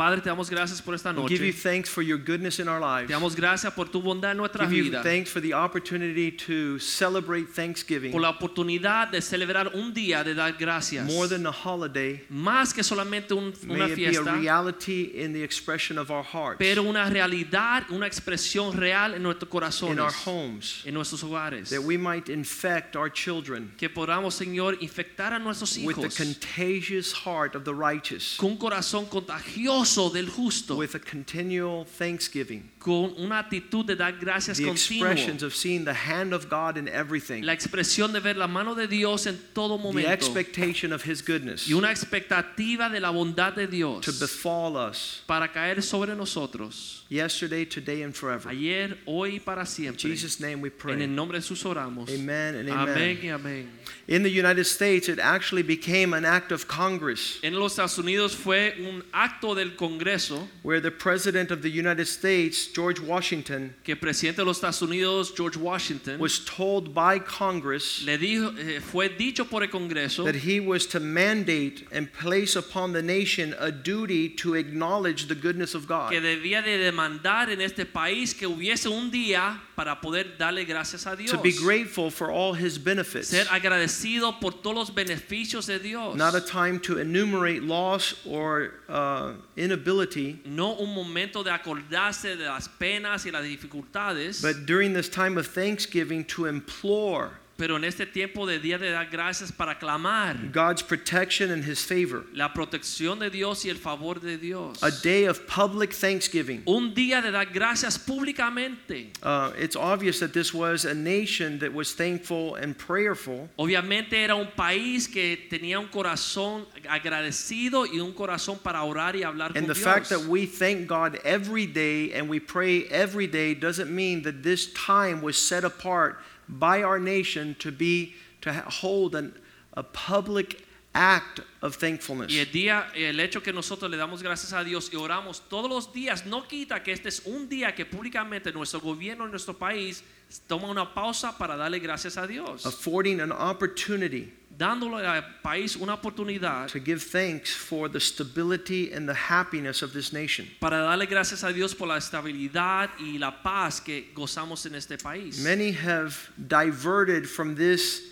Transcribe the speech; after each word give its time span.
Padre, 0.00 0.22
te 0.22 0.30
damos 0.30 0.48
gracias 0.48 0.80
por 0.80 0.94
esta 0.94 1.12
We 1.12 1.28
give 1.28 1.44
you 1.46 1.52
thanks 1.52 1.90
for 1.90 2.00
your 2.02 2.16
goodness 2.16 2.58
in 2.58 2.68
our 2.68 2.80
lives. 2.80 3.08
Te 3.08 3.12
damos 3.12 3.36
gracias 3.36 3.70
por 3.74 3.84
tu 3.90 4.00
bondad 4.00 4.30
en 4.30 4.38
nuestra 4.38 4.66
Give 4.66 4.86
you 4.86 5.02
thanks 5.02 5.30
for 5.30 5.42
the 5.42 5.52
opportunity 5.52 6.30
to 6.32 6.78
celebrate 6.78 7.48
Thanksgiving 7.54 8.10
Por 8.10 8.22
la 8.22 8.30
oportunidad 8.30 9.10
de 9.10 9.20
celebrar 9.20 9.74
un 9.74 9.92
día 9.92 10.24
de 10.24 10.34
dar 10.34 10.54
gracias. 10.58 11.04
more 11.04 11.28
than 11.28 11.44
a 11.46 11.50
holiday. 11.52 12.24
Más 12.30 12.72
que 12.72 12.82
solamente 12.82 13.34
un- 13.34 13.52
una 13.68 13.88
May 13.88 13.92
it 13.92 13.96
be 13.96 14.16
a 14.16 14.22
reality 14.22 15.10
in 15.22 15.34
the 15.34 15.42
expression 15.44 15.98
of 15.98 16.10
our 16.10 16.24
hearts, 16.24 16.56
pero 16.58 16.82
una 16.82 17.04
realidad, 17.10 17.84
una 17.90 18.06
expresión 18.06 18.72
real 18.72 19.12
en 19.12 19.22
nuestros 19.22 19.50
corazones, 19.50 19.92
in 19.92 20.00
our 20.00 20.14
homes, 20.24 20.82
en 20.86 20.94
nuestros 20.94 21.22
hogares. 21.22 21.68
that 21.68 21.82
we 21.82 21.98
might 21.98 22.30
infect 22.30 22.96
our 22.96 23.10
children 23.12 23.70
Que 23.76 23.90
podamos, 23.90 24.32
Señor, 24.32 24.78
infectar 24.80 25.34
a 25.34 25.38
nuestros 25.38 25.76
with 25.76 25.96
the 25.96 26.08
contagious 26.08 27.12
heart 27.12 27.54
of 27.54 27.64
the 27.64 27.74
righteous, 27.74 28.38
con 28.38 28.52
un 28.52 28.56
corazón 28.56 29.04
contagioso 29.04 29.89
del 29.90 30.28
justo, 30.28 30.76
with 30.76 30.94
a 30.94 31.00
continual 31.00 31.84
thanksgiving, 31.84 32.70
con 32.80 33.12
una 33.18 33.38
actitud 33.40 33.84
de 33.84 33.94
dar 33.94 34.12
gracias 34.18 34.56
the 34.56 34.68
expressions 34.70 35.42
of 35.42 35.54
seeing 35.54 35.84
the 35.84 35.92
hand 35.92 36.32
of 36.32 36.48
God 36.48 36.78
in 36.78 36.88
everything, 36.88 37.42
La 37.44 37.52
expresión 37.52 38.10
de 38.12 38.20
ver 38.20 38.36
la 38.36 38.46
mano 38.48 38.74
de 38.74 38.86
Dios 38.88 39.26
en 39.26 39.38
todo 39.52 39.76
the 39.76 39.82
momento. 39.82 40.10
expectation 40.10 40.90
of 40.92 41.02
His 41.04 41.20
goodness 41.22 41.68
Y 41.68 41.74
una 41.74 41.90
expectativa 41.90 42.88
de 42.90 42.98
la 43.00 43.10
bondad 43.10 43.54
de 43.54 43.66
Dios 43.66 44.04
to 44.04 44.12
befall 44.12 44.76
us 44.78 45.22
para 45.26 45.48
caer 45.52 45.82
sobre 45.82 46.14
nosotros. 46.16 47.04
yesterday, 47.10 47.64
today, 47.66 48.02
and 48.02 48.14
forever. 48.14 48.48
Ayer, 48.48 48.96
hoy 49.04 49.34
y 49.36 49.38
para 49.40 49.62
In 49.62 49.66
siempre. 49.66 49.98
Jesus' 50.10 50.40
name 50.40 50.62
we 50.62 50.68
En 50.70 50.74
pray. 50.78 51.02
el 51.02 51.08
nombre 51.14 51.38
de 51.38 51.42
Jesús 51.42 51.64
oramos. 51.66 52.08
Amen 52.08 52.54
and 52.54 52.70
Amén 52.70 52.88
amen. 52.96 53.18
y 53.22 53.28
amén. 53.28 53.68
In 54.08 54.22
the 54.22 54.30
United 54.30 54.64
States, 54.64 55.08
it 55.08 55.18
actually 55.18 55.62
became 55.62 56.14
an 56.14 56.24
act 56.24 56.50
of 56.50 56.66
Congress 56.66 57.38
En 57.42 57.54
los 57.58 57.72
Estados 57.72 57.98
Unidos 57.98 58.34
fue 58.34 58.74
un 58.80 59.02
acto 59.12 59.54
del 59.54 59.76
Congreso 59.76 60.48
where 60.62 60.80
the 60.80 60.90
President 60.90 61.50
of 61.50 61.60
the 61.62 61.68
United 61.70 62.06
States, 62.06 62.69
George 62.74 63.00
Washington, 63.00 63.74
que 63.84 63.92
el 63.92 63.98
presidente 63.98 64.38
de 64.38 64.44
los 64.44 64.58
Estados 64.58 64.82
Unidos, 64.82 65.32
George 65.36 65.56
Washington, 65.56 66.18
was 66.18 66.38
told 66.44 66.94
by 66.94 67.18
Congress 67.18 68.02
le 68.04 68.18
dijo, 68.18 68.54
eh, 68.58 68.80
fue 68.80 69.08
dicho 69.08 69.44
por 69.44 69.62
el 69.62 69.68
Congreso 69.68 70.24
that 70.24 70.36
he 70.36 70.60
was 70.60 70.86
to 70.86 71.00
mandate 71.00 71.86
and 71.92 72.12
place 72.12 72.56
upon 72.56 72.92
the 72.92 73.02
nation 73.02 73.54
a 73.58 73.70
duty 73.70 74.28
to 74.28 74.54
acknowledge 74.54 75.26
the 75.28 75.34
goodness 75.34 75.74
of 75.74 75.86
God. 75.86 76.10
que 76.10 76.20
debía 76.20 76.62
de 76.62 76.78
demandar 76.78 77.50
en 77.50 77.60
este 77.60 77.86
país 77.86 78.34
que 78.34 78.46
hubiese 78.46 78.88
un 78.88 79.10
día 79.10 79.60
para 79.80 79.98
poder 79.98 80.36
darle 80.36 80.66
gracias 80.66 81.06
a 81.06 81.16
Dios. 81.16 81.30
To 81.30 81.38
be 81.38 81.52
grateful 81.52 82.10
for 82.10 82.30
all 82.30 82.52
his 82.52 82.76
benefits. 82.76 83.28
Ser 83.28 83.46
agradecido 83.46 84.38
por 84.38 84.52
todos 84.52 84.76
los 84.76 84.90
beneficios 84.90 85.66
de 85.68 85.78
Dios. 85.78 86.16
Not 86.16 86.34
a 86.34 86.40
time 86.42 86.78
to 86.80 86.98
enumerate 86.98 87.62
loss 87.62 88.14
or 88.26 88.74
uh, 88.90 89.32
inability, 89.56 90.40
no 90.44 90.76
un 90.78 90.94
momento 90.94 91.42
de 91.42 91.50
acordarse 91.50 92.36
de 92.36 92.44
las 92.44 92.68
penas 92.68 93.24
y 93.24 93.30
las 93.30 93.42
dificultades, 93.42 94.42
but 94.42 94.66
during 94.66 94.92
this 94.92 95.08
time 95.08 95.38
of 95.38 95.46
thanksgiving 95.46 96.24
to 96.24 96.44
implore 96.44 97.39
pero 97.60 97.76
en 97.76 97.84
este 97.84 98.06
tiempo 98.06 98.46
de 98.46 98.58
día 98.58 98.78
de 98.78 98.90
dar 98.90 99.06
gracias 99.10 99.52
para 99.52 99.78
clamar 99.78 100.50
God's 100.50 100.82
protection 100.82 101.50
and 101.50 101.62
his 101.62 101.84
favor. 101.84 102.24
la 102.32 102.54
protección 102.54 103.18
de 103.18 103.28
Dios 103.28 103.66
y 103.66 103.68
el 103.68 103.76
favor 103.76 104.18
de 104.18 104.38
Dios. 104.38 104.82
A 104.82 104.90
day 104.90 105.26
of 105.26 105.46
public 105.46 105.92
thanksgiving. 105.92 106.62
Un 106.66 106.94
día 106.94 107.20
de 107.20 107.30
dar 107.30 107.44
gracias 107.44 107.98
públicamente. 107.98 109.10
Uh, 109.22 109.52
it's 109.58 109.76
obvious 109.76 110.20
that 110.20 110.32
this 110.32 110.54
was 110.54 110.86
a 110.86 110.94
nation 110.94 111.58
that 111.58 111.70
was 111.70 111.92
thankful 111.92 112.54
and 112.54 112.78
prayerful, 112.78 113.50
Obviamente 113.58 114.14
era 114.14 114.34
un 114.34 114.48
país 114.56 115.06
que 115.06 115.36
tenía 115.50 115.78
un 115.78 115.88
corazón 115.88 116.64
agradecido 116.88 117.84
y 117.84 118.00
un 118.00 118.14
corazón 118.14 118.58
para 118.62 118.82
orar 118.84 119.16
y 119.16 119.22
hablar 119.22 119.52
and 119.54 119.66
con 119.66 119.68
the 119.68 119.74
fact 119.74 120.08
that 120.08 120.20
we 120.20 120.46
thank 120.46 120.86
God 120.86 121.18
every 121.24 121.66
day 121.66 122.14
and 122.14 122.26
we 122.26 122.40
pray 122.40 122.84
every 122.86 123.26
day 123.26 123.52
doesn't 123.52 123.94
mean 123.94 124.22
that 124.22 124.42
this 124.42 124.72
time 124.72 125.20
was 125.20 125.36
set 125.36 125.62
apart 125.62 126.20
by 126.58 126.82
our 126.82 126.98
nation 126.98 127.54
to 127.60 127.70
be 127.70 128.14
to 128.40 128.52
hold 128.52 129.14
an, 129.14 129.34
a 129.74 129.82
public 129.82 130.64
act 130.94 131.40
of 131.62 131.76
thankfulness. 131.76 132.32
Y 132.32 132.38
el 132.38 132.46
día, 132.46 132.86
el 132.94 133.20
hecho 133.20 133.42
que 133.42 133.52
nosotros 133.52 133.90
le 133.90 133.96
damos 133.96 134.22
gracias 134.22 134.52
a 134.52 134.64
Dios 134.64 134.90
y 134.92 134.96
oramos 134.96 135.42
todos 135.48 135.70
los 135.70 135.92
días 135.92 136.26
no 136.26 136.46
quita 136.48 136.82
que 136.82 136.92
este 136.92 137.08
es 137.08 137.22
un 137.26 137.48
día 137.48 137.74
que 137.74 137.86
públicamente 137.86 138.52
nuestro 138.52 138.80
gobierno 138.80 139.24
en 139.24 139.30
nuestro 139.30 139.56
país 139.56 140.02
toma 140.48 140.68
una 140.68 140.92
pausa 140.92 141.36
para 141.38 141.56
darle 141.56 141.78
gracias 141.78 142.16
a 142.16 142.26
Dios, 142.26 142.66
affording 142.66 143.20
an 143.20 143.30
opportunity 143.30 144.32
dándole 144.60 145.06
al 145.06 145.40
país 145.42 145.74
una 145.74 145.94
oportunidad 145.94 146.68
to 146.68 146.78
give 146.78 147.02
thanks 147.02 147.50
for 147.50 147.88
the 147.88 147.98
stability 147.98 148.92
and 148.92 149.08
the 149.08 149.14
happiness 149.14 149.82
of 149.82 149.92
this 149.92 150.12
nation. 150.12 150.46
para 150.60 150.82
darle 150.82 151.06
gracias 151.06 151.42
a 151.42 151.50
Dios 151.50 151.74
por 151.74 151.88
la 151.88 151.96
estabilidad 151.96 152.90
y 152.98 153.16
la 153.18 153.42
paz 153.42 153.80
que 153.80 154.12
gozamos 154.14 154.66
en 154.66 154.74
este 154.74 154.98
país. 154.98 155.38
Many 155.38 155.72
have 155.72 156.14
diverted 156.36 157.26
from 157.26 157.54
this 157.54 158.09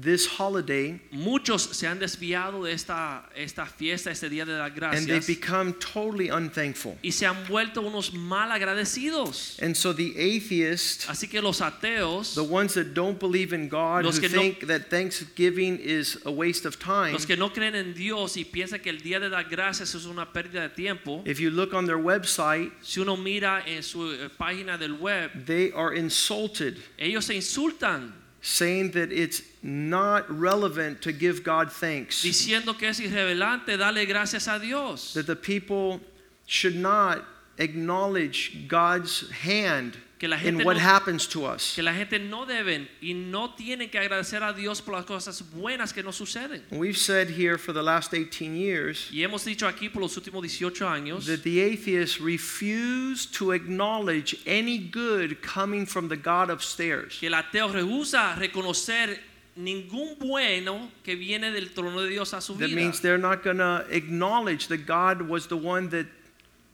this 0.00 0.26
holiday 0.26 1.00
Muchos 1.12 1.62
se 1.76 1.86
han 1.86 1.98
desviado 1.98 2.64
de 2.64 2.72
esta, 2.72 3.28
esta 3.36 3.66
fiesta, 3.66 4.10
este 4.10 4.28
día 4.28 4.44
de 4.46 4.56
las 4.58 4.74
gracias. 4.74 5.00
and 5.02 5.08
they've 5.08 5.26
become 5.26 5.74
totally 5.74 6.30
unthankful. 6.30 6.96
y 7.02 7.10
se 7.12 7.26
han 7.26 7.36
vuelto 7.46 7.80
unos 7.82 8.12
mal 8.12 8.50
agradecidos. 8.50 9.58
And 9.62 9.76
so 9.76 9.92
the 9.92 10.14
atheists, 10.16 11.06
Así 11.08 11.28
que 11.28 11.40
los 11.42 11.60
ateos, 11.60 12.34
the 12.34 12.42
ones 12.42 12.74
that 12.74 12.94
don't 12.94 13.18
believe 13.18 13.52
in 13.52 13.68
God, 13.68 14.04
Los 14.04 14.16
who 14.16 14.22
que 14.22 14.28
no- 14.28 14.40
think 14.40 14.66
that 14.66 14.88
Thanksgiving 14.90 15.78
is 15.78 16.18
a 16.24 16.30
waste 16.30 16.64
of 16.66 16.78
time, 16.78 17.12
Los 17.12 17.26
que 17.26 17.36
no 17.36 17.50
creen 17.50 17.74
en 17.74 17.94
Dios 17.94 18.36
y 18.36 18.44
piensan 18.44 18.80
que 18.80 18.90
el 18.90 19.00
día 19.00 19.20
de 19.20 19.28
dar 19.28 19.44
gracias 19.44 19.94
es 19.94 20.04
una 20.06 20.32
pérdida 20.32 20.62
de 20.62 20.68
tiempo, 20.70 21.22
if 21.26 21.38
you 21.40 21.50
look 21.50 21.74
on 21.74 21.86
their 21.86 21.98
website, 21.98 22.72
si 22.82 23.00
uno 23.00 23.16
mira 23.16 23.62
en 23.66 23.82
su 23.82 24.10
eh, 24.12 24.28
página 24.38 24.78
del 24.78 24.94
web, 24.94 25.30
they 25.46 25.72
are 25.74 25.94
insulted, 25.96 26.78
ellos 26.98 27.24
se 27.26 27.34
insultan 27.34 28.14
saying 28.42 28.92
that 28.92 29.12
it's 29.12 29.42
not 29.62 30.30
relevant 30.30 31.02
to 31.02 31.12
give 31.12 31.44
God 31.44 31.70
thanks. 31.70 32.22
diciendo 32.22 32.78
que 32.78 32.88
es 32.88 33.00
irrelevante 33.00 33.76
darle 33.76 34.06
gracias 34.06 34.48
a 34.48 34.58
Dios, 34.58 35.12
that 35.14 35.26
the 35.26 35.36
people 35.36 36.00
should 36.46 36.76
not 36.76 37.24
acknowledge 37.58 38.66
God's 38.66 39.30
hand 39.30 39.98
Que 40.20 40.28
la 40.28 40.36
gente 40.38 40.62
what 40.64 40.74
no- 40.76 40.80
happens 40.82 41.26
to 41.28 41.46
us. 41.46 41.72
que 41.74 41.82
la 41.82 41.94
gente 41.94 42.18
no 42.18 42.44
deben 42.44 42.86
y 43.00 43.14
no 43.14 43.54
tienen 43.54 43.88
que 43.90 43.98
agradecer 43.98 44.42
a 44.42 44.52
Dios 44.52 44.82
por 44.82 44.94
las 44.94 45.06
cosas 45.06 45.42
buenas 45.54 45.94
que 45.94 46.02
nos 46.02 46.16
suceden. 46.16 46.62
We've 46.70 46.98
said 46.98 47.30
here 47.30 47.56
for 47.56 47.72
the 47.72 47.82
last 47.82 48.12
18 48.12 48.54
years 48.54 49.08
Y 49.10 49.22
hemos 49.22 49.46
dicho 49.46 49.66
aquí 49.66 49.88
por 49.88 50.02
los 50.02 50.14
últimos 50.18 50.42
18 50.42 50.86
años 50.86 51.24
that 51.24 51.42
the 51.42 51.62
atheists 51.62 52.20
refuse 52.20 53.24
to 53.24 53.52
acknowledge 53.52 54.36
any 54.46 54.76
good 54.78 55.40
coming 55.40 55.86
from 55.86 56.08
the 56.10 56.16
God 56.18 56.50
upstairs. 56.50 57.16
que 57.18 57.28
el 57.28 57.34
ateo 57.34 57.68
rehúsa 57.72 58.34
reconocer 58.36 59.18
ningún 59.56 60.18
bueno 60.18 60.90
que 61.02 61.16
viene 61.16 61.50
del 61.50 61.70
trono 61.72 62.02
de 62.02 62.10
Dios 62.10 62.34
a 62.34 62.40
su 62.42 62.54
That 62.58 62.68
means 62.70 63.00
they're 63.00 63.18
not 63.18 63.42
going 63.42 63.58
to 63.58 63.86
acknowledge 63.90 64.68
that 64.68 64.86
God 64.86 65.22
was 65.22 65.46
the 65.48 65.56
one 65.56 65.88
that 65.90 66.06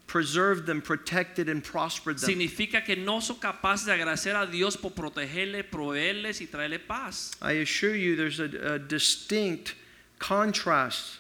preserved 0.07 0.67
them, 0.67 0.81
protected, 0.81 1.49
and 1.49 1.63
prospered 1.63 2.19
them. 2.19 2.29
Significa 2.29 2.85
que 2.85 2.97
no 2.97 3.21
son 3.21 3.37
capaces 3.37 3.87
de 3.87 3.93
agradecer 3.93 4.35
a 4.37 4.47
Dios 4.47 4.77
por 4.77 4.93
protegerle, 4.93 5.65
proveerles 5.65 6.41
y 6.41 6.47
traerle 6.47 6.79
paz. 6.79 7.33
I 7.43 7.53
assure 7.53 7.95
you, 7.95 8.17
there's 8.17 8.41
a, 8.41 8.75
a 8.75 8.79
distinct 8.79 9.75
contrast 10.19 11.19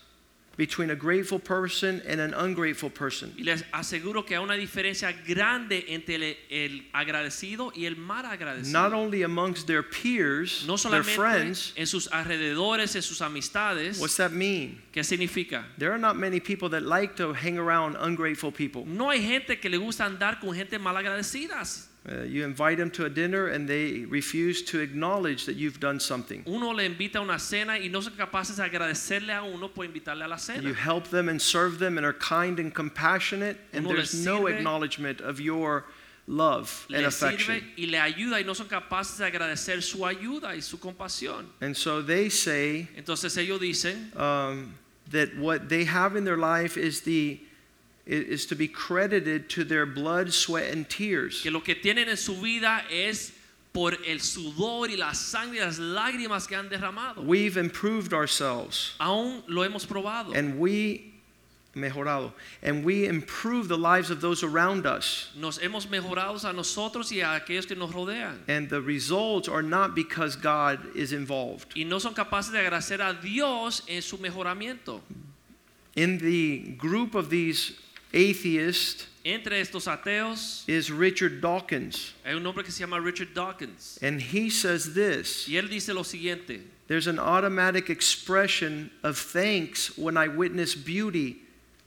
between 0.57 0.91
a 0.91 0.97
grateful 0.97 1.39
person 1.39 2.03
and 2.07 2.21
an 2.21 2.33
ungrateful 2.35 2.89
person. 2.91 3.33
Y 3.37 3.45
les 3.45 3.63
aseguro 3.73 4.25
que 4.25 4.37
hay 4.37 4.43
una 4.43 4.55
diferencia 4.55 5.13
grande 5.27 5.85
entre 5.89 6.39
el, 6.49 6.89
agradecido 6.93 7.73
y 7.75 7.85
el 7.85 7.97
mal 7.97 8.25
agradecido. 8.25 8.73
not 8.73 8.93
only 8.93 9.23
amongst 9.23 9.67
their 9.67 9.83
peers, 9.83 10.67
no 10.67 10.77
their 10.77 11.03
friends. 11.03 11.73
en 11.77 11.87
sus 11.87 12.09
alrededores, 12.09 12.97
en 12.97 13.03
sus 13.03 13.21
amistades. 13.21 14.01
What's 14.01 14.17
that 14.17 14.33
mean? 14.33 14.81
¿Qué 14.93 15.05
significa? 15.05 15.65
There 15.77 15.93
are 15.93 15.99
not 15.99 16.17
many 16.17 16.41
people 16.41 16.71
that 16.71 16.83
like 16.83 17.17
to 17.17 17.35
hang 17.35 17.59
around 17.59 17.97
ungrateful 17.97 18.51
people. 18.51 18.85
No 18.87 19.11
hay 19.11 19.21
gente 19.21 19.61
que 19.61 19.69
le 19.69 19.77
gusta 19.77 20.05
andar 20.07 20.41
con 20.41 20.55
gente 20.55 20.79
mal 20.79 20.97
agradecidas. 20.97 21.89
Uh, 22.09 22.23
you 22.23 22.45
invite 22.45 22.79
them 22.79 22.89
to 22.89 23.05
a 23.05 23.11
dinner 23.11 23.49
and 23.49 23.69
they 23.69 24.05
refuse 24.09 24.63
to 24.63 24.79
acknowledge 24.79 25.45
that 25.45 25.57
you've 25.57 25.81
done 25.81 25.99
something. 25.99 26.45
Uno 26.47 26.71
le 26.71 26.85
invita 26.85 27.19
a 27.19 27.23
una 27.23 27.39
cena 27.39 27.79
y 27.79 27.89
no 27.89 28.01
son 28.01 28.13
capaces 28.13 28.57
de 28.57 28.63
agradecerle 28.63 29.37
a 29.37 29.43
uno 29.43 29.69
por 29.69 29.85
invitarle 29.85 30.25
a 30.25 30.29
la 30.29 30.37
cena. 30.37 30.63
You 30.63 30.75
help 30.75 31.09
them 31.09 31.29
and 31.29 31.43
serve 31.43 31.81
them 31.81 31.99
and 31.99 32.07
are 32.07 32.13
kind 32.13 32.61
and 32.61 32.73
compassionate, 32.73 33.59
and 33.73 33.87
Uno 33.87 33.97
there's 33.97 34.25
no 34.25 34.47
acknowledgement 34.47 35.21
of 35.21 35.41
your 35.41 35.87
love 36.29 36.87
and 36.95 37.07
affection. 37.07 37.57
sirve 37.57 37.65
y 37.77 37.87
le 37.87 37.99
ayuda 37.99 38.39
y 38.39 38.45
no 38.45 38.53
son 38.53 38.69
capaces 38.69 39.19
de 39.19 39.25
agradecer 39.25 39.83
su 39.83 40.07
ayuda 40.07 40.55
y 40.55 40.61
su 40.61 40.79
compasión. 40.79 41.47
And 41.61 41.77
so 41.77 42.03
they 42.03 42.29
say 42.29 42.89
Entonces 42.97 43.37
ellos 43.37 43.59
dicen 43.59 44.17
um, 44.17 44.75
that 45.11 45.37
what 45.39 45.69
they 45.69 45.85
have 45.85 46.15
in 46.15 46.25
their 46.25 46.37
life 46.37 46.77
is 46.77 47.01
the 47.01 47.41
is 48.07 48.47
to 48.47 48.55
be 48.55 48.69
credited 48.69 49.49
to 49.51 49.65
their 49.65 49.85
blood, 49.85 50.33
sweat, 50.33 50.73
and 50.73 50.89
tears. 50.89 51.43
que 51.43 51.51
lo 51.51 51.61
que 51.61 51.75
tienen 51.75 52.09
en 52.09 52.17
su 52.17 52.35
vida 52.35 52.85
es 52.91 53.33
por 53.73 53.93
el 54.07 54.21
sudor 54.21 54.89
y 54.89 54.97
la 54.97 55.13
sangre 55.13 55.59
y 55.59 55.65
las 55.65 55.79
lágrimas 55.79 56.47
que 56.47 56.57
han 56.57 56.69
derramado. 56.69 57.25
We've 57.25 57.57
improved 57.57 58.13
ourselves 58.15 58.93
Aún 59.01 59.43
lo 59.49 59.63
hemos 59.63 59.85
probado. 59.87 60.35
and 60.35 60.59
we 60.59 61.13
mejorado 61.75 62.33
and 62.63 62.83
we 62.85 63.05
improve 63.07 63.69
the 63.69 63.77
lives 63.77 64.09
of 64.11 64.21
those 64.23 64.43
around 64.43 64.87
us. 64.87 65.31
Nos 65.37 65.59
hemos 65.59 65.87
mejorado 65.89 66.43
a 66.49 66.53
nosotros 66.55 67.13
y 67.13 67.21
a 67.21 67.39
aquellos 67.39 67.67
que 67.67 67.77
nos 67.77 67.91
rodean. 67.93 68.39
And 68.49 68.71
the 68.71 68.81
results 68.81 69.47
are 69.49 69.63
not 69.63 69.95
because 69.95 70.37
God 70.37 70.79
is 70.97 71.13
involved. 71.13 71.75
Y 71.77 71.83
no 71.85 71.99
son 71.99 72.15
capaces 72.15 72.53
de 72.53 72.61
agradecer 72.61 73.01
a 73.01 73.13
Dios 73.21 73.83
en 73.89 74.01
su 74.01 74.17
mejoramiento. 74.17 75.01
In 75.97 76.19
the 76.19 76.61
group 76.79 77.15
of 77.15 77.29
these 77.31 77.73
atheists 78.17 79.07
Entre 79.25 79.61
estos 79.61 79.87
ateos 79.89 80.63
is 80.69 80.91
Richard 80.91 81.41
Dawkins, 81.41 82.13
hay 82.25 82.35
un 82.35 82.47
hombre 82.47 82.63
que 82.63 82.71
se 82.73 82.85
llama 82.85 83.01
Richard 83.01 83.35
Dawkins. 83.35 83.99
and 84.01 84.21
he 84.21 84.49
says 84.49 84.95
this 84.95 85.47
Y 85.49 85.55
él 85.57 85.69
dice 85.69 85.89
lo 85.89 86.03
siguiente. 86.03 86.61
There's 86.89 87.09
an 87.09 87.19
automatic 87.19 87.91
expression 87.91 88.91
of 89.03 89.19
thanks 89.19 89.99
when 89.99 90.17
I 90.17 90.29
witness 90.29 90.77
beauty, 90.77 91.39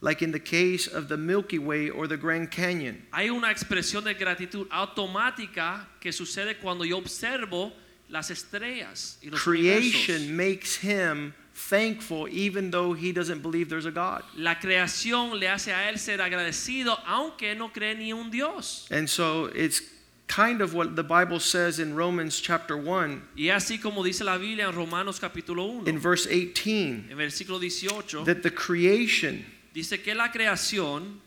like 0.02 0.22
in 0.22 0.32
the 0.34 0.40
case 0.40 0.88
of 0.88 1.08
the 1.08 1.16
Milky 1.16 1.58
Way 1.58 1.90
or 1.90 2.06
the 2.08 2.18
Grand 2.18 2.52
Canyon. 2.52 3.02
Hay 3.14 3.30
una 3.30 3.48
expresión 3.48 4.04
de 4.04 4.14
gratitud 4.14 4.68
automática 4.70 5.86
que 6.02 6.12
sucede 6.12 6.58
cuando 6.62 6.84
yo 6.84 6.98
observo 6.98 7.72
las 8.10 8.30
estrellas 8.30 9.18
y 9.24 9.30
los 9.30 9.40
universos. 9.46 9.46
Creation 9.46 10.36
makes 10.36 10.76
him 10.76 11.34
thankful 11.60 12.28
even 12.30 12.72
though 12.72 12.94
he 12.94 13.12
doesn't 13.12 13.42
believe 13.42 13.70
there's 13.70 13.86
a 13.86 13.92
God. 13.92 14.24
La 14.38 14.56
creación 14.56 15.40
le 15.40 15.48
hace 15.48 15.72
a 15.72 15.90
él 15.90 16.00
ser 16.00 16.20
agradecido 16.20 16.98
aunque 17.06 17.56
no 17.56 17.70
cree 17.70 17.96
ni 17.96 18.14
un 18.14 18.30
Dios. 18.30 18.88
And 18.90 19.10
so 19.10 19.46
it's 19.48 19.82
kind 20.28 20.62
of 20.62 20.74
what 20.74 20.96
the 20.96 21.04
Bible 21.04 21.40
says 21.40 21.80
in 21.80 21.96
Romans 21.96 22.40
chapter 22.40 22.78
1 22.78 23.22
Y 23.36 23.50
así 23.50 23.82
como 23.82 24.04
dice 24.04 24.22
la 24.22 24.38
Biblia 24.38 24.68
en 24.68 24.76
Romanos 24.76 25.20
capítulo 25.20 25.82
1, 25.82 25.88
in 25.88 26.00
verse 26.00 26.28
18 26.28 27.08
en 27.12 27.18
versículo 27.18 27.60
18, 27.60 28.24
that 28.24 28.42
the 28.42 28.52
creation, 28.52 29.46
dice 29.74 30.02
que 30.02 30.16
la 30.16 30.30
creación, 30.30 31.20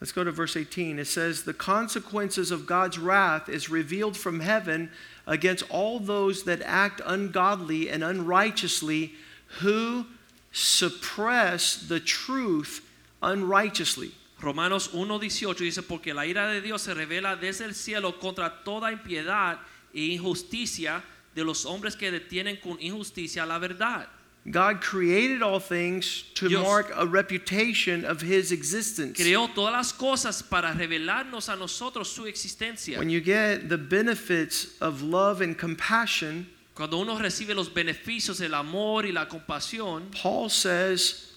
let's 0.00 0.12
go 0.12 0.24
to 0.24 0.30
verse 0.30 0.56
18. 0.56 0.98
It 0.98 1.06
says, 1.06 1.42
The 1.42 1.54
consequences 1.54 2.50
of 2.50 2.66
God's 2.66 2.98
wrath 2.98 3.48
is 3.48 3.68
revealed 3.68 4.16
from 4.16 4.40
heaven 4.40 4.90
against 5.26 5.64
all 5.70 6.00
those 6.00 6.44
that 6.44 6.62
act 6.62 7.00
ungodly 7.04 7.88
and 7.88 8.02
unrighteously, 8.02 9.14
who 9.60 10.06
suppress 10.52 11.76
the 11.76 12.00
truth 12.00 12.86
unrighteously. 13.22 14.12
Romanos 14.40 14.88
1.18 14.88 15.56
dice, 15.56 15.82
porque 15.82 16.14
la 16.14 16.22
ira 16.22 16.52
de 16.52 16.60
Dios 16.60 16.82
se 16.82 16.94
revela 16.94 17.36
desde 17.36 17.64
el 17.64 17.74
cielo 17.74 18.18
contra 18.20 18.62
toda 18.64 18.92
impiedad 18.92 19.58
e 19.92 20.14
injusticia 20.14 21.02
de 21.34 21.44
los 21.44 21.66
hombres 21.66 21.96
que 21.96 22.10
detienen 22.10 22.56
con 22.60 22.76
injusticia 22.80 23.44
la 23.44 23.58
verdad. 23.58 24.08
God 24.50 24.80
created 24.80 25.42
all 25.42 25.60
things 25.60 26.24
to 26.34 26.48
Dios- 26.48 26.62
mark 26.62 26.90
a 26.94 27.06
reputation 27.06 28.04
of 28.04 28.20
his 28.22 28.50
existence. 28.52 29.18
Creó 29.18 29.48
todas 29.54 29.72
las 29.72 29.92
cosas 29.92 30.42
para 30.42 30.72
revelarnos 30.72 31.48
a 31.48 31.56
nosotros 31.56 32.08
su 32.10 32.22
existencia. 32.26 32.98
When 32.98 33.10
you 33.10 33.20
get 33.20 33.68
the 33.68 33.76
benefits 33.78 34.68
of 34.80 35.02
love 35.02 35.40
and 35.40 35.56
compassion, 35.58 36.46
Cuando 36.74 36.98
uno 36.98 37.18
recibe 37.18 37.54
los 37.54 37.68
beneficios 37.68 38.38
del 38.38 38.54
amor 38.54 39.04
y 39.04 39.10
la 39.10 39.26
compasión, 39.26 40.10
Paul 40.12 40.48
says 40.48 41.32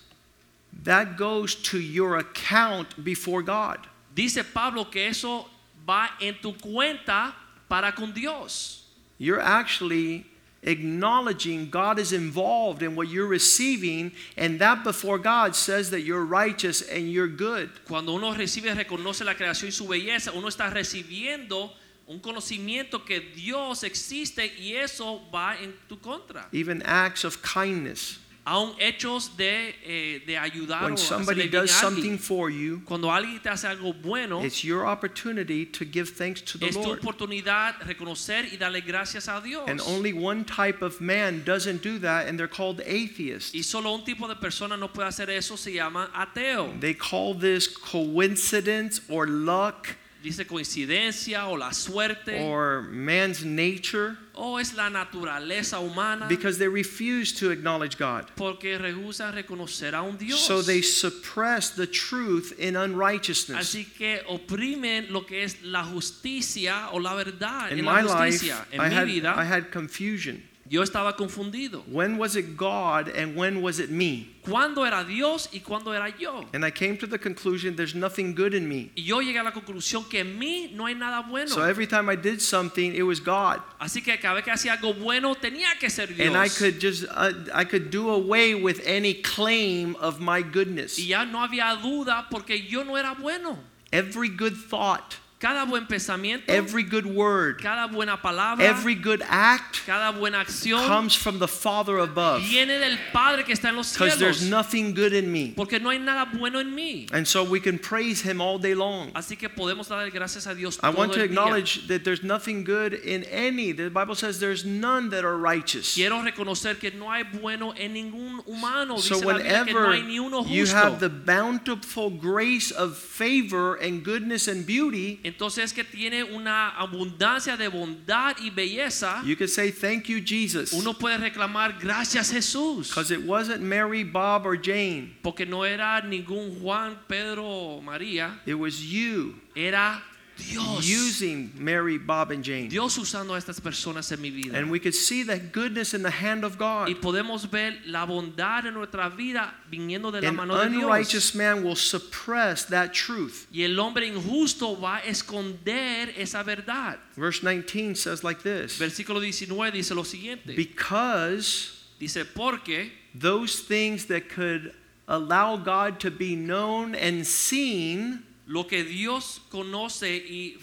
that 0.83 1.17
goes 1.17 1.55
to 1.55 1.79
your 1.79 2.17
account 2.17 3.03
before 3.03 3.41
God. 3.41 3.79
dice 4.15 4.43
Pablo 4.53 4.85
que 4.85 5.07
eso 5.07 5.47
va 5.87 6.11
en 6.21 6.35
tu 6.41 6.53
cuenta 6.53 7.33
para 7.67 7.91
con 7.93 8.13
Dios. 8.13 8.83
You're 9.17 9.39
actually 9.41 10.25
acknowledging 10.63 11.69
God 11.69 11.99
is 11.99 12.13
involved 12.13 12.83
in 12.83 12.95
what 12.95 13.09
you're 13.09 13.27
receiving, 13.27 14.11
and 14.37 14.59
that 14.59 14.83
before 14.83 15.17
God 15.17 15.55
says 15.55 15.89
that 15.91 16.01
you're 16.01 16.23
righteous 16.23 16.81
and 16.81 17.11
you're 17.11 17.27
good. 17.27 17.69
Cuando 17.87 18.13
uno 18.13 18.33
recibe 18.33 18.73
reconoce 18.73 19.25
la 19.25 19.33
creación 19.33 19.67
y 19.67 19.71
su 19.71 19.87
belleza, 19.87 20.31
uno 20.33 20.47
está 20.47 20.69
recibiendo 20.69 21.71
un 22.07 22.19
conocimiento 22.19 23.05
que 23.05 23.19
Dios 23.19 23.83
existe 23.83 24.53
y 24.59 24.75
eso 24.75 25.21
va 25.33 25.55
en 25.61 25.73
tu 25.87 25.97
contra. 25.99 26.47
Even 26.51 26.81
acts 26.83 27.23
of 27.23 27.41
kindness. 27.41 28.19
Aún 28.43 28.73
hechos 28.79 29.37
de, 29.37 29.75
eh, 29.83 30.23
de 30.25 30.35
ayudar 30.35 30.85
When 30.85 30.93
o 30.93 30.97
somebody 30.97 31.47
does 31.47 31.69
a 31.69 31.73
something 31.73 32.17
for 32.17 32.49
you, 32.49 32.81
Cuando 32.85 33.11
alguien 33.11 33.39
te 33.39 33.49
hace 33.49 33.67
algo 33.67 33.93
bueno, 33.93 34.43
it's 34.43 34.63
your 34.63 34.87
opportunity 34.87 35.63
to 35.67 35.85
give 35.85 36.09
thanks 36.09 36.41
to 36.41 36.57
the 36.57 36.65
es 36.65 36.75
tu 36.75 36.81
Lord. 36.81 36.99
oportunidad 37.01 37.75
reconocer 37.85 38.45
y 38.51 38.57
darle 38.57 38.81
gracias 38.81 39.27
a 39.27 39.39
Dios. 39.41 39.69
And 39.69 39.79
only 39.81 40.11
one 40.11 40.43
type 40.43 40.81
of 40.81 40.99
man 40.99 41.43
doesn't 41.45 41.83
do 41.83 41.99
that, 41.99 42.27
and 42.27 42.39
they're 42.39 42.47
called 42.47 42.81
atheists. 42.83 43.53
Y 43.53 43.61
solo 43.61 43.93
un 43.93 44.03
tipo 44.03 44.27
de 44.27 44.35
persona 44.35 44.75
no 44.75 44.87
puede 44.91 45.07
hacer 45.07 45.29
eso, 45.29 45.55
se 45.55 45.73
llama 45.73 46.09
ateo. 46.15 46.79
They 46.79 46.95
call 46.95 47.35
this 47.35 47.67
coincidence 47.67 49.01
or 49.07 49.27
luck 49.27 49.97
Dice 50.23 50.45
coincidencia 50.45 51.47
o 51.47 51.55
la 51.55 51.71
suerte 51.71 52.39
or 52.41 52.81
man's 52.91 53.43
nature 53.43 54.15
o 54.35 54.57
es 54.59 54.73
la 54.75 54.87
naturaleza 54.89 55.79
humana 55.79 56.27
because 56.27 56.57
they 56.59 56.67
refuse 56.67 57.31
to 57.33 57.49
acknowledge 57.49 57.97
God. 57.97 58.29
porque 58.35 58.77
rehúsa 58.77 59.31
reconocer 59.31 59.95
a 59.95 60.03
un 60.03 60.17
Dios. 60.17 60.39
So 60.39 60.61
they 60.61 60.81
suppress 60.83 61.71
the 61.71 61.87
truth 61.87 62.53
in 62.59 62.75
unrighteousness. 62.75 63.57
Así 63.57 63.85
que 63.97 64.21
oprimen 64.27 65.11
lo 65.11 65.25
que 65.25 65.43
es 65.43 65.63
la 65.63 65.83
justicia 65.83 66.89
o 66.91 66.99
la 66.99 67.15
verdad 67.15 67.71
In 67.71 67.79
en 67.79 67.85
my 67.85 68.01
la 68.01 68.25
life. 68.25 68.47
En 68.71 68.79
I 68.79 68.89
mi 68.89 68.95
had, 68.95 69.05
vida 69.07 69.33
I 69.35 69.45
had 69.45 69.71
confusion. 69.71 70.43
Yo 70.71 70.83
estaba 70.83 71.17
confundido. 71.17 71.83
When 71.91 72.17
was 72.17 72.37
it 72.37 72.55
God 72.55 73.09
and 73.09 73.35
when 73.35 73.61
was 73.61 73.77
it 73.77 73.89
me? 73.89 74.29
¿Cuándo 74.41 74.87
era 74.87 75.03
Dios 75.03 75.49
y 75.51 75.59
cuándo 75.59 75.93
era 75.93 76.09
yo? 76.17 76.45
And 76.53 76.63
I 76.63 76.71
came 76.71 76.97
to 76.99 77.05
the 77.05 77.19
conclusion 77.19 77.75
there's 77.75 77.93
nothing 77.93 78.33
good 78.33 78.53
in 78.53 78.69
me. 78.69 78.89
Y 78.95 79.03
yo 79.03 79.19
llegué 79.19 79.39
a 79.39 79.43
la 79.43 79.51
conclusión 79.51 80.09
que 80.09 80.21
en 80.21 80.39
mí 80.39 80.71
no 80.73 80.85
hay 80.85 80.95
nada 80.95 81.27
bueno. 81.29 81.49
So 81.49 81.61
every 81.61 81.87
time 81.87 82.09
I 82.09 82.15
did 82.15 82.39
something, 82.39 82.95
it 82.95 83.03
was 83.03 83.19
God. 83.19 83.59
Así 83.81 84.01
que 84.01 84.17
cada 84.17 84.35
vez 84.35 84.45
que 84.45 84.51
hacía 84.51 84.77
algo 84.79 84.93
bueno 84.93 85.35
tenía 85.35 85.77
que 85.77 85.89
ser 85.89 86.07
Dios. 86.07 86.25
And 86.25 86.37
I 86.37 86.47
could 86.47 86.79
just 86.79 87.03
uh, 87.03 87.33
I 87.53 87.65
could 87.65 87.91
do 87.91 88.09
away 88.09 88.55
with 88.55 88.79
any 88.85 89.15
claim 89.15 89.97
of 89.99 90.21
my 90.21 90.41
goodness. 90.41 90.97
Y 90.97 91.07
ya 91.07 91.25
no 91.25 91.45
había 91.45 91.75
duda 91.81 92.27
porque 92.31 92.65
yo 92.69 92.85
no 92.85 92.95
era 92.95 93.13
bueno. 93.13 93.59
Every 93.91 94.29
good 94.29 94.55
thought, 94.55 95.17
Cada 95.41 95.65
buen 95.65 95.87
pensamiento, 95.87 96.43
every 96.47 96.83
good 96.83 97.07
word, 97.07 97.59
cada 97.61 97.91
buena 97.91 98.15
palabra, 98.15 98.61
every 98.63 98.93
good 98.93 99.23
act 99.27 99.83
cada 99.87 100.11
buena 100.15 100.37
acción 100.39 100.85
comes 100.85 101.15
from 101.15 101.39
the 101.39 101.47
Father 101.47 101.97
above. 101.97 102.43
viene 102.43 102.77
del 102.77 102.95
Padre 103.11 103.43
que 103.43 103.53
está 103.53 103.69
en 103.69 103.75
los 103.75 103.91
Because 103.93 104.19
there's 104.19 104.47
nothing 104.47 104.93
good 104.93 105.13
in 105.13 105.31
me. 105.31 105.53
Porque 105.55 105.79
no 105.81 105.89
hay 105.89 105.97
nada 105.97 106.29
bueno 106.31 106.59
en 106.59 106.75
mí. 106.75 107.07
And 107.11 107.27
so 107.27 107.43
we 107.43 107.59
can 107.59 107.79
praise 107.79 108.21
him 108.21 108.39
all 108.39 108.59
day 108.59 108.75
long. 108.75 109.11
Así 109.13 109.35
que 109.35 109.49
podemos 109.49 109.87
darle 109.87 110.11
gracias 110.11 110.45
a 110.45 110.53
Dios 110.53 110.77
I 110.77 110.91
todo 110.91 110.97
want 110.97 111.13
to 111.13 111.21
el 111.21 111.27
día. 111.27 111.31
acknowledge 111.31 111.87
that 111.87 112.03
there's 112.03 112.21
nothing 112.21 112.63
good 112.63 112.93
in 112.93 113.23
any. 113.23 113.71
The 113.71 113.89
Bible 113.89 114.13
says 114.13 114.39
there's 114.39 114.63
none 114.63 115.09
that 115.09 115.25
are 115.25 115.37
righteous. 115.37 115.95
Quiero 115.95 116.21
reconocer 116.21 116.79
que 116.79 116.91
no 116.91 117.09
hay 117.09 117.23
bueno 117.23 117.73
en 117.75 117.93
ningún 117.93 118.45
humano. 118.45 118.97
So 118.97 119.15
Dice 119.15 119.25
la 119.25 119.37
Biblia 119.37 119.65
que 119.65 119.73
no 119.73 119.91
hay 119.91 120.01
ni 120.03 120.19
uno 120.19 120.43
you 120.45 120.67
have 120.67 120.99
the 120.99 121.09
bountiful 121.09 122.11
grace 122.11 122.69
of 122.69 122.95
favor 122.95 123.75
and 123.75 124.03
goodness 124.03 124.47
and 124.47 124.65
beauty, 124.67 125.19
Entonces 125.31 125.71
que 125.73 125.83
tiene 125.83 126.23
una 126.23 126.69
abundancia 126.69 127.55
de 127.55 127.69
bondad 127.69 128.35
y 128.39 128.49
belleza. 128.49 129.21
you 129.25 129.35
can 129.35 129.47
say 129.47 129.71
thank 129.71 130.07
you 130.07 130.19
Jesus. 130.19 130.73
Uno 130.73 130.93
puede 130.93 131.17
reclamar 131.17 131.79
gracias 131.79 132.31
Jesús. 132.31 132.89
Because 132.89 133.11
it 133.11 133.21
wasn't 133.25 133.61
Mary, 133.61 134.03
Bob, 134.03 134.45
or 134.45 134.57
Jane. 134.57 135.15
Porque 135.21 135.45
no 135.45 135.63
era 135.63 136.01
ningún 136.01 136.59
Juan, 136.61 136.97
Pedro 137.07 137.45
o 137.45 137.81
María. 137.81 138.39
It 138.45 138.55
was 138.55 138.81
you 138.81 139.35
Era 139.55 140.01
Dios. 140.49 140.87
using 140.87 141.51
Mary, 141.57 141.97
Bob, 141.97 142.31
and 142.31 142.43
Jane. 142.43 142.69
Dios 142.69 142.97
usando 142.97 143.33
a 143.33 143.37
estas 143.37 143.59
personas 143.59 144.11
en 144.11 144.21
mi 144.21 144.29
vida. 144.29 144.57
And 144.57 144.69
we 144.69 144.79
could 144.79 144.95
see 144.95 145.23
that 145.23 145.51
goodness 145.51 145.93
in 145.93 146.03
the 146.03 146.11
hand 146.11 146.43
of 146.43 146.57
God. 146.57 146.89
Y 146.89 146.95
podemos 146.95 147.49
ver 147.49 147.77
la 147.85 148.05
bondad 148.05 148.65
en 148.65 148.73
nuestra 148.73 149.09
vida 149.09 149.53
viniendo 149.69 150.11
de 150.11 150.21
la 150.21 150.29
An 150.29 150.35
mano 150.35 150.57
de 150.57 150.69
Dios. 150.69 150.83
unrighteous 150.83 151.35
man 151.35 151.63
will 151.63 151.75
suppress 151.75 152.65
that 152.65 152.93
truth. 152.93 153.47
Y 153.51 153.63
el 153.63 153.77
hombre 153.79 154.07
injusto 154.07 154.75
va 154.79 154.97
a 154.97 155.01
esconder 155.01 156.13
esa 156.17 156.43
verdad. 156.43 156.97
Verse 157.15 157.41
19 157.43 157.95
says 157.95 158.23
like 158.23 158.41
this 158.43 158.79
Versículo 158.79 159.21
19 159.21 159.71
dice 159.71 159.91
lo 159.91 160.03
siguiente. 160.03 160.55
Because 160.55 161.77
Dice, 161.99 162.25
porque 162.33 162.91
those 163.13 163.59
things 163.59 164.07
that 164.07 164.27
could 164.27 164.73
allow 165.07 165.55
God 165.55 165.99
to 165.99 166.09
be 166.09 166.35
known 166.35 166.95
and 166.95 167.27
seen 167.27 168.23
Lo 168.51 168.65
que 168.65 168.83
Dios 168.83 169.39
conoce 169.49 170.17
y 170.17 170.57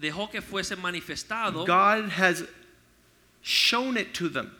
dejó 0.00 0.30
que 0.30 0.40
fuese 0.40 0.76
manifestado, 0.76 1.66
God 1.66 2.08
has 2.08 2.44
shown 3.42 3.98
it 3.98 4.14
to 4.14 4.30
them. 4.30 4.50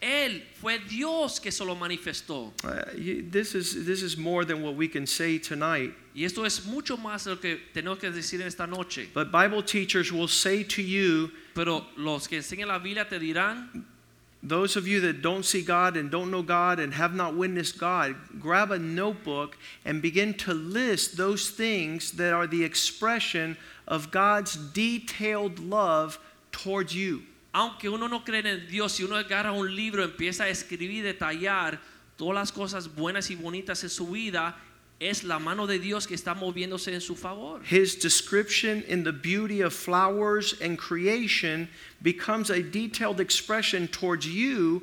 Él 0.00 0.42
fue 0.58 0.78
Dios 0.78 1.38
que 1.38 1.52
se 1.52 1.62
lo 1.62 1.76
manifestó. 1.76 2.52
Uh, 2.64 3.30
this, 3.30 3.54
is, 3.54 3.84
this 3.84 4.02
is 4.02 4.16
more 4.16 4.46
than 4.46 4.62
what 4.62 4.74
we 4.74 4.88
can 4.88 5.06
say 5.06 5.38
tonight. 5.38 5.92
Y 6.14 6.24
esto 6.24 6.44
es 6.44 6.64
mucho 6.64 6.96
más 6.96 7.24
de 7.24 7.32
lo 7.32 7.36
que 7.36 7.58
tenemos 7.74 7.98
que 7.98 8.10
decir 8.10 8.40
en 8.40 8.46
esta 8.46 8.66
noche. 8.66 9.08
But 9.12 9.30
Bible 9.30 9.62
teachers 9.62 10.10
will 10.10 10.28
say 10.28 10.64
to 10.64 10.80
you, 10.80 11.30
Pero 11.54 11.88
los 11.98 12.26
que 12.26 12.38
enseñan 12.38 12.68
la 12.68 12.78
Biblia 12.78 13.06
te 13.06 13.18
dirán, 13.18 13.84
those 14.42 14.76
of 14.76 14.88
you 14.88 15.00
that 15.00 15.20
don't 15.20 15.44
see 15.44 15.62
God 15.62 15.96
and 15.96 16.10
don't 16.10 16.30
know 16.30 16.42
God 16.42 16.78
and 16.80 16.94
have 16.94 17.14
not 17.14 17.36
witnessed 17.36 17.78
God, 17.78 18.16
grab 18.40 18.70
a 18.70 18.78
notebook 18.78 19.58
and 19.84 20.00
begin 20.00 20.34
to 20.34 20.54
list 20.54 21.16
those 21.16 21.50
things 21.50 22.12
that 22.12 22.32
are 22.32 22.46
the 22.46 22.64
expression 22.64 23.56
of 23.86 24.10
God's 24.10 24.56
detailed 24.56 25.58
love 25.58 26.18
towards 26.52 26.94
you. 26.94 27.22
aunque 27.52 27.88
uno 27.88 28.06
no 28.08 28.24
cree 28.24 28.42
en 28.44 28.66
Dios, 28.68 28.92
si 28.92 29.04
uno 29.04 29.16
agarra 29.16 29.52
un 29.52 29.74
libro, 29.74 30.04
empieza 30.04 30.44
a 30.44 30.48
escribir, 30.48 31.02
detallar 31.02 31.80
todas 32.16 32.34
las 32.34 32.52
cosas 32.52 32.94
buenas 32.94 33.30
y 33.30 33.34
bonitas 33.34 33.82
en 33.82 33.90
su 33.90 34.06
vida, 34.08 34.56
es 35.00 35.24
la 35.24 35.38
mano 35.38 35.66
de 35.66 35.78
Dios 35.78 36.06
que 36.06 36.14
está 36.14 36.34
moviéndose 36.34 36.92
en 36.92 37.00
su 37.00 37.16
favor. 37.16 37.60
His 37.64 37.96
description 37.96 38.84
in 38.86 39.02
the 39.02 39.12
beauty 39.12 39.62
of 39.62 39.72
flowers 39.72 40.54
and 40.60 40.78
creation 40.78 41.68
becomes 42.02 42.50
a 42.50 42.62
detailed 42.62 43.18
expression 43.18 43.88
towards 43.88 44.26
you 44.26 44.82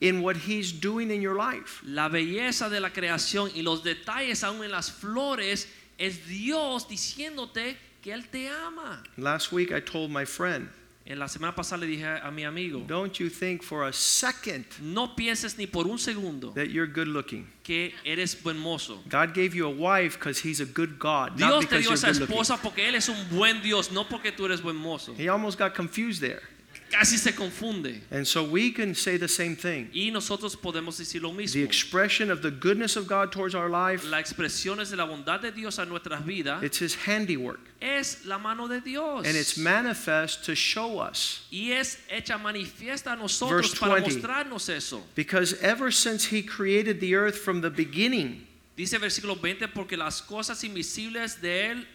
in 0.00 0.22
what 0.22 0.36
He's 0.36 0.70
doing 0.72 1.10
in 1.10 1.20
your 1.20 1.34
life. 1.34 1.82
La 1.84 2.08
belleza 2.08 2.70
de 2.70 2.78
la 2.78 2.90
creación 2.90 3.50
y 3.56 3.62
los 3.62 3.82
detalles 3.82 4.44
aún 4.44 4.64
en 4.64 4.70
las 4.70 4.88
flores 4.88 5.66
es 5.98 6.26
Dios 6.28 6.86
diciéndote 6.86 7.76
que 8.02 8.12
Él 8.12 8.24
te 8.30 8.48
ama. 8.48 9.02
Last 9.16 9.50
week 9.50 9.72
I 9.72 9.80
told 9.80 10.12
my 10.12 10.24
friend, 10.24 10.68
En 11.08 11.20
la 11.20 11.28
semana 11.28 11.54
pasada 11.54 11.82
le 11.82 11.86
dije 11.86 12.04
a 12.04 12.30
mi 12.32 12.42
amigo, 12.44 12.80
don't 12.84 13.16
you 13.20 13.28
think 13.30 13.62
for 13.62 13.84
a 13.84 13.92
second 13.92 14.64
no 14.82 15.14
pienses 15.14 15.56
ni 15.56 15.66
por 15.68 15.86
un 15.86 15.98
segundo 16.00 16.50
that 16.54 16.66
you're 16.70 16.90
good 16.92 17.06
looking. 17.06 17.46
que 17.62 17.94
eres 18.04 18.34
buen 18.42 18.58
mozo. 18.58 19.00
God 19.08 19.32
gave 19.32 19.54
you 19.54 19.66
a 19.66 19.70
wife 19.70 20.18
because 20.18 20.40
He's 20.40 20.60
a 20.60 20.64
good 20.66 20.98
God, 20.98 21.38
not 21.38 21.60
Dios 21.60 21.60
te 21.60 21.66
because 21.66 21.80
dio 21.82 21.90
you're 21.90 21.94
esa 21.94 22.06
good 22.08 22.20
looking. 22.22 22.34
esposa 22.36 22.60
porque 22.60 22.88
Él 22.88 22.96
es 22.96 23.08
un 23.08 23.16
buen 23.30 23.62
Dios, 23.62 23.92
no 23.92 24.02
porque 24.08 24.32
tú 24.32 24.46
eres 24.46 24.60
buen 24.60 24.74
mozo. 24.74 25.14
He 25.16 25.28
almost 25.28 25.56
got 25.58 25.74
confused 25.76 26.20
there. 26.20 26.42
Casi 26.90 27.16
se 27.16 27.32
confunde. 27.32 28.00
And 28.10 28.26
so 28.26 28.44
we 28.44 28.70
can 28.70 28.94
say 28.94 29.16
the 29.16 29.28
same 29.28 29.56
thing. 29.56 29.90
Y 29.92 30.10
nosotros 30.10 30.56
podemos 30.56 30.98
decir 30.98 31.22
lo 31.22 31.32
mismo. 31.32 31.52
The 31.54 31.62
expression 31.62 32.30
of 32.30 32.42
the 32.42 32.50
goodness 32.50 32.96
of 32.96 33.06
God 33.06 33.32
towards 33.32 33.54
our 33.54 33.68
life, 33.68 34.04
Las 34.04 34.20
expresiones 34.32 34.90
de 34.90 34.96
la 34.96 35.06
bondad 35.06 35.42
de 35.42 35.50
Dios 35.52 35.78
a 35.78 35.84
nuestras 35.84 36.24
vidas 36.24 36.62
it's 36.62 36.78
His 36.78 36.94
handiwork. 36.94 37.60
es 37.80 38.24
la 38.24 38.38
mano 38.38 38.68
de 38.68 38.80
Dios. 38.80 39.26
And 39.26 39.36
it's 39.36 39.58
manifest 39.58 40.44
to 40.44 40.54
show 40.54 40.98
us. 40.98 41.46
y 41.50 41.72
es 41.72 41.98
hecha 42.10 42.38
manifiesta 42.38 43.12
a 43.12 43.16
nosotros 43.16 43.70
Verse 43.70 43.78
para 43.78 44.00
mostrarnos 44.00 44.68
eso. 44.68 45.02
Because 45.14 45.54
ever 45.60 45.90
since 45.90 46.26
He 46.26 46.42
created 46.42 47.00
the 47.00 47.14
earth 47.14 47.36
from 47.36 47.60
the 47.60 47.70
beginning, 47.70 48.46
Dice 48.76 48.98
versículo 48.98 49.40
20, 49.40 49.68
porque 49.68 49.96
las 49.96 50.20
cosas 50.20 50.62
invisibles 50.62 51.40
de 51.40 51.70
Él 51.70 51.86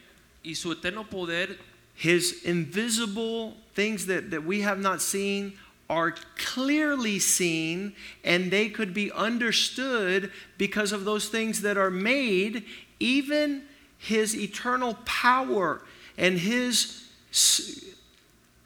y 0.44 0.56
su 0.56 0.72
eterno 0.72 1.08
poder, 1.08 1.60
His 1.94 2.44
invisible 2.44 3.56
things 3.74 4.06
that, 4.08 4.32
that 4.32 4.44
we 4.44 4.62
have 4.62 4.80
not 4.80 5.02
seen 5.02 5.54
are 5.90 6.16
clearly 6.38 7.20
seen, 7.20 7.94
and 8.24 8.50
they 8.50 8.70
could 8.70 8.94
be 8.94 9.12
understood 9.12 10.32
because 10.58 10.94
of 10.94 11.04
those 11.04 11.28
things 11.28 11.62
that 11.62 11.78
are 11.78 11.92
made, 11.92 12.64
even 13.00 13.64
His 13.98 14.36
eternal 14.36 14.98
power 15.06 15.82
and 16.18 16.40
His, 16.40 17.10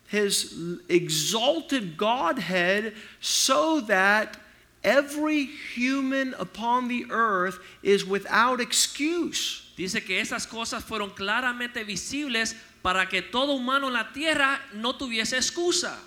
his 0.07 0.79
exalted 0.87 1.97
Godhead, 1.97 2.93
so 3.21 3.81
that 3.81 4.37
every 4.83 5.45
human 5.45 6.35
upon 6.37 6.87
the 6.87 7.07
earth 7.09 7.57
is 7.81 8.05
without 8.05 8.61
excuse. 8.61 9.63
dice 9.75 9.99
que 10.05 10.17
esas 10.19 10.45
cosas 10.45 10.83
fueron 10.83 11.09
claramente 11.09 11.83
visibles 11.83 12.55
para 12.85 13.09
que 13.09 13.23
todo 13.23 13.53
humano 13.53 13.87
en 13.87 13.93
la 13.93 14.13
tierra 14.13 14.61
no 14.73 14.93
tuviese 14.95 15.35
excusa. 15.37 15.97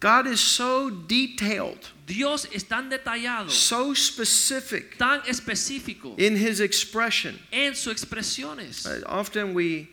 God 0.00 0.26
is 0.26 0.40
so 0.40 0.90
detailed, 0.90 1.78
Dios 2.06 2.48
es 2.52 2.64
tan 2.64 2.90
detallado, 2.90 3.48
so 3.48 3.94
specific 3.94 4.98
tan 4.98 5.20
específico 5.28 6.18
in 6.18 6.36
his 6.36 6.58
expression. 6.58 7.38
en 7.52 7.76
sus 7.76 7.94
expresiones. 7.94 8.84
Uh, 8.84 9.04
often 9.06 9.54
we 9.54 9.88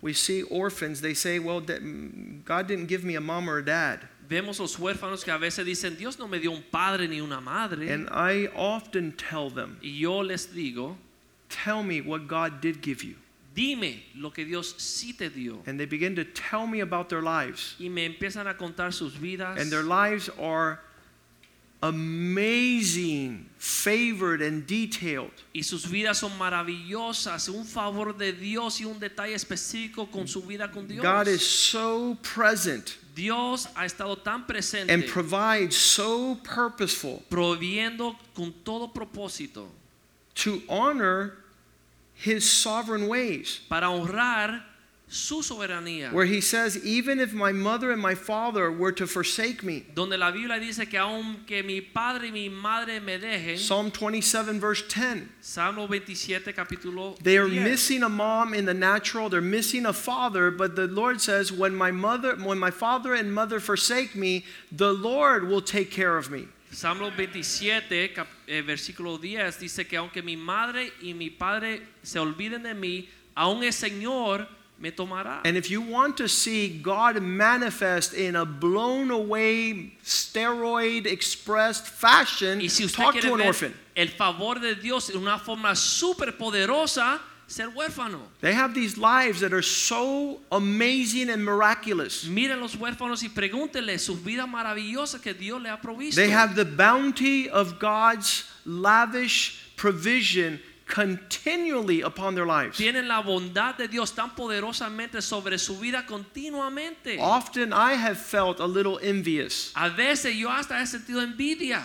we 0.00 0.12
see 0.12 0.44
orphans. 0.44 1.00
They 1.00 1.12
say, 1.12 1.40
"Well, 1.40 1.60
mm, 1.60 2.44
God 2.44 2.68
didn't 2.68 2.86
give 2.86 3.02
me 3.02 3.16
a 3.16 3.20
mom 3.20 3.50
or 3.50 3.58
a 3.58 3.64
dad." 3.64 4.06
Vemos 4.28 4.60
los 4.60 4.76
huérfanos 4.76 5.24
que 5.24 5.32
a 5.32 5.38
veces 5.38 5.66
dicen, 5.66 5.98
Dios 5.98 6.20
no 6.20 6.28
me 6.28 6.38
dio 6.38 6.52
un 6.52 6.62
padre 6.70 7.08
ni 7.08 7.20
una 7.20 7.40
madre. 7.40 7.90
And 7.90 8.08
I 8.12 8.46
often 8.54 9.10
tell 9.10 9.50
them, 9.50 9.76
y 9.82 9.98
yo 9.98 10.20
les 10.20 10.46
digo, 10.46 10.96
"Tell 11.48 11.82
me 11.82 12.00
what 12.00 12.28
God 12.28 12.60
did 12.60 12.80
give 12.80 13.02
you." 13.02 13.16
Dime 13.60 14.02
lo 14.14 14.30
que 14.30 14.44
Dios 14.44 14.74
sí 14.78 15.12
te 15.16 15.28
dio. 15.28 15.62
And 15.66 15.78
they 15.78 15.86
begin 15.86 16.14
to 16.16 16.24
tell 16.24 16.66
me 16.66 16.80
about 16.80 17.08
their 17.08 17.22
lives, 17.22 17.74
Y 17.78 17.88
me 17.88 18.08
empiezan 18.08 18.48
a 18.48 18.54
contar 18.54 18.92
sus 18.92 19.14
vidas. 19.14 19.58
and 19.60 19.70
their 19.70 19.82
lives 19.82 20.30
are 20.40 20.80
amazing, 21.82 23.46
favored, 23.58 24.42
and 24.42 24.66
detailed. 24.66 25.32
y 25.54 25.62
sus 25.62 25.86
vidas 25.86 26.18
son 26.18 26.32
maravillosas, 26.38 27.48
un 27.48 27.64
favor 27.64 28.12
de 28.16 28.32
Dios 28.32 28.80
y 28.80 28.84
un 28.84 28.98
detalle 28.98 29.34
específico 29.34 30.10
con 30.10 30.26
su 30.26 30.42
vida 30.42 30.70
con 30.70 30.86
Dios. 30.86 31.02
God 31.02 31.28
is 31.28 31.44
so 31.46 32.16
present 32.22 32.96
Dios 33.14 33.66
ha 33.76 33.84
estado 33.84 34.16
tan 34.22 34.46
presente, 34.46 34.90
and 34.90 35.06
provides 35.06 35.76
so 35.76 36.36
purposeful 36.42 37.22
proviendo 37.28 38.16
con 38.34 38.52
todo 38.64 38.88
propósito 38.88 39.68
to 40.34 40.62
honor 40.68 41.36
his 42.22 42.50
sovereign 42.50 43.08
ways. 43.08 43.60
para 43.68 43.86
honrar 43.88 44.62
su 45.12 45.42
soberanía. 45.42 46.12
Where 46.12 46.24
he 46.26 46.40
says, 46.40 46.84
Even 46.84 47.18
if 47.18 47.32
my 47.32 47.50
mother 47.50 47.90
and 47.90 48.00
my 48.00 48.14
father 48.14 48.70
were 48.70 48.92
to 48.92 49.08
forsake 49.08 49.64
me, 49.64 49.84
Donde 49.92 50.16
la 50.16 50.30
Biblia 50.30 50.60
dice 50.60 50.88
que 50.88 51.00
aunque 51.00 51.64
mi 51.64 51.80
padre 51.80 52.26
y 52.28 52.30
mi 52.30 52.48
madre 52.48 53.00
me 53.00 53.18
dejen, 53.18 53.58
Psalm 53.58 53.90
27, 53.90 54.60
verse 54.60 54.82
10, 54.86 55.28
Salmo 55.40 55.88
27 55.88 56.52
capítulo 56.52 57.18
they 57.18 57.36
are 57.38 57.48
10. 57.48 57.64
missing 57.64 58.02
a 58.04 58.08
mom 58.08 58.54
in 58.54 58.66
the 58.66 58.74
natural, 58.74 59.28
they're 59.28 59.40
missing 59.40 59.84
a 59.86 59.92
father, 59.92 60.52
but 60.52 60.76
the 60.76 60.86
Lord 60.86 61.20
says, 61.20 61.50
When 61.50 61.74
my 61.74 61.90
mother, 61.90 62.36
when 62.36 62.58
my 62.60 62.70
father 62.70 63.12
and 63.12 63.34
mother 63.34 63.58
forsake 63.58 64.14
me, 64.14 64.44
the 64.70 64.92
Lord 64.92 65.48
will 65.48 65.62
take 65.62 65.90
care 65.90 66.16
of 66.16 66.30
me. 66.30 66.46
Salmo 66.72 67.10
27, 67.10 68.12
cap- 68.12 68.28
eh, 68.46 68.62
versículo 68.62 69.18
10, 69.18 69.58
dice 69.58 69.86
que 69.86 69.96
aunque 69.96 70.22
mi 70.22 70.36
madre 70.36 70.92
y 71.02 71.14
mi 71.14 71.28
padre 71.30 71.82
se 72.02 72.18
olviden 72.18 72.62
de 72.62 72.74
mí, 72.74 73.08
aún 73.34 73.62
el 73.64 73.72
Señor 73.72 74.46
me 74.78 74.90
tomará. 74.92 75.40
And 75.44 75.56
if 75.56 75.68
you 75.68 75.82
want 75.82 76.16
to 76.16 76.28
see 76.28 76.80
God 76.80 77.20
manifest 77.20 78.14
in 78.14 78.36
a 78.36 78.44
blown 78.44 79.10
away, 79.10 79.94
steroid 80.04 81.06
expressed 81.06 81.86
fashion, 81.86 82.60
y 82.60 82.68
si 82.68 82.84
usted 82.84 83.02
talk 83.02 83.12
quiere 83.12 83.28
to 83.28 83.34
an 83.34 83.40
ver 83.40 83.48
orphan. 83.48 83.74
el 83.96 84.08
favor 84.08 84.60
de 84.60 84.74
Dios 84.76 85.10
en 85.10 85.16
una 85.18 85.38
forma 85.38 85.74
súper 85.74 86.36
poderosa, 86.38 87.20
ser 87.50 87.68
huérfano. 87.68 88.20
They 88.40 88.54
have 88.54 88.74
these 88.74 88.96
lives 88.96 89.40
that 89.40 89.52
are 89.52 89.62
so 89.62 90.38
amazing 90.52 91.30
and 91.30 91.44
miraculous. 91.44 92.24
Miren 92.24 92.60
los 92.60 92.76
huérfanos 92.76 93.22
y 93.24 93.28
pregúntenle 93.28 93.98
sus 93.98 94.18
vidas 94.18 94.48
maravillosas 94.48 95.20
que 95.20 95.34
Dios 95.34 95.60
le 95.60 95.68
ha 95.68 95.76
provisto. 95.78 96.16
They 96.16 96.30
have 96.30 96.54
the 96.54 96.64
bounty 96.64 97.50
of 97.50 97.80
God's 97.80 98.44
lavish 98.64 99.58
provision 99.76 100.60
continually 100.86 102.02
upon 102.02 102.36
their 102.36 102.46
lives. 102.46 102.76
Tienen 102.78 103.08
la 103.08 103.20
bondad 103.22 103.76
de 103.76 103.88
Dios 103.88 104.12
tan 104.12 104.30
poderosamente 104.30 105.20
sobre 105.20 105.58
su 105.58 105.76
vida 105.76 106.04
continuamente. 106.06 107.18
Often 107.18 107.72
I 107.72 107.94
have 107.94 108.18
felt 108.18 108.60
a 108.60 108.66
little 108.66 108.98
envious 109.02 109.72
A 109.74 109.90
veces 109.90 110.36
yo 110.36 110.48
hasta 110.48 110.80
he 110.80 110.86
sentido 110.86 111.20
envidia 111.20 111.82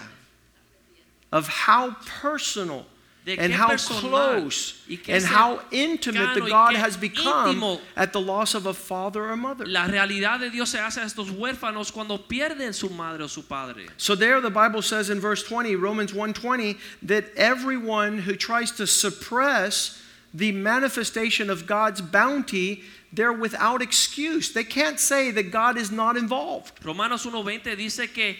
of 1.31 1.47
how 1.47 1.95
personal 2.21 2.85
and 3.27 3.53
how 3.53 3.75
close 3.75 4.81
and 5.07 5.23
how 5.23 5.59
intimate 5.71 6.35
the 6.35 6.47
God 6.47 6.75
has 6.75 6.95
become 6.95 7.79
at 7.95 8.13
the 8.13 8.21
loss 8.21 8.53
of 8.53 8.65
a 8.65 8.73
father 8.73 9.29
or 9.29 9.35
mother. 9.35 9.65
La 9.65 9.87
realidad 9.87 10.39
de 10.39 10.49
Dios 10.49 10.69
se 10.69 10.77
hace 10.77 10.97
a 10.97 11.05
estos 11.05 11.29
huérfanos 11.31 11.91
cuando 11.91 12.17
pierden 12.17 12.73
su 12.73 12.89
madre 12.89 13.23
o 13.23 13.27
su 13.27 13.41
padre. 13.41 13.87
So 13.97 14.15
there 14.15 14.39
the 14.41 14.51
Bible 14.51 14.81
says 14.81 15.09
in 15.09 15.19
verse 15.19 15.43
20, 15.43 15.75
Romans 15.75 16.13
1:20, 16.13 16.77
that 17.03 17.25
everyone 17.35 18.19
who 18.19 18.35
tries 18.35 18.71
to 18.73 18.85
suppress 18.85 20.01
the 20.33 20.51
manifestation 20.51 21.49
of 21.49 21.65
God's 21.65 22.01
bounty, 22.01 22.83
they're 23.11 23.33
without 23.33 23.81
excuse. 23.81 24.51
They 24.51 24.65
can't 24.65 24.99
say 24.99 25.31
that 25.31 25.49
God 25.49 25.77
is 25.77 25.91
not 25.91 26.17
involved. 26.17 26.73
Romanos 26.83 27.25
1:20 27.25 27.75
dice 27.75 28.07
que 28.13 28.35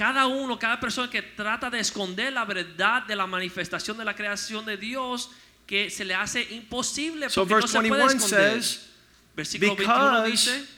cada 0.00 0.26
uno, 0.26 0.58
cada 0.58 0.80
persona 0.80 1.10
que 1.10 1.20
trata 1.20 1.68
de 1.68 1.78
esconder 1.78 2.32
la 2.32 2.46
verdad 2.46 3.06
de 3.06 3.14
la 3.14 3.26
manifestación 3.26 3.98
de 3.98 4.04
la 4.06 4.14
creación 4.14 4.64
de 4.64 4.78
Dios 4.78 5.28
que 5.66 5.90
se 5.90 6.06
le 6.06 6.14
hace 6.14 6.40
imposible 6.54 7.28
So 7.28 7.46
porque 7.46 7.52
no 7.52 7.60
verse 7.60 7.72
se 7.72 7.88
puede 7.88 8.06
21 8.06 8.12
esconder. 8.14 8.62
says, 8.62 8.88
Versículo 9.36 9.76
21 9.76 9.76
because 9.76 10.30
dice, 10.30 10.68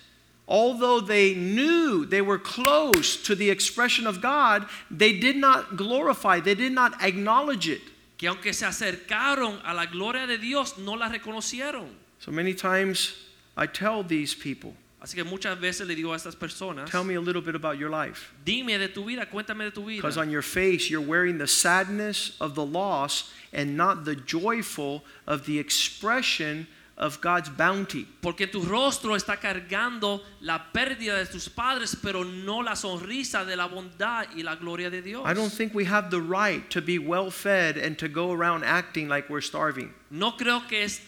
although 0.48 1.00
they 1.00 1.34
knew 1.34 2.04
they 2.04 2.20
were 2.20 2.36
close 2.36 3.16
to 3.16 3.36
the 3.36 3.48
expression 3.48 4.08
of 4.08 4.20
God, 4.20 4.66
they 4.90 5.12
did 5.12 5.36
not 5.36 5.76
glorify, 5.76 6.40
they 6.40 6.56
did 6.56 6.72
not 6.72 7.00
acknowledge 7.00 7.68
it. 7.68 7.82
que 8.18 8.28
aunque 8.28 8.52
se 8.52 8.66
acercaron 8.66 9.60
a 9.64 9.72
la 9.72 9.86
gloria 9.86 10.26
de 10.26 10.36
Dios, 10.36 10.78
no 10.78 10.94
la 10.94 11.08
reconocieron. 11.08 11.86
So 12.18 12.32
many 12.32 12.54
times 12.54 13.14
I 13.56 13.66
tell 13.66 14.02
these 14.02 14.34
people, 14.34 14.74
Así 15.02 15.16
que 15.16 15.24
muchas 15.24 15.58
veces 15.58 15.88
le 15.88 15.96
digo 15.96 16.12
a 16.12 16.16
estas 16.16 16.36
personas, 16.36 16.88
tell 16.88 17.02
me 17.02 17.16
a 17.16 17.20
little 17.20 17.42
bit 17.42 17.56
about 17.56 17.76
your 17.76 17.90
life. 17.90 18.32
dime 18.44 18.78
de 18.78 18.88
tu 18.88 19.04
vida, 19.04 19.26
cuéntame 19.26 19.64
de 19.64 19.72
tu 19.72 19.84
vida. 19.84 20.00
Because 20.00 20.16
on 20.16 20.30
your 20.30 20.42
face, 20.42 20.88
you're 20.88 21.00
wearing 21.04 21.38
the 21.38 21.46
sadness 21.48 22.36
of 22.40 22.54
the 22.54 22.64
loss 22.64 23.32
and 23.52 23.76
not 23.76 24.04
the 24.04 24.14
joyful 24.14 25.02
of 25.26 25.44
the 25.44 25.58
expression 25.58 26.68
of 26.96 27.20
God's 27.20 27.48
bounty. 27.48 28.06
Porque 28.20 28.46
tu 28.46 28.62
rostro 28.62 29.16
está 29.16 29.36
cargando 29.40 30.20
la 30.40 30.60
pérdida 30.72 31.18
de 31.18 31.26
tus 31.26 31.48
padres, 31.48 31.96
pero 32.00 32.22
no 32.22 32.60
la 32.60 32.76
sonrisa 32.76 33.44
de 33.44 33.56
la 33.56 33.66
bondad 33.66 34.28
y 34.36 34.42
la 34.42 34.54
gloria 34.54 34.88
de 34.88 35.02
Dios. 35.02 35.24
I 35.26 35.34
don't 35.34 35.52
think 35.52 35.74
we 35.74 35.84
have 35.84 36.12
the 36.12 36.20
right 36.20 36.70
to 36.70 36.80
be 36.80 37.00
well 37.00 37.28
fed 37.30 37.76
and 37.76 37.98
to 37.98 38.08
go 38.08 38.30
around 38.30 38.62
acting 38.62 39.08
like 39.08 39.28
we're 39.28 39.40
starving. 39.40 39.92
No 40.10 40.36
creo 40.36 40.68
que 40.68 40.84
es 40.84 41.00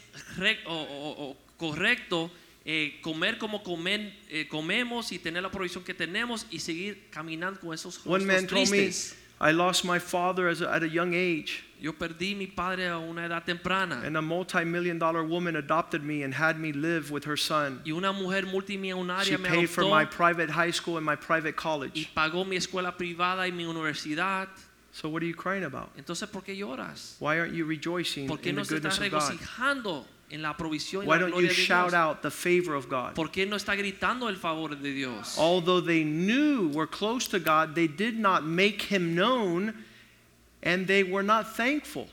correcto 1.56 2.30
eh, 2.64 2.98
comer 3.02 3.38
como 3.38 3.62
comen- 3.62 4.12
eh, 4.30 4.48
comemos 4.48 5.12
y 5.12 5.18
tener 5.18 5.42
la 5.42 5.50
provisión 5.50 5.84
que 5.84 5.92
tenemos 5.94 6.46
y 6.50 6.58
seguir 6.60 7.08
caminando 7.10 7.60
con 7.60 7.74
esos 7.74 8.00
One 8.06 8.24
man 8.24 8.46
told 8.46 8.70
me, 8.70 8.78
tristes. 8.78 9.16
I 9.40 9.50
lost 9.52 9.84
my 9.84 9.98
father 9.98 10.48
as 10.48 10.62
a, 10.62 10.72
at 10.72 10.82
a 10.82 10.86
young 10.88 11.12
age, 11.12 11.62
Yo 11.80 11.92
perdí 11.92 12.34
mi 12.34 12.46
padre 12.46 12.86
a 12.88 12.96
una 12.98 13.26
edad 13.26 13.44
temprana 13.44 14.00
and 14.06 14.16
a 14.16 14.22
multi 14.22 14.64
million 14.64 14.98
dollar 14.98 15.22
woman 15.22 15.56
adopted 15.56 16.02
me 16.02 16.22
and 16.22 16.32
had 16.32 16.58
me 16.58 16.72
live 16.72 17.10
with 17.10 17.24
her 17.26 17.36
son. 17.36 17.82
y 17.84 17.90
una 17.92 18.12
mujer 18.12 18.44
She 18.46 18.52
multimillonaria 18.52 19.38
me 19.38 19.48
paid 19.50 19.66
for 19.68 19.82
adoptó 19.84 19.90
my 19.90 20.04
private 20.06 20.48
high 20.50 20.70
school 20.72 20.96
and 20.96 21.04
my 21.04 21.16
private 21.16 21.50
y 21.58 21.60
college. 21.62 22.10
pagó 22.14 22.46
mi 22.46 22.56
escuela 22.56 22.96
privada 22.96 23.46
y 23.46 23.52
mi 23.52 23.64
universidad. 23.66 24.48
So, 24.92 25.08
what 25.10 25.22
are 25.22 25.26
you 25.26 25.34
crying 25.34 25.64
about? 25.64 25.90
Entonces, 25.98 26.28
¿por 26.30 26.42
qué 26.44 26.56
lloras? 26.56 27.16
Why 27.18 27.36
aren't 27.40 27.52
you 27.54 27.66
rejoicing 27.66 28.28
¿Por 28.28 28.38
qué 28.38 28.50
in 28.50 28.54
the 28.54 28.60
no 28.60 28.64
se 28.64 28.76
está 28.76 28.88
goodness 28.88 28.98
of 28.98 29.10
God? 29.10 29.20
regocijando 29.40 30.06
en 30.30 30.42
la 30.42 30.54
provisión 30.54 31.04
y 31.04 31.06
Why 31.06 31.16
la 31.16 31.18
don't 31.20 31.30
gloria 31.32 31.48
you 31.50 31.54
de 31.54 31.62
shout 31.62 31.90
Dios? 31.90 31.94
out 31.94 32.22
the 32.22 32.30
favor 32.30 32.74
of 32.74 32.88
God? 32.88 33.14
¿Por 33.14 33.28
qué 33.28 33.46
no 33.46 33.56
está 33.56 33.76
gritando 33.76 34.28
el 34.28 34.36
favor 34.36 34.74
de 34.74 34.92
Dios? 34.92 35.36
Although 35.38 35.80
they 35.80 36.04
knew 36.04 36.68
were 36.68 36.86
close 36.86 37.28
to 37.28 37.38
God, 37.38 37.74
they 37.74 37.86
did 37.86 38.18
not 38.18 38.44
make 38.44 38.82
him 38.82 39.14
known 39.14 39.74
and 40.62 40.86
they 40.86 41.02
were 41.02 41.22
not 41.22 41.54
thankful. 41.56 42.08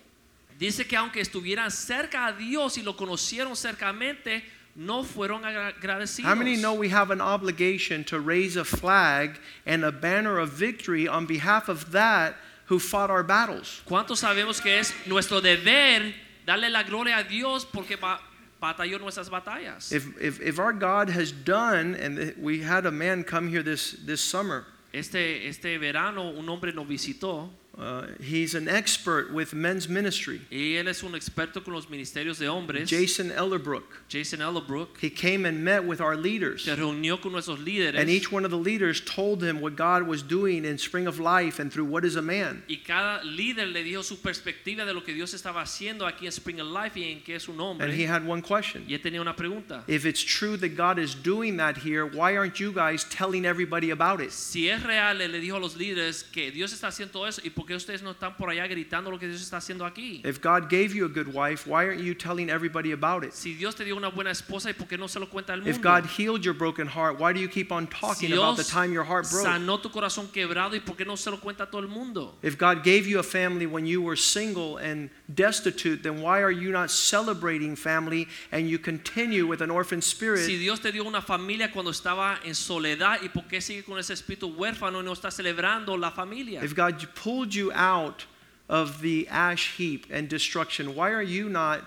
Dice 0.59 0.85
que 0.87 0.97
aunque 0.97 1.21
estuvieran 1.21 1.71
cerca 1.71 2.27
a 2.27 2.33
Dios 2.37 2.77
y 2.77 2.83
lo 2.83 2.93
conocieron 2.93 3.55
cercamente, 3.55 4.43
no 4.75 5.03
fueron 5.03 5.43
agradecidos. 5.43 6.25
How 6.25 6.35
many 6.35 6.55
know 6.55 6.73
we 6.73 6.89
have 6.89 7.09
an 7.11 7.19
obligation 7.21 8.03
to 8.05 8.19
raise 8.19 8.55
a 8.57 8.63
flag 8.63 9.39
and 9.65 9.83
a 9.83 9.91
banner 9.91 10.37
of 10.37 10.49
victory 10.51 11.07
on 11.07 11.25
behalf 11.25 11.67
of 11.67 11.91
that 11.91 12.35
who 12.67 12.77
fought 12.77 13.09
our 13.09 13.23
battles? 13.23 13.81
¿Cuántos 13.87 14.19
sabemos 14.19 14.61
que 14.61 14.71
es 14.71 14.93
nuestro 15.07 15.41
deber 15.41 16.13
darle 16.45 16.69
la 16.69 16.83
gloria 16.83 17.17
a 17.17 17.23
Dios 17.23 17.65
porque 17.65 17.95
ba- 17.99 18.19
batalló 18.61 18.99
nuestras 18.99 19.29
batallas? 19.29 19.91
If, 19.91 20.07
if, 20.21 20.39
if 20.41 20.59
our 20.59 20.73
God 20.73 21.09
has 21.09 21.31
done, 21.31 21.95
and 21.95 22.33
we 22.37 22.61
had 22.61 22.85
a 22.85 22.91
man 22.91 23.23
come 23.23 23.47
here 23.49 23.63
this, 23.63 23.93
this 24.05 24.21
summer, 24.21 24.65
Este, 24.93 25.47
este 25.47 25.77
verano 25.79 26.29
un 26.37 26.47
hombre 26.49 26.73
nos 26.73 26.85
visitó 26.87 27.49
uh, 27.77 28.05
he's 28.19 28.53
an 28.53 28.67
expert 28.67 29.31
with 29.33 29.53
men's 29.53 29.87
ministry, 29.87 30.41
y 30.51 30.75
él 30.75 30.87
es 30.89 31.03
un 31.03 31.15
experto 31.15 31.63
con 31.63 31.73
los 31.73 31.87
ministerios 31.89 32.37
de 32.37 32.47
hombres. 32.47 32.89
Jason 32.89 33.31
Ellerbrook. 33.31 33.83
Jason 34.09 34.39
Ellerbrook 34.41 34.97
He 34.99 35.09
came 35.09 35.45
and 35.45 35.63
met 35.63 35.83
with 35.85 36.01
our 36.01 36.15
leaders. 36.17 36.65
se 36.65 36.75
reunió 36.75 37.21
con 37.21 37.31
nuestros 37.31 37.59
líderes 37.59 37.99
And 37.99 38.09
each 38.09 38.29
one 38.31 38.43
of 38.43 38.51
the 38.51 38.57
leaders 38.57 39.01
told 39.01 39.41
him 39.41 39.61
what 39.61 39.75
God 39.77 40.03
was 40.03 40.21
doing 40.21 40.65
in 40.65 40.77
Spring 40.77 41.07
of 41.07 41.19
Life 41.19 41.59
and 41.59 41.71
through 41.71 41.85
What 41.85 42.03
is 42.03 42.17
a 42.17 42.21
Man. 42.21 42.61
y 42.67 42.81
cada 42.85 43.23
líder 43.23 43.67
le 43.67 43.83
dijo 43.83 44.03
su 44.03 44.17
perspectiva 44.17 44.85
de 44.85 44.93
lo 44.93 45.01
que 45.03 45.13
Dios 45.13 45.33
estaba 45.33 45.61
haciendo 45.61 46.05
aquí 46.05 46.25
en 46.25 46.31
Spring 46.33 46.59
of 46.59 46.67
Life 46.67 46.99
y 46.99 47.11
en 47.11 47.21
qué 47.21 47.35
es 47.35 47.47
un 47.47 47.59
hombre. 47.61 47.85
And 47.87 47.93
he 47.97 48.03
had 48.05 48.25
one 48.27 48.41
question. 48.41 48.83
y 48.87 48.93
él 48.95 49.01
tenía 49.01 49.21
una 49.21 49.35
pregunta. 49.35 49.85
If 49.87 50.05
it's 50.05 50.21
true 50.21 50.57
that 50.57 50.75
God 50.75 50.99
is 50.99 51.15
doing 51.15 51.55
that 51.57 51.77
here, 51.77 52.05
why 52.05 52.35
aren't 52.35 52.59
you 52.59 52.73
guys 52.73 53.05
telling 53.05 53.45
everybody 53.45 53.91
about 53.91 54.19
it? 54.21 54.31
Si 54.31 54.69
es 54.69 54.83
real, 54.83 55.17
le 55.17 55.39
dijo 55.39 55.55
a 55.55 55.59
los 55.59 55.77
líderes 55.77 56.23
que 56.23 56.51
Dios 56.51 56.73
está 56.73 56.89
haciendo 56.89 57.25
eso 57.25 57.41
y 57.45 57.49
por 57.61 57.67
qué 57.67 57.75
ustedes 57.75 58.01
no 58.01 58.11
están 58.11 58.35
por 58.35 58.49
allá 58.49 58.65
gritando 58.65 59.11
lo 59.11 59.19
que 59.19 59.27
Dios 59.27 59.39
está 59.39 59.57
haciendo 59.57 59.85
aquí. 59.85 60.21
If 60.25 60.41
God 60.41 60.67
gave 60.67 60.95
you 60.95 61.05
a 61.05 61.07
good 61.07 61.27
wife, 61.27 61.67
why 61.67 61.85
aren't 61.85 62.01
you 62.01 62.15
telling 62.15 62.49
everybody 62.49 62.91
about 62.91 63.23
it? 63.23 63.33
Si 63.33 63.53
Dios 63.53 63.75
te 63.75 63.85
dio 63.85 63.95
una 63.95 64.09
buena 64.09 64.31
esposa 64.31 64.71
y 64.71 64.73
por 64.73 64.87
qué 64.87 64.97
no 64.97 65.07
se 65.07 65.19
lo 65.19 65.27
cuenta 65.27 65.53
al 65.53 65.59
mundo. 65.61 65.69
If 65.69 65.79
God 65.79 66.07
healed 66.07 66.43
your 66.43 66.55
broken 66.55 66.87
heart, 66.87 67.19
why 67.19 67.33
do 67.33 67.39
you 67.39 67.47
keep 67.47 67.71
on 67.71 67.85
si 67.85 67.99
talking 67.99 68.33
about 68.33 68.57
the 68.57 68.63
time 68.63 68.91
your 68.91 69.03
heart 69.03 69.29
broke? 69.29 69.45
sanó 69.45 69.79
tu 69.79 69.89
corazón 69.89 70.31
quebrado 70.31 70.75
y 70.75 70.79
por 70.79 70.95
qué 70.95 71.05
no 71.05 71.15
se 71.15 71.29
lo 71.29 71.37
cuenta 71.37 71.65
a 71.65 71.67
todo 71.67 71.81
el 71.81 71.87
mundo. 71.87 72.33
If 72.41 72.57
God 72.57 72.83
gave 72.83 73.05
you 73.05 73.19
a 73.19 73.23
family 73.23 73.67
when 73.67 73.85
you 73.85 74.01
were 74.01 74.15
single 74.15 74.77
and 74.77 75.11
destitute, 75.31 76.01
then 76.01 76.19
why 76.23 76.41
are 76.41 76.51
you 76.51 76.71
not 76.71 76.89
celebrating 76.89 77.75
family 77.75 78.27
and 78.51 78.67
you 78.67 78.79
continue 78.79 79.45
with 79.45 79.61
an 79.61 79.69
orphan 79.69 80.01
spirit 80.01 80.47
Si 80.47 80.57
Dios 80.57 80.79
te 80.79 80.91
dio 80.91 81.03
una 81.03 81.21
familia 81.21 81.71
cuando 81.71 81.91
estaba 81.91 82.39
en 82.43 82.55
soledad 82.55 83.21
y 83.21 83.29
por 83.29 83.43
qué 83.43 83.61
sigue 83.61 83.83
con 83.83 83.99
ese 83.99 84.13
espíritu 84.13 84.47
huérfano 84.47 85.01
y 85.01 85.03
no 85.03 85.13
está 85.13 85.29
celebrando 85.29 85.95
la 85.95 86.09
familia. 86.09 86.63
If 86.63 86.73
God 86.75 86.97
pulled 87.13 87.50
you 87.55 87.71
out 87.73 88.25
of 88.69 89.01
the 89.01 89.27
ash 89.29 89.75
heap 89.77 90.05
and 90.09 90.29
destruction, 90.29 90.95
why 90.95 91.11
are 91.11 91.21
you 91.21 91.49
not 91.49 91.83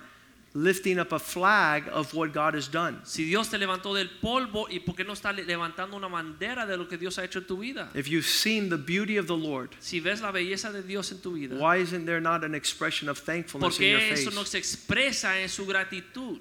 lifting 0.56 1.00
up 1.00 1.10
a 1.10 1.18
flag 1.18 1.84
of 1.90 2.14
what 2.14 2.32
God 2.32 2.54
has 2.54 2.68
done? 2.68 3.00
Si 3.04 3.24
Dios 3.24 3.48
te 3.48 3.58
levantó 3.58 3.94
del 3.94 4.08
polvo 4.22 4.66
y 4.70 4.78
por 4.78 4.94
qué 4.94 5.04
no 5.04 5.14
está 5.14 5.32
levantando 5.34 5.94
una 5.94 6.08
bandera 6.08 6.66
de 6.66 6.76
lo 6.76 6.86
que 6.86 6.96
Dios 6.96 7.16
ha 7.18 7.22
hecho 7.22 7.40
en 7.40 7.44
tu 7.46 7.56
vida. 7.56 7.88
If 7.94 8.08
you've 8.08 8.26
seen 8.26 8.68
the 8.68 8.78
beauty 8.78 9.16
of 9.16 9.26
the 9.26 9.36
Lord, 9.36 9.70
Si 9.80 9.98
ves 9.98 10.22
la 10.22 10.30
belleza 10.30 10.72
de 10.72 10.82
Dios 10.82 11.10
en 11.10 11.18
tu 11.18 11.34
vida. 11.34 11.56
why 11.56 11.76
isn't 11.76 12.06
there 12.06 12.20
not 12.20 12.44
an 12.44 12.54
expression 12.54 13.08
of 13.08 13.18
thankfulness 13.18 13.80
in 13.80 13.90
your 13.90 14.00
face? 14.00 14.26
eso 14.26 14.30
no 14.30 14.44
se 14.44 14.58
expresa 14.58 15.40
en 15.42 15.48
su 15.48 15.64
gratitud? 15.64 16.38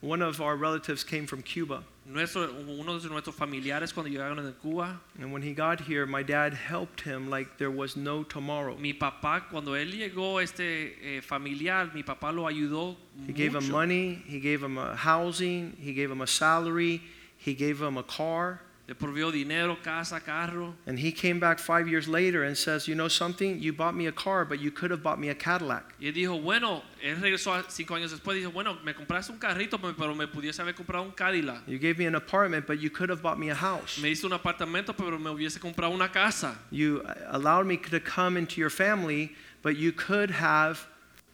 One 0.00 0.22
of 0.22 0.40
our 0.40 0.56
relatives 0.56 1.02
came 1.02 1.26
from 1.26 1.42
Cuba, 1.42 1.82
Nuestro, 2.08 2.48
uno 2.68 2.98
de 3.00 3.08
nuestros 3.08 3.34
familiares 3.34 3.92
cuando 3.92 4.08
llegaron 4.08 4.36
de 4.36 4.52
Cuba, 4.52 5.00
and 5.20 5.32
when 5.32 5.42
he 5.42 5.52
got 5.52 5.80
here, 5.80 6.06
my 6.06 6.22
dad 6.22 6.54
helped 6.54 7.00
him 7.00 7.28
like 7.28 7.58
there 7.58 7.70
was 7.70 7.96
no 7.96 8.22
tomorrow. 8.22 8.76
mi 8.76 8.92
papá, 8.92 9.48
cuando 9.50 9.72
él 9.72 9.90
llegó, 9.90 10.40
este 10.40 10.94
eh, 11.02 11.20
familiar, 11.20 11.90
mi 11.92 12.04
papá 12.04 12.32
lo 12.32 12.46
ayudó 12.46 12.96
He 13.26 13.32
gave 13.32 13.56
him 13.56 13.70
money, 13.70 14.22
he 14.26 14.38
gave 14.38 14.62
him 14.62 14.78
a 14.78 14.94
housing, 14.94 15.76
he 15.80 15.92
gave 15.92 16.10
him 16.10 16.20
a 16.20 16.26
salary, 16.26 17.02
he 17.38 17.54
gave 17.54 17.80
him 17.82 17.96
a 17.96 18.04
car. 18.04 18.60
Le 18.88 18.94
dinero, 19.32 19.76
casa, 19.82 20.20
carro. 20.20 20.74
And 20.86 20.96
he 20.96 21.10
came 21.10 21.40
back 21.40 21.58
five 21.58 21.88
years 21.88 22.06
later 22.06 22.44
and 22.44 22.56
says, 22.56 22.86
You 22.86 22.94
know 22.94 23.08
something? 23.08 23.58
You 23.60 23.72
bought 23.72 23.96
me 23.96 24.06
a 24.06 24.12
car, 24.12 24.44
but 24.44 24.60
you 24.60 24.70
could 24.70 24.92
have 24.92 25.02
bought 25.02 25.18
me 25.18 25.28
a 25.28 25.34
Cadillac. 25.34 25.94
Y 26.00 26.06
él 26.06 26.14
dijo, 26.14 26.40
bueno, 26.40 26.82
él 27.02 27.16
regresó 27.20 27.52
a- 27.52 27.64
cinco 27.68 27.96
años 27.96 28.12
después, 28.12 28.36
dijo, 28.36 28.52
bueno, 28.52 28.78
me 28.84 28.94
compraste 28.94 29.32
un 29.32 29.38
carrito, 29.38 29.78
pe- 29.80 29.92
pero 29.98 30.14
me 30.14 30.28
pudiese 30.28 30.60
haber 30.60 30.74
comprado 30.76 31.02
un 31.04 31.10
Cadillac. 31.10 31.66
You 31.66 31.78
gave 31.78 31.98
me 31.98 32.06
an 32.06 32.14
apartment, 32.14 32.64
but 32.66 32.78
you 32.78 32.88
could 32.90 33.10
have 33.10 33.20
bought 33.22 33.38
me 33.38 33.50
a 33.50 33.54
house. 33.56 33.98
Me 33.98 34.10
un 34.22 34.32
apartamento, 34.32 34.96
pero 34.96 35.18
me 35.18 35.30
hubiese 35.30 35.58
comprado 35.58 35.92
una 35.92 36.08
casa. 36.12 36.56
You 36.70 37.02
allowed 37.30 37.66
me 37.66 37.76
to 37.78 37.98
come 37.98 38.36
into 38.36 38.60
your 38.60 38.70
family, 38.70 39.34
but 39.62 39.76
you 39.76 39.90
could 39.90 40.30
have. 40.30 40.86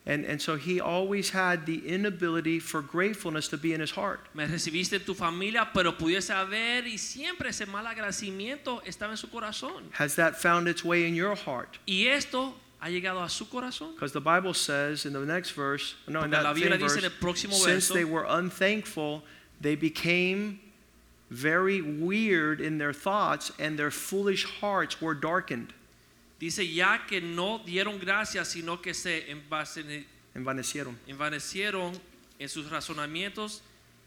And, 0.05 0.25
and 0.25 0.43
so 0.43 0.57
he 0.57 0.81
always 0.81 1.31
had 1.31 1.65
the 1.65 1.87
inability 1.87 2.59
for 2.59 2.83
gratefulness 2.83 3.47
to 3.49 3.57
be 3.57 3.73
in 3.73 3.81
his 3.81 3.93
heart. 3.93 4.21
Me 4.35 4.45
recibiste 4.47 5.05
tu 5.05 5.15
familia, 5.15 5.69
pero 5.73 5.93
pudiese 5.93 6.31
haber 6.31 6.89
y 6.89 6.97
siempre 6.97 7.51
ese 7.51 7.67
mal 7.67 7.87
agradecimiento 7.87 8.83
estaba 8.85 9.11
en 9.11 9.17
su 9.17 9.29
corazón. 9.29 9.85
Has 9.93 10.17
that 10.17 10.37
found 10.37 10.67
its 10.67 10.85
way 10.85 11.07
in 11.07 11.15
your 11.15 11.37
heart? 11.37 11.79
Y 11.87 12.09
esto 12.09 12.55
ha 12.81 12.89
llegado 12.89 13.23
a 13.23 13.29
su 13.29 13.45
corazón. 13.45 13.95
Because 13.95 14.13
the 14.13 14.21
Bible 14.21 14.55
says 14.55 15.07
in 15.07 15.13
the 15.13 15.21
next 15.21 15.51
verse, 15.53 15.95
no, 16.09 16.23
in 16.23 16.31
Porque 16.31 16.43
la 16.43 16.53
that 16.53 16.55
Biblia 16.57 16.79
dice 16.79 16.97
en 16.97 17.03
verse, 17.03 17.05
el 17.05 17.11
próximo 17.21 17.53
since 17.53 17.89
verso, 17.89 17.95
they 17.95 18.05
were 18.05 18.27
unthankful, 18.29 19.23
they 19.61 19.77
became 19.77 20.59
very 21.31 21.81
weird 21.81 22.61
in 22.61 22.79
their 22.79 22.93
thoughts, 22.93 23.53
and 23.61 23.79
their 23.79 23.93
foolish 23.93 24.45
hearts 24.61 25.01
were 25.01 25.15
darkened. 25.15 25.73
Dice 26.43 26.67
ya 26.67 27.07
que 27.07 27.21
no 27.21 27.61
dieron 27.65 28.01
gracias, 28.01 28.49
sino 28.49 28.83
que 28.83 28.95
se 28.95 29.31
Envanecieron. 30.35 30.99
envanecieron 31.07 31.93
en 32.37 32.49
sus 32.49 32.69
razonamientos 32.69 33.63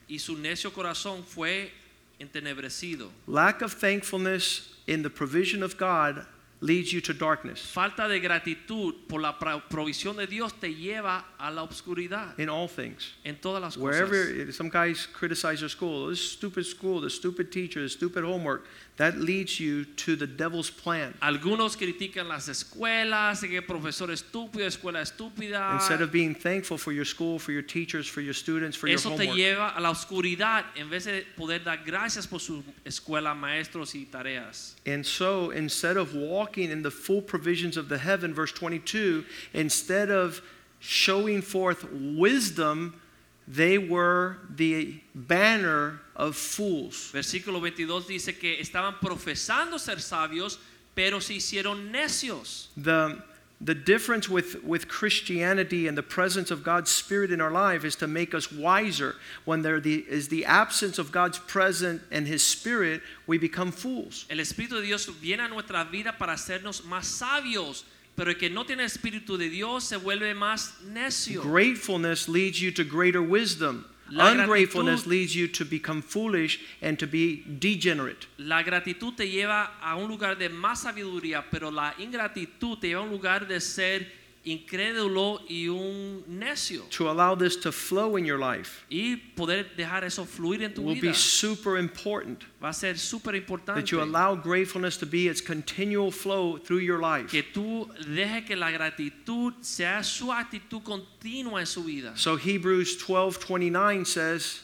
y 0.10 0.20
su 0.20 0.38
necio 0.38 0.74
corazón 0.74 1.24
fue 1.24 1.72
entenebrecido. 2.20 3.10
Lack 3.26 3.62
of 3.62 3.76
thankfulness 3.76 4.76
in 4.86 5.02
the 5.02 5.10
provision 5.10 5.64
of 5.64 5.78
God 5.78 6.26
leads 6.62 6.92
you 6.92 7.02
to 7.02 7.14
darkness 7.14 7.60
Falta 7.60 8.08
de 8.08 8.20
gratitud 8.20 8.94
por 9.08 9.20
la 9.22 9.34
provisión 9.34 10.16
de 10.18 10.28
Dios 10.28 10.54
te 10.54 10.74
lleva 10.74 11.24
a 11.40 11.52
la 11.52 11.64
oscuridad 11.64 12.38
in 12.40 12.50
all 12.50 12.68
things. 12.68 13.14
en 13.24 13.36
todas 13.36 13.62
las 13.62 13.76
cosas. 13.76 14.10
Wherever 14.10 14.52
some 14.52 14.70
guys 14.70 15.08
criticize 15.08 15.60
their 15.60 15.70
school, 15.70 16.10
this 16.10 16.32
stupid 16.32 16.66
school, 16.66 17.02
the 17.02 17.10
stupid 17.10 17.52
teacher, 17.52 17.82
the 17.82 17.90
stupid 17.90 18.24
homework, 18.24 18.66
that 18.98 19.18
leads 19.18 19.60
you 19.60 19.86
to 19.86 20.16
the 20.16 20.26
devil's 20.26 20.70
plan. 20.70 21.14
Algunos 21.22 21.76
critican 21.76 22.28
las 22.28 22.48
escuelas, 22.48 23.42
que 23.42 23.62
profesor 23.62 24.10
estúpido, 24.10 24.66
escuela 24.66 25.02
estúpida. 25.02 25.74
Instead 25.74 26.02
of 26.02 26.12
being 26.12 26.34
thankful 26.34 26.78
for 26.78 26.94
your 26.94 27.06
school, 27.06 27.38
for 27.38 27.52
your 27.52 27.62
teachers, 27.62 28.08
for 28.08 28.22
your 28.22 28.34
students, 28.34 28.78
for 28.78 28.88
your 28.88 29.00
homework. 29.00 29.22
Eso 29.22 29.34
te 29.34 29.38
lleva 29.38 29.76
a 29.76 29.82
la 29.82 29.90
oscuridad 29.90 30.66
en 30.76 30.90
vez 30.90 31.06
de 31.06 31.26
poder 31.36 31.64
dar 31.64 31.84
gracias 31.86 32.26
por 32.26 32.40
su 32.40 32.64
escuela, 32.86 33.36
maestros 33.36 33.94
y 33.96 34.06
tareas. 34.10 34.76
And 34.86 35.06
so 35.06 35.52
instead 35.52 35.98
of 35.98 36.16
walking 36.16 36.45
in 36.58 36.82
the 36.82 36.92
full 36.92 37.22
provisions 37.22 37.78
of 37.78 37.90
the 37.90 37.98
heaven, 37.98 38.34
verse 38.34 38.52
22, 38.52 39.26
instead 39.54 40.10
of 40.10 40.42
showing 40.80 41.42
forth 41.42 41.86
wisdom, 41.92 43.00
they 43.48 43.78
were 43.78 44.38
the 44.56 45.00
banner 45.14 46.02
of 46.16 46.36
fools. 46.36 47.12
Versículo 47.14 47.60
22 47.60 48.08
dice 48.08 48.40
que 48.40 48.60
estaban 48.60 49.00
profesando 49.00 49.80
ser 49.80 49.98
sabios, 49.98 50.58
pero 50.96 51.20
se 51.20 51.36
hicieron 51.36 51.92
necios. 51.92 52.70
The, 52.78 53.22
the 53.62 53.76
difference 53.76 54.28
with, 54.28 54.64
with 54.64 54.88
Christianity 54.88 55.88
and 55.88 55.98
the 55.98 56.04
presence 56.04 56.52
of 56.52 56.64
God's 56.64 56.92
Spirit 56.92 57.32
in 57.32 57.40
our 57.40 57.52
life 57.52 57.86
is 57.86 57.96
to 57.98 58.08
make 58.08 58.34
us 58.34 58.52
wiser. 58.52 59.16
When 59.46 59.62
there 59.62 59.80
the, 59.80 60.06
is 60.10 60.28
the 60.28 60.46
absence 60.46 61.00
of 61.00 61.12
God's 61.12 61.40
presence 61.40 62.02
and 62.12 62.28
His 62.28 62.46
Spirit, 62.46 63.02
we 63.28 63.38
become 63.38 63.72
fools. 63.72 64.26
El 64.30 64.38
Espíritu 64.38 64.72
de 64.72 64.82
Dios 64.82 65.06
viene 65.06 65.46
a 65.46 65.48
nuestra 65.48 65.86
vida 65.90 66.14
para 66.18 66.34
hacernos 66.34 66.82
más 66.84 67.06
sabios, 67.06 67.84
pero 68.16 68.32
el 68.32 68.36
que 68.36 68.50
no 68.50 68.66
tiene 68.66 68.84
el 68.84 68.90
Espíritu 68.90 69.38
de 69.38 69.50
Dios 69.50 69.86
se 69.86 69.98
vuelve 69.98 70.36
más 70.36 70.74
necio. 70.84 71.42
Gratefulness 71.42 72.28
leads 72.28 72.62
you 72.62 72.72
to 72.72 72.84
greater 72.84 73.22
wisdom. 73.22 73.86
La 74.12 74.32
Ungratefulness 74.32 75.08
leads 75.08 75.36
you 75.36 75.48
to 75.48 75.66
become 75.66 76.02
foolish 76.02 76.60
and 76.82 77.00
to 77.00 77.08
be 77.08 77.44
degenerate. 77.60 78.28
La 78.38 78.62
gratitud 78.62 79.16
te 79.16 79.28
lleva 79.28 79.72
a 79.82 79.96
un 79.96 80.08
lugar 80.08 80.38
de 80.38 80.50
más 80.50 80.84
sabiduría, 80.84 81.44
pero 81.50 81.72
la 81.72 81.96
ingratitud 81.98 82.78
te 82.80 82.90
lleva 82.90 83.02
a 83.02 83.04
un 83.04 83.10
lugar 83.10 83.48
de 83.48 83.60
ser 83.60 84.08
incrédulo 84.46 85.42
y 85.50 85.68
un 85.68 86.24
necio. 86.28 86.84
To 86.92 87.10
allow 87.10 87.36
this 87.36 87.58
to 87.58 87.72
flow 87.72 88.16
in 88.16 88.26
your 88.26 88.38
life 88.38 88.86
Y 88.90 89.16
poder 89.36 89.76
dejar 89.76 90.04
eso 90.04 90.26
fluir 90.26 90.62
en 90.64 90.74
tu 90.74 90.84
will 90.84 90.94
vida 90.96 91.08
be 91.08 91.14
super 91.14 91.78
important. 91.78 92.44
va 92.62 92.70
a 92.70 92.74
ser 92.74 92.94
súper 92.98 93.36
importante. 93.36 93.82
That 93.82 93.92
you 93.92 94.02
allow 94.02 94.36
gratefulness 94.36 94.98
to 94.98 95.06
be 95.06 95.28
its 95.28 95.42
continual 95.42 96.12
flow 96.12 96.58
through 96.58 96.82
your 96.82 97.00
life. 97.00 97.30
que 97.30 97.44
tú 97.44 97.90
dejes 98.08 98.46
que 98.46 98.56
la 98.56 98.72
gratitud 98.72 99.54
sea 99.62 100.04
su 100.04 100.32
actitud 100.32 100.84
continua 100.84 101.60
en 101.60 101.66
su 101.66 101.84
vida. 101.84 102.14
So 102.16 102.38
Hebrews 102.38 102.98
12:29 102.98 104.06
says, 104.06 104.62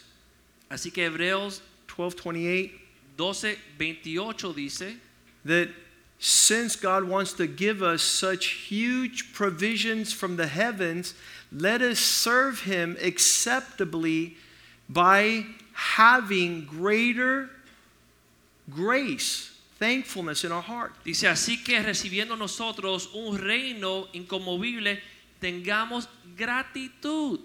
Así 0.69 0.91
que 0.93 1.05
Hebreos 1.05 1.61
12:28 1.87 2.71
12, 3.17 3.57
28 3.77 4.53
dice 4.53 4.95
that 5.43 5.67
since 6.23 6.75
God 6.75 7.05
wants 7.05 7.33
to 7.33 7.47
give 7.47 7.81
us 7.81 8.03
such 8.03 8.69
huge 8.69 9.33
provisions 9.33 10.13
from 10.13 10.37
the 10.37 10.45
heavens, 10.45 11.15
let 11.51 11.81
us 11.81 11.97
serve 11.97 12.61
Him 12.61 12.95
acceptably 13.01 14.37
by 14.87 15.47
having 15.73 16.65
greater 16.65 17.49
grace, 18.69 19.51
thankfulness 19.79 20.43
in 20.43 20.51
our 20.51 20.61
heart. 20.61 20.93
Dice 21.03 21.23
así 21.23 21.63
que 21.63 21.81
recibiendo 21.81 22.37
nosotros 22.37 23.09
un 23.15 23.39
reino 23.39 24.07
inconmovible, 24.13 24.99
tengamos 25.41 26.07
gratitud. 26.37 27.39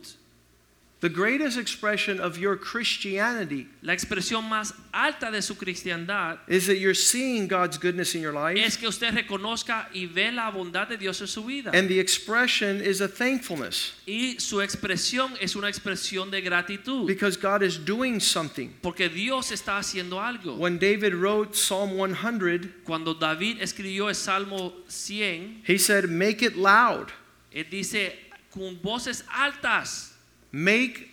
The 0.98 1.11
greatest 1.11 1.59
expression 1.59 2.18
of 2.20 2.38
your 2.38 2.56
Christianity 2.56 3.68
La 3.82 3.92
expresión 3.92 4.48
más 4.48 4.72
alta 4.94 5.30
de 5.30 5.42
su 5.42 5.54
cristiandad 5.54 6.38
is 6.48 6.66
that 6.68 6.78
you're 6.78 6.94
seeing 6.94 7.46
God's 7.46 7.76
goodness 7.76 8.14
in 8.14 8.22
your 8.22 8.32
life, 8.32 8.59
es 8.59 8.78
que 8.78 8.88
usted 8.88 9.12
reconozca 9.12 9.88
y 9.92 10.06
ve 10.06 10.32
la 10.32 10.50
bondad 10.50 10.88
de 10.88 10.96
Dios 10.96 11.20
en 11.20 11.26
su 11.26 11.44
vida. 11.44 11.70
and 11.74 11.88
the 11.90 12.00
expression 12.00 12.80
is 12.80 13.02
a 13.02 13.09
thankfulness 13.09 13.92
Y 14.06 14.37
su 14.38 14.62
expresión 14.62 15.35
es 15.38 15.54
una 15.54 15.68
expresión 15.68 16.30
de 16.30 16.40
gratitud. 16.40 17.06
because 17.06 17.37
God 17.37 17.62
is 17.62 17.76
doing 17.76 18.18
something. 18.18 18.70
Porque 18.80 19.11
Dios 19.11 19.52
está 19.52 19.76
haciendo 19.76 20.18
algo. 20.22 20.56
When 20.56 20.78
David 20.78 21.12
wrote 21.12 21.54
Psalm 21.54 21.90
100, 21.98 22.72
Cuando 22.85 23.12
David 23.12 23.59
escribió 23.61 24.09
el 24.09 24.14
Salmo 24.14 24.72
100, 24.88 25.62
he 25.66 25.76
said, 25.76 26.09
Make 26.09 26.42
it 26.42 26.56
loud. 26.56 27.12
él 27.52 27.66
dice 27.70 28.14
con 28.50 28.80
voces 28.82 29.22
altas. 29.30 30.14
Make 30.56 31.10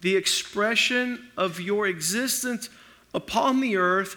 the 0.00 0.16
expression 0.16 1.30
of 1.36 1.60
your 1.60 1.86
existence 1.86 2.68
upon 3.14 3.60
the 3.60 3.76
earth 3.76 4.16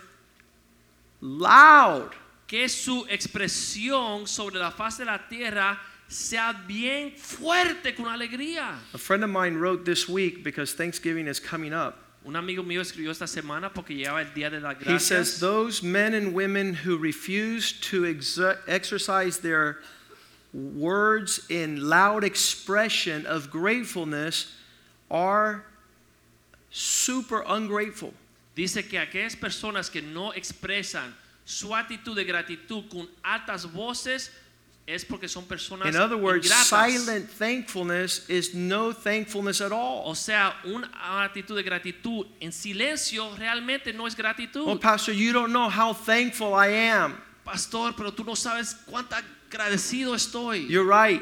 loud. 1.21 2.15
que 2.47 2.67
su 2.67 3.05
expresión 3.05 4.27
sobre 4.27 4.57
la 4.59 4.71
faz 4.71 4.97
de 4.97 5.05
la 5.05 5.19
tierra 5.29 5.79
sea 6.07 6.53
bien 6.67 7.11
fuerte 7.15 7.95
con 7.95 8.05
alegría. 8.05 8.79
A 8.95 8.97
friend 8.97 9.23
of 9.23 9.29
mine 9.29 9.57
wrote 9.57 9.85
this 9.85 10.09
week 10.09 10.43
because 10.43 10.73
Thanksgiving 10.73 11.27
is 11.27 11.39
coming 11.39 11.71
up. 11.71 11.99
Un 12.25 12.35
amigo 12.35 12.63
mío 12.63 12.81
escribió 12.81 13.11
esta 13.11 13.27
semana 13.27 13.71
porque 13.71 13.89
llegaba 13.95 14.21
el 14.21 14.33
día 14.33 14.49
de 14.49 14.59
las 14.59 14.77
He 14.87 14.97
says. 14.97 15.39
Those 15.39 15.83
men 15.83 16.15
and 16.15 16.33
women 16.33 16.73
who 16.73 16.97
refuse 16.97 17.73
to 17.91 18.03
exer- 18.03 18.57
exercise 18.67 19.37
their 19.37 19.81
words 20.51 21.45
in 21.49 21.87
loud 21.87 22.23
expression 22.23 23.27
of 23.27 23.51
gratefulness 23.51 24.47
are 25.13 25.63
super 26.69 27.43
ungrateful. 27.47 28.13
Dice 28.55 28.87
que 28.87 28.97
aquellas 28.99 29.35
personas 29.35 29.89
que 29.89 30.01
no 30.01 30.33
expresan 30.33 31.13
su 31.45 31.73
actitud 31.75 32.15
de 32.15 32.23
gratitud 32.23 32.83
con 32.89 33.07
altas 33.23 33.65
voces 33.71 34.31
es 34.85 35.05
porque 35.05 35.29
son 35.29 35.45
personas 35.45 35.87
In 35.87 35.95
other 35.95 36.17
words, 36.17 36.45
ingratas. 36.45 36.67
silent 36.67 37.29
thankfulness 37.29 38.27
is 38.29 38.53
no 38.53 38.91
thankfulness 38.91 39.61
at 39.61 39.71
all. 39.71 40.03
O 40.05 40.13
sea, 40.13 40.55
una 40.65 40.89
actitud 41.23 41.55
de 41.55 41.63
gratitud 41.63 42.25
en 42.41 42.51
silencio 42.51 43.33
realmente 43.37 43.93
no 43.93 44.05
es 44.07 44.15
gratitud. 44.15 44.67
Oh, 44.67 44.77
Pastor, 44.77 45.13
you 45.13 45.31
don't 45.31 45.51
know 45.51 45.69
how 45.69 45.93
thankful 45.93 46.53
I 46.53 46.67
am. 46.89 47.15
Pastor, 47.45 47.93
pero 47.95 48.11
tú 48.11 48.25
no 48.25 48.35
sabes 48.35 48.75
cuánto 48.85 49.15
agradecido 49.49 50.15
estoy. 50.15 50.67
You're 50.67 50.85
right. 50.85 51.21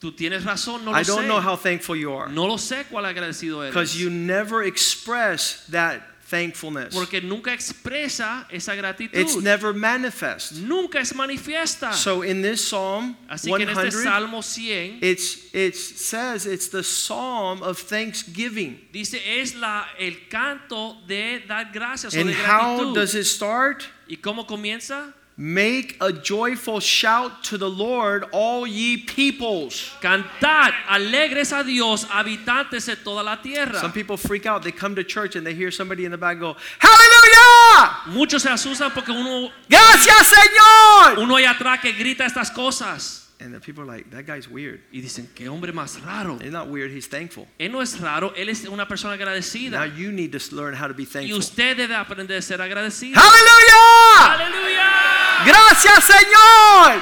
Tú 0.00 0.12
tienes 0.12 0.44
razón, 0.44 0.82
no 0.84 0.92
lo 0.92 0.98
I 0.98 1.02
don't 1.04 1.22
sé. 1.22 1.26
know 1.26 1.40
how 1.40 1.56
thankful 1.56 1.94
you 1.94 2.10
are 2.14 2.32
No 2.32 2.46
lo 2.46 2.56
sé 2.56 2.86
cuál 2.90 3.04
agradecido 3.04 3.62
eres. 3.62 3.74
because 3.74 3.94
you 3.98 4.08
never 4.08 4.62
express 4.64 5.66
that 5.70 6.00
thankfulness. 6.30 6.94
Porque 6.94 7.20
nunca 7.20 7.52
expresa 7.52 8.46
esa 8.50 8.74
gratitud. 8.76 9.14
It's 9.18 9.36
never 9.36 9.74
manifest. 9.74 10.52
nunca 10.52 11.00
es 11.00 11.12
manifiesta. 11.12 11.92
So 11.92 12.22
in 12.22 12.40
this 12.40 12.66
Psalm 12.66 13.14
Así 13.28 13.50
que 13.54 13.62
en 13.64 13.68
este 13.68 13.90
100, 13.90 14.04
Salmo 14.04 14.40
100 14.42 15.02
it's 15.02 15.52
it 15.52 15.74
says 15.76 16.46
it's 16.46 16.68
the 16.70 16.82
psalm 16.84 17.62
of 17.62 17.78
thanksgiving. 17.78 18.80
dice 18.92 19.18
es 19.40 19.54
la 19.54 19.86
el 19.98 20.28
canto 20.30 20.96
de 21.06 21.40
dar 21.46 21.70
gracias 21.74 22.14
o 22.14 22.18
And 22.20 22.30
de 22.30 22.34
how 22.36 22.76
gratitud. 22.78 22.94
does 22.94 23.14
it 23.14 23.24
start? 23.26 23.82
¿Y 24.08 24.16
cómo 24.16 24.46
comienza? 24.46 25.12
Make 25.42 25.96
a 26.02 26.12
joyful 26.12 26.80
shout 26.80 27.42
to 27.44 27.56
the 27.56 27.70
Lord, 27.70 28.26
all 28.30 28.66
ye 28.66 28.98
peoples. 28.98 29.90
Cantad 30.02 30.74
alegres 30.86 31.58
a 31.58 31.64
Dios, 31.64 32.04
habitantes 32.04 32.84
de 32.84 32.96
toda 32.96 33.22
la 33.22 33.36
tierra. 33.36 33.80
Some 33.80 33.90
people 33.90 34.18
freak 34.18 34.44
out. 34.44 34.62
They 34.62 34.70
come 34.70 34.94
to 34.96 35.02
church 35.02 35.36
and 35.36 35.46
they 35.46 35.54
hear 35.54 35.70
somebody 35.70 36.04
in 36.04 36.10
the 36.10 36.18
back 36.18 36.38
go, 36.38 36.56
Hallelujah! 36.78 37.90
Muchos 38.08 38.42
se 38.42 38.50
asustan 38.50 38.92
porque 38.92 39.12
uno 39.12 39.50
Gracias, 39.66 40.26
Señor! 40.26 41.20
uno 41.20 41.36
allá 41.36 41.52
atrás 41.52 41.80
que 41.80 41.94
grita 41.94 42.26
estas 42.26 42.50
cosas 42.50 43.19
And 43.42 43.54
the 43.54 43.58
people 43.60 43.82
are 43.82 43.86
like, 43.86 44.10
that 44.10 44.26
guy's 44.26 44.48
weird. 44.48 44.80
y 44.92 45.00
dicen 45.00 45.26
qué 45.34 45.48
hombre 45.48 45.72
más 45.72 45.98
raro. 46.04 46.38
He's 46.38 46.52
not 46.52 46.68
weird, 46.68 46.90
he's 46.90 47.08
thankful. 47.08 47.46
Él 47.58 47.72
no 47.72 47.80
es 47.80 47.98
raro, 47.98 48.34
él 48.36 48.50
es 48.50 48.66
una 48.66 48.86
persona 48.86 49.16
Now 49.16 49.24
agradecida. 49.24 49.86
you 49.96 50.12
need 50.12 50.32
to 50.32 50.54
learn 50.54 50.74
how 50.74 50.86
to 50.88 50.92
be 50.94 51.04
Y 51.04 51.06
thankful. 51.06 51.38
usted 51.38 51.76
debe 51.78 51.94
aprender 51.94 52.36
a 52.36 52.42
ser 52.42 52.58
agradecido. 52.60 53.14
Hallelujah! 53.18 54.44
Aleluya. 54.44 55.44
Gracias, 55.46 56.04
Señor! 56.04 57.00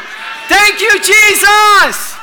Thank 0.48 0.81
you, 0.81 0.98
Jesus! 1.01 2.14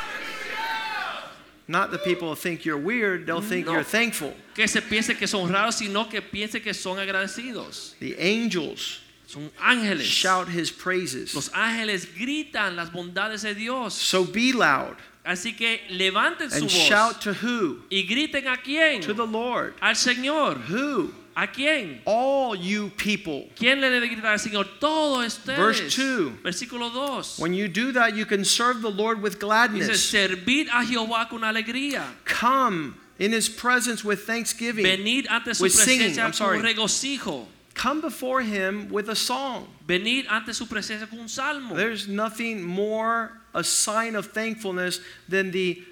Not 1.68 1.90
the 1.90 1.98
people 1.98 2.34
think 2.36 2.64
you're 2.64 2.78
weird, 2.78 3.26
they'll 3.26 3.42
think 3.42 3.66
No. 3.66 3.72
you're 3.72 3.84
thankful. 3.84 4.32
Que 4.54 4.66
se 4.68 4.80
piense 4.80 5.16
que 5.18 5.26
son 5.26 5.52
raros, 5.52 5.74
sino 5.74 6.08
que 6.08 6.22
piense 6.22 6.62
que 6.62 6.72
son 6.72 6.98
agradecidos. 6.98 7.94
The 7.98 8.16
angels 8.18 9.00
Son 9.26 9.50
ángeles. 9.60 10.06
shout 10.06 10.48
his 10.48 10.70
praises. 10.70 11.34
Los 11.34 11.48
ángeles 11.50 12.06
gritan 12.16 12.76
las 12.76 12.90
bondades 12.90 13.42
de 13.42 13.54
Dios. 13.54 13.94
So 13.94 14.24
be 14.24 14.52
loud 14.52 14.96
Así 15.24 15.56
que 15.56 15.80
levanten 15.90 16.48
su 16.50 16.58
and 16.58 16.70
voz 16.70 16.72
shout 16.72 17.20
to 17.22 17.32
who? 17.32 17.82
y 17.90 18.06
griten 18.06 18.46
a 18.46 18.56
quién? 18.56 19.00
To 19.02 19.12
the 19.12 19.26
Lord. 19.26 19.74
Al 19.82 19.94
Señor. 19.96 20.56
Who? 20.68 21.12
¿A 21.36 21.48
quién? 21.48 22.00
All 22.06 22.54
you 22.56 22.90
people. 22.96 23.50
¿Quién 23.56 23.80
le 23.80 23.90
debe 23.90 24.08
gritar 24.08 24.32
al 24.32 24.38
Señor? 24.38 24.78
Todos 24.80 25.26
ustedes. 25.26 25.58
Verse 25.58 25.90
two. 25.94 26.38
Versículo 26.44 26.90
2. 26.92 27.40
When 27.40 27.52
you 27.52 27.66
do 27.68 27.92
that, 27.92 28.14
you 28.16 28.24
can 28.24 28.44
serve 28.44 28.80
the 28.80 28.90
Lord 28.90 29.20
with 29.20 29.38
gladness. 29.40 29.88
Dice, 29.88 30.00
servid 30.00 30.68
a 30.68 30.84
Jehová 30.84 31.28
con 31.28 31.40
alegría. 31.42 32.04
Come 32.24 32.94
in 33.18 33.32
his 33.32 33.48
presence 33.50 34.04
with 34.04 34.24
thanksgiving. 34.26 34.84
Venid 34.84 35.26
ante 35.28 35.52
su 35.54 35.64
With 35.64 35.72
singing, 35.72 36.12
presencia 36.12 36.24
I'm 36.24 36.32
sorry. 36.32 36.58
con 36.58 36.66
regocijo. 36.66 37.46
Come 37.76 38.00
before 38.00 38.40
him 38.40 38.88
with 38.88 39.10
a 39.10 39.14
song. 39.14 39.68
Venid 39.86 40.26
ante 40.30 40.54
su 40.54 40.64
presencia 40.64 41.06
con 41.08 41.20
un 41.20 41.28
salmo. 41.28 41.74
There's 41.74 42.08
nothing 42.08 42.62
more 42.62 43.32
a 43.52 43.62
sign 43.62 44.16
of 44.16 44.32
thankfulness 44.32 45.00
than 45.28 45.50
the 45.50 45.84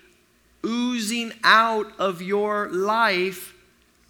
oozing 0.64 1.32
out 1.44 1.92
of 1.98 2.22
your 2.22 2.70
life 2.70 3.52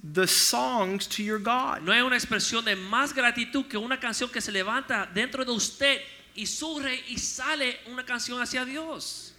the 0.04 0.28
songs 0.28 1.08
to 1.08 1.24
your 1.24 1.40
God. 1.40 1.82
No 1.82 1.92
hay 1.92 2.00
una 2.00 2.14
expresión 2.14 2.64
de 2.64 2.76
más 2.76 3.12
gratitud 3.12 3.68
que 3.68 3.76
una 3.76 3.98
canción 3.98 4.30
que 4.30 4.40
se 4.40 4.52
levanta 4.52 5.12
dentro 5.12 5.44
de 5.44 5.50
usted 5.50 6.00
y 6.37 6.46
surge 6.46 7.02
y 7.08 7.16
sale 7.16 7.78
una 7.90 8.04
canción 8.04 8.40
hacia 8.40 8.64
Dios. 8.64 9.32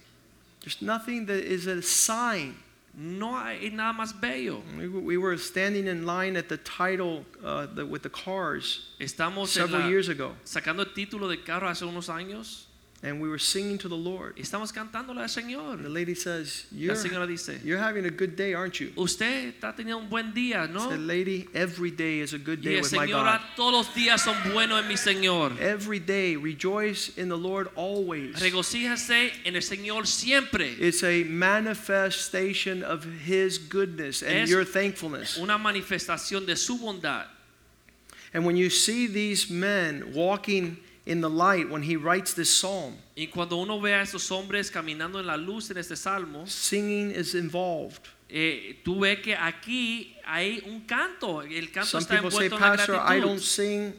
There's 0.60 0.82
nothing 0.82 1.24
that 1.26 1.38
is 1.38 1.66
a 1.66 1.80
sign. 1.80 2.56
No 2.98 3.36
hay 3.36 3.68
nada 3.70 3.92
más 3.92 4.18
bello. 4.18 4.62
We, 4.78 4.88
we 4.88 5.16
were 5.18 5.36
standing 5.36 5.86
in 5.86 6.06
line 6.06 6.34
at 6.36 6.48
the 6.48 6.56
title 6.56 7.26
uh, 7.44 7.66
the, 7.66 7.84
with 7.84 8.02
the 8.02 8.08
cars 8.08 8.80
Estamos 8.98 9.48
several 9.48 9.82
la- 9.82 9.88
years 9.88 10.08
ago, 10.08 10.34
sacando 10.44 10.80
el 10.80 10.94
título 10.94 11.28
de 11.28 11.36
carro 11.42 11.68
hace 11.68 11.84
unos 11.84 12.08
años 12.08 12.65
and 13.02 13.20
we 13.20 13.28
were 13.28 13.38
singing 13.38 13.76
to 13.78 13.88
the 13.88 13.96
Lord. 13.96 14.34
y 14.36 14.42
estamos 14.42 14.72
cantándole 14.72 15.20
al 15.20 15.28
Señor. 15.28 15.82
The 15.82 15.88
lady 15.88 16.14
says, 16.14 16.64
La 16.72 16.78
"You're 16.78 16.96
señora 16.96 17.26
dice, 17.26 17.60
you're 17.62 17.78
having 17.78 18.06
a 18.06 18.10
good 18.10 18.36
day, 18.36 18.54
aren't 18.54 18.80
you?" 18.80 18.92
usted 18.96 19.52
está 19.54 19.74
teniendo 19.76 19.98
un 19.98 20.08
buen 20.08 20.32
día, 20.32 20.68
¿no? 20.68 20.88
Said, 20.88 21.00
"Lady, 21.00 21.46
every 21.54 21.90
day 21.90 22.20
is 22.20 22.32
a 22.32 22.38
good 22.38 22.62
day 22.62 22.80
with 22.80 22.92
my 22.92 23.06
God. 23.06 23.26
Ah, 23.26 23.52
todos 23.54 23.72
los 23.72 23.94
días 23.94 24.22
son 24.22 24.34
buenos 24.52 24.80
en 24.82 24.88
mi 24.88 24.96
Señor. 24.96 25.52
Every 25.60 26.00
day, 26.00 26.36
rejoice 26.36 27.10
in 27.16 27.28
the 27.28 27.36
Lord 27.36 27.68
always." 27.76 28.40
Regocíjase 28.40 29.32
en 29.44 29.56
el 29.56 29.62
Señor 29.62 30.06
siempre. 30.06 30.74
It's 30.78 31.04
a 31.04 31.24
manifestation 31.24 32.82
of 32.82 33.04
His 33.26 33.58
goodness 33.58 34.22
and 34.22 34.38
Es 34.38 34.50
your 34.50 34.64
thankfulness. 34.64 35.36
Una 35.36 35.58
manifestación 35.58 36.46
de 36.46 36.56
su 36.56 36.78
bondad. 36.78 37.26
And 38.32 38.44
when 38.44 38.56
you 38.56 38.68
see 38.70 39.06
these 39.06 39.50
men 39.50 40.12
walking 40.14 40.78
in 41.06 41.20
the 41.20 41.30
light, 41.30 41.70
when 41.70 41.82
he 41.82 41.96
writes 41.96 42.34
this 42.34 42.50
psalm, 42.50 42.94
Y 43.16 43.28
cuando 43.28 43.56
uno 43.56 43.80
ve 43.80 43.94
a 43.94 44.02
esos 44.02 44.28
hombres 44.30 44.70
caminando 44.70 45.18
en 45.20 45.26
la 45.26 45.36
luz 45.36 45.70
en 45.70 45.78
este 45.78 45.96
salmo, 45.96 46.44
singing 46.46 47.10
is 47.12 47.34
involved. 47.34 48.00
eh, 48.28 48.80
tú 48.84 48.98
ves 49.00 49.20
que 49.22 49.34
aquí 49.36 50.16
hay 50.26 50.62
un 50.66 50.80
canto. 50.80 51.42
El 51.42 51.70
canto 51.70 51.86
Some 51.90 52.02
está 52.02 52.14
people 52.16 52.30
say, 52.32 52.46
envuelto 52.46 52.56
en 52.56 52.62
la 52.62 52.76
Pastor, 52.76 52.96
I 52.96 53.20
don't 53.20 53.40
sing. 53.40 53.94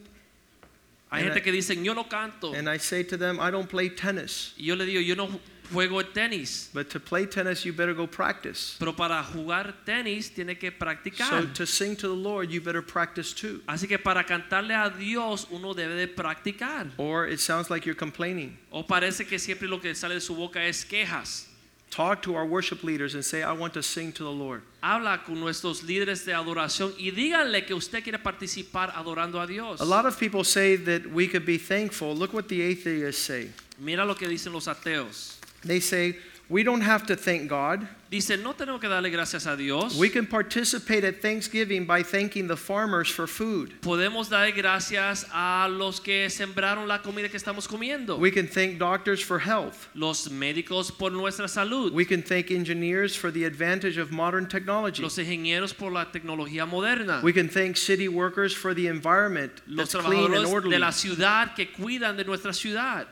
Hay 1.10 1.22
and 1.22 1.32
gente 1.32 1.38
I- 1.38 1.42
que 1.42 1.52
dice, 1.52 1.74
yo 1.82 1.94
no 1.94 2.04
canto. 2.04 2.52
And 2.54 2.68
I 2.68 2.78
say 2.78 3.02
to 3.04 3.16
them, 3.16 3.38
I 3.40 3.50
don't 3.50 3.68
play 3.70 3.88
tennis. 3.88 4.52
Y 4.58 4.66
yo 4.66 4.76
le 4.76 4.84
digo, 4.84 5.00
yo 5.00 5.14
no 5.16 5.28
juego 5.72 6.00
el 6.00 6.12
tenis. 6.12 6.70
But 6.72 6.90
to 6.90 7.00
play 7.00 7.26
tennis, 7.26 7.64
you 7.64 7.72
better 7.72 7.94
go 7.94 8.06
practice. 8.06 8.76
Pero 8.78 8.92
para 8.92 9.22
jugar 9.22 9.74
tenis 9.84 10.30
tiene 10.30 10.58
que 10.58 10.70
practicar. 10.70 11.28
So 11.28 11.46
to 11.54 11.66
sing 11.66 11.96
to 11.96 12.08
the 12.08 12.14
Lord, 12.14 12.50
you 12.50 12.60
better 12.60 12.82
practice 12.82 13.32
too. 13.32 13.62
Así 13.68 13.88
que 13.88 13.98
para 13.98 14.24
cantarle 14.24 14.74
a 14.74 14.90
Dios 14.90 15.46
uno 15.50 15.74
debe 15.74 15.96
de 15.96 16.08
practicar. 16.08 16.90
Or 16.96 17.26
it 17.26 17.40
sounds 17.40 17.70
like 17.70 17.86
you're 17.86 17.98
complaining. 17.98 18.56
O 18.70 18.82
parece 18.82 19.26
que 19.26 19.38
siempre 19.38 19.68
lo 19.68 19.78
que 19.78 19.94
sale 19.94 20.14
de 20.14 20.20
su 20.20 20.34
boca 20.34 20.64
es 20.64 20.84
quejas. 20.84 21.46
Talk 21.90 22.20
to 22.22 22.34
our 22.34 22.44
worship 22.44 22.84
leaders 22.84 23.14
and 23.14 23.24
say, 23.24 23.42
I 23.42 23.52
want 23.52 23.72
to 23.74 23.82
sing 23.82 24.12
to 24.12 24.24
the 24.24 24.30
Lord. 24.30 24.62
Habla 24.82 25.22
con 25.24 25.40
nuestros 25.40 25.82
líderes 25.82 26.24
de 26.24 26.32
adoración 26.32 26.92
y 26.98 27.10
díganle 27.10 27.66
que 27.66 27.74
usted 27.74 28.02
quiere 28.02 28.18
participar 28.18 28.92
adorando 28.94 29.40
a 29.40 29.46
Dios. 29.46 29.80
A 29.80 29.84
lot 29.84 30.04
of 30.04 30.18
people 30.18 30.44
say 30.44 30.76
that 30.76 31.06
we 31.06 31.26
could 31.26 31.46
be 31.46 31.56
thankful. 31.56 32.14
Look 32.14 32.34
what 32.34 32.48
the 32.48 32.60
atheists 32.60 33.22
say. 33.22 33.50
Mira 33.78 34.04
lo 34.04 34.14
que 34.14 34.28
dicen 34.28 34.52
los 34.52 34.66
ateos. 34.66 35.37
They 35.64 35.80
say, 35.80 36.16
we 36.48 36.62
don't 36.62 36.80
have 36.80 37.06
to 37.08 37.16
thank 37.16 37.48
God. 37.48 37.86
Dice, 38.10 38.38
no 38.42 38.54
tenemos 38.54 38.80
que 38.80 38.88
darle 38.88 39.10
gracias 39.10 39.44
a 39.46 39.54
Dios. 39.54 39.98
We 39.98 40.08
can 40.08 40.26
participate 40.26 41.04
at 41.04 41.20
Thanksgiving 41.20 41.84
by 41.84 42.02
thanking 42.02 42.46
the 42.48 42.56
farmers 42.56 43.06
for 43.10 43.26
food. 43.26 43.74
Podemos 43.82 44.30
dar 44.30 44.50
gracias 44.52 45.26
a 45.30 45.68
los 45.68 46.00
que 46.00 46.26
sembraron 46.30 46.88
la 46.88 47.00
comida 47.02 47.28
que 47.28 47.38
estamos 47.38 47.68
comiendo. 47.68 48.18
We 48.18 48.30
can 48.30 48.48
thank 48.48 48.78
doctors 48.78 49.20
for 49.20 49.38
health. 49.38 49.88
Los 49.94 50.28
médicos 50.28 50.90
por 50.90 51.10
nuestra 51.10 51.48
salud. 51.48 51.92
We 51.92 52.06
can 52.06 52.22
thank 52.22 52.50
engineers 52.50 53.14
for 53.14 53.30
the 53.30 53.44
advantage 53.44 53.98
of 53.98 54.10
modern 54.10 54.48
technology. 54.48 55.02
Los 55.02 55.18
ingenieros 55.18 55.76
por 55.76 55.90
la 55.90 56.06
tecnología 56.06 56.66
moderna. 56.66 57.22
We 57.22 57.34
can 57.34 57.50
thank 57.50 57.76
city 57.76 58.08
workers 58.08 58.54
for 58.54 58.72
the 58.72 58.86
environment 58.86 59.52
Los 59.66 59.92
that's 59.92 60.02
clean 60.02 60.24
and 60.24 60.32
trabajadores 60.32 60.50
orderly. 60.50 60.76
de 60.76 60.78
la 60.78 60.92
ciudad 60.92 61.54
que 61.54 61.66
cuidan 61.66 62.16
de 62.16 62.24
nuestra 62.24 62.54
ciudad. 62.54 63.06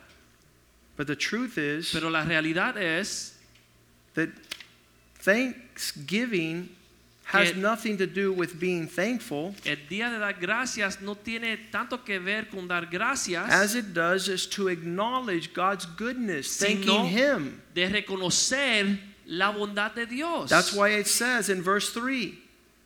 But 0.96 1.06
the 1.06 1.16
truth 1.16 1.58
is 1.58 1.92
Pero 1.92 2.08
la 2.10 2.24
realidad 2.24 2.76
es 2.76 3.34
that 4.14 4.30
Thanksgiving 5.20 6.68
has 7.24 7.56
nothing 7.56 7.98
to 7.98 8.06
do 8.06 8.32
with 8.32 8.58
being 8.60 8.86
thankful 8.86 9.52
el 9.64 9.76
día 9.90 10.10
de 10.10 10.18
dar 10.20 10.34
gracias 10.34 11.00
no 11.00 11.14
tiene 11.16 11.58
tanto 11.72 11.98
que 12.04 12.20
ver 12.20 12.44
con 12.48 12.68
dar 12.68 12.86
gracias. 12.86 13.50
as 13.50 13.74
it 13.74 13.92
does 13.92 14.28
is 14.28 14.46
to 14.46 14.68
acknowledge 14.68 15.52
God's 15.52 15.86
goodness, 15.86 16.56
thanking 16.56 17.06
Him. 17.06 17.60
de 17.74 17.88
reconocer 17.88 18.98
la 19.26 19.52
bondad 19.52 19.94
de 19.94 20.06
Dios. 20.06 20.48
That's 20.48 20.72
why 20.72 20.90
it 20.90 21.08
says 21.08 21.50
in 21.50 21.62
verse 21.62 21.92
3, 21.92 22.38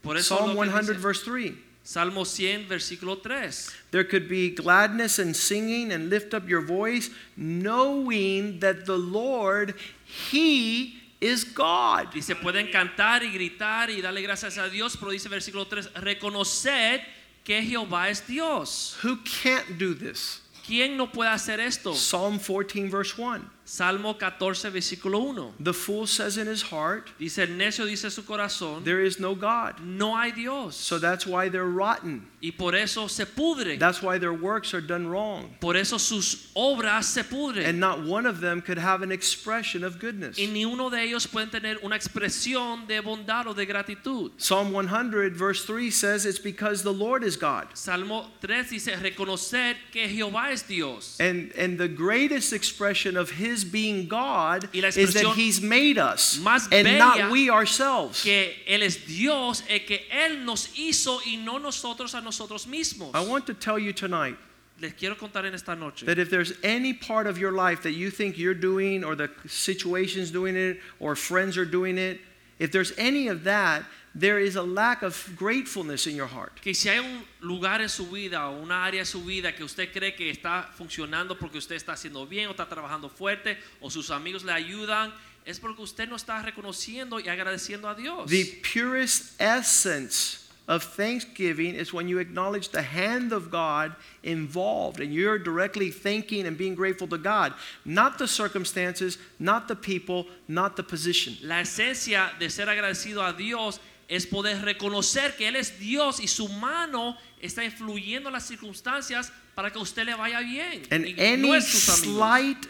Por 0.03 0.17
eso 0.17 0.37
Psalm 0.37 0.57
100, 0.57 0.95
dice, 0.95 1.03
verse 1.03 1.23
3. 1.23 1.55
Salmo 1.83 2.25
100, 2.25 2.69
versículo 2.69 3.21
3. 3.21 3.73
There 3.91 4.05
could 4.05 4.29
be 4.29 4.51
gladness 4.51 5.19
and 5.19 5.35
singing 5.35 5.93
and 5.93 6.11
lift 6.11 6.35
up 6.35 6.49
your 6.49 6.61
voice, 6.61 7.11
knowing 7.37 8.61
that 8.61 8.87
the 8.87 8.97
Lord, 8.97 9.75
He 10.05 11.01
is 11.21 11.45
God. 11.45 12.13
Dice, 12.13 12.35
pueden 12.35 12.71
cantar 12.71 13.23
y 13.23 13.33
gritar 13.33 13.91
y 13.91 14.01
darle 14.01 14.23
gracias 14.23 14.59
a 14.59 14.69
Dios, 14.69 14.97
pero 14.97 15.11
dice 15.11 15.29
versículo 15.29 15.67
3, 15.67 15.93
reconocer 15.95 17.01
que 17.45 17.63
Jehová 17.63 18.09
es 18.11 18.27
Dios. 18.27 18.97
Who 19.03 19.19
can't 19.25 19.79
do 19.79 19.95
this? 19.95 20.41
¿Quién 20.67 20.97
no 20.97 21.11
puede 21.11 21.31
hacer 21.31 21.59
esto? 21.59 21.95
Psalm 21.95 22.39
14, 22.39 22.89
verse 22.89 23.19
1. 23.19 23.51
Salmo 23.71 24.15
14, 24.15 24.69
versículo 24.73 25.21
1. 25.33 25.53
The 25.61 25.73
fool 25.73 26.05
says 26.05 26.37
in 26.39 26.49
his 26.49 26.61
heart, 26.61 27.13
Dice, 27.21 27.39
el 27.39 27.57
necio 27.57 27.87
dice 27.87 28.11
su 28.11 28.25
corazón, 28.25 28.83
There 28.83 29.01
is 29.01 29.21
no 29.21 29.37
God. 29.37 29.79
no 29.81 30.17
hay 30.17 30.33
Dios. 30.33 30.75
So 30.75 30.99
that's 30.99 31.25
why 31.25 31.49
they're 31.49 31.71
rotten. 31.71 32.27
y 32.43 32.51
por 32.51 32.75
eso 32.75 33.07
se 33.07 33.27
pudren. 33.27 33.79
That's 33.79 34.03
why 34.03 34.19
their 34.19 34.33
works 34.33 34.75
are 34.75 34.81
done 34.81 35.07
wrong. 35.07 35.55
por 35.61 35.77
eso 35.77 35.99
sus 35.99 36.51
obras 36.57 37.05
se 37.05 37.23
pudren. 37.23 37.65
And 37.65 37.79
not 37.79 38.05
one 38.05 38.27
of 38.27 38.41
them 38.41 38.61
could 38.61 38.79
have 38.79 39.03
an 39.03 39.13
expression 39.13 39.85
of 39.85 40.01
goodness. 40.01 40.37
y 40.37 40.47
ni 40.47 40.65
uno 40.65 40.91
de 40.91 41.05
ellos 41.05 41.29
pueden 41.29 41.51
tener 41.51 41.79
una 41.85 41.95
expresión 41.95 42.89
de 42.89 43.01
bondad 43.01 43.47
o 43.47 43.55
de 43.55 43.67
gratitud. 43.67 44.33
Psalm 44.37 44.73
100, 44.73 45.37
verse 45.37 45.65
3 45.65 45.93
says, 45.93 46.27
It's 46.27 46.41
because 46.41 46.83
the 46.83 46.93
Lord 46.93 47.23
is 47.23 47.37
God. 47.37 47.69
Salmo 47.75 48.27
3 48.41 48.69
dice, 48.69 48.97
reconocer 48.97 49.77
que 49.93 50.09
Jehová 50.09 50.51
es 50.51 50.63
Dios. 50.63 51.19
And, 51.21 51.53
and 51.57 51.79
the 51.79 51.87
greatest 51.87 52.53
expression 52.53 53.17
of 53.17 53.31
His 53.31 53.60
being 53.65 54.09
God 54.09 54.69
is 54.73 55.15
that 55.15 55.33
He's 55.35 55.61
made 55.61 55.99
us 55.99 56.39
and 56.73 56.99
not 56.99 57.31
we 57.31 57.51
ourselves. 57.51 58.23
que 58.23 58.53
Él 58.69 58.83
es 58.83 58.97
Dios, 59.07 59.63
el 59.69 59.81
que 59.81 60.01
Él 60.13 60.45
nos 60.45 60.69
hizo 60.77 61.21
y 61.27 61.37
no 61.37 61.59
nosotros 61.59 62.15
a 62.15 62.21
nosotros 62.21 62.67
mismos. 62.67 63.11
I 63.15 63.21
want 63.21 63.47
to 63.47 63.55
tell 63.55 63.79
you 63.79 63.93
tonight 63.93 64.37
Les 64.81 64.95
quiero 64.95 65.15
contar 65.15 65.45
en 65.45 65.55
esta 65.55 65.75
noche 65.75 66.07
that 66.07 66.19
if 66.19 66.31
there's 66.31 66.55
any 66.63 66.95
part 66.95 67.27
of 67.27 67.37
your 67.37 67.53
life 67.53 67.83
that 67.83 67.93
you 67.93 68.11
think 68.11 68.39
you're 68.39 68.55
doing, 68.55 69.05
or 69.05 69.15
the 69.15 69.31
situation's 69.47 70.31
doing 70.31 70.57
it, 70.57 70.81
or 70.99 71.15
friends 71.15 71.59
are 71.59 71.67
doing 71.67 71.99
it, 71.99 72.19
if 72.59 72.73
there's 72.73 72.93
any 72.97 73.29
of 73.29 73.45
that, 73.45 73.85
there 74.15 74.39
is 74.39 74.57
a 74.57 74.63
lack 74.63 75.03
of 75.03 75.17
gratefulness 75.37 76.07
in 76.07 76.17
your 76.17 76.27
heart. 76.27 76.61
que 76.61 76.75
si 76.75 76.89
hay 76.89 76.99
un 76.99 77.25
lugar 77.41 77.81
en 77.81 77.89
su 77.89 78.07
vida 78.11 78.49
o 78.49 78.61
una 78.61 78.85
área 78.85 79.01
en 79.01 79.07
su 79.07 79.25
vida 79.25 79.55
que 79.55 79.65
usted 79.65 79.93
cree 79.93 80.15
que 80.15 80.31
está 80.31 80.69
funcionando 80.77 81.39
porque 81.39 81.59
usted 81.59 81.77
está 81.77 81.93
haciendo 81.93 82.27
bien 82.27 82.49
o 82.49 82.51
está 82.53 82.69
trabajando 82.69 83.09
fuerte 83.09 83.59
o 83.81 83.91
sus 83.91 84.11
amigos 84.11 84.45
le 84.45 84.53
ayudan, 84.53 85.13
es 85.45 85.59
porque 85.59 85.83
usted 85.83 86.09
no 86.09 86.17
está 86.17 86.43
reconociendo 86.43 87.21
y 87.21 87.29
agradeciendo 87.29 87.89
a 87.89 87.95
Dios. 87.95 88.29
The 88.29 88.45
purest 88.63 89.41
essence 89.41 90.51
of 90.71 90.85
thanksgiving 90.85 91.75
is 91.75 91.93
when 91.93 92.07
you 92.07 92.19
acknowledge 92.19 92.69
the 92.69 92.83
hand 92.83 93.33
of 93.33 93.51
God 93.51 93.93
involved 94.23 95.01
and 95.01 95.13
you're 95.13 95.39
directly 95.39 95.91
thanking 95.91 96.47
and 96.47 96.57
being 96.57 96.77
grateful 96.77 97.09
to 97.09 97.19
God, 97.19 97.55
not 97.85 98.19
the 98.19 98.29
circumstances, 98.29 99.19
not 99.41 99.67
the 99.67 99.75
people, 99.75 100.27
not 100.47 100.77
the 100.77 100.85
position. 100.85 101.37
La 101.43 101.61
esencia 101.63 102.39
de 102.39 102.49
ser 102.49 102.67
agradecido 102.67 103.27
a 103.27 103.33
Dios 103.33 103.81
es 104.11 104.27
poder 104.27 104.61
reconocer 104.63 105.37
que 105.37 105.47
Él 105.47 105.55
es 105.55 105.79
Dios 105.79 106.19
y 106.19 106.27
su 106.27 106.49
mano 106.49 107.17
está 107.41 107.65
influyendo 107.65 108.29
las 108.29 108.47
circunstancias 108.47 109.33
para 109.55 109.71
que 109.71 109.79
a 109.79 109.83
usted 109.83 110.05
le 110.05 110.15
vaya 110.15 110.41
bien. 110.41 110.83
And 110.91 111.07
y 111.07 111.15
no 111.15 111.53
any 111.53 111.61
slight 111.61 112.67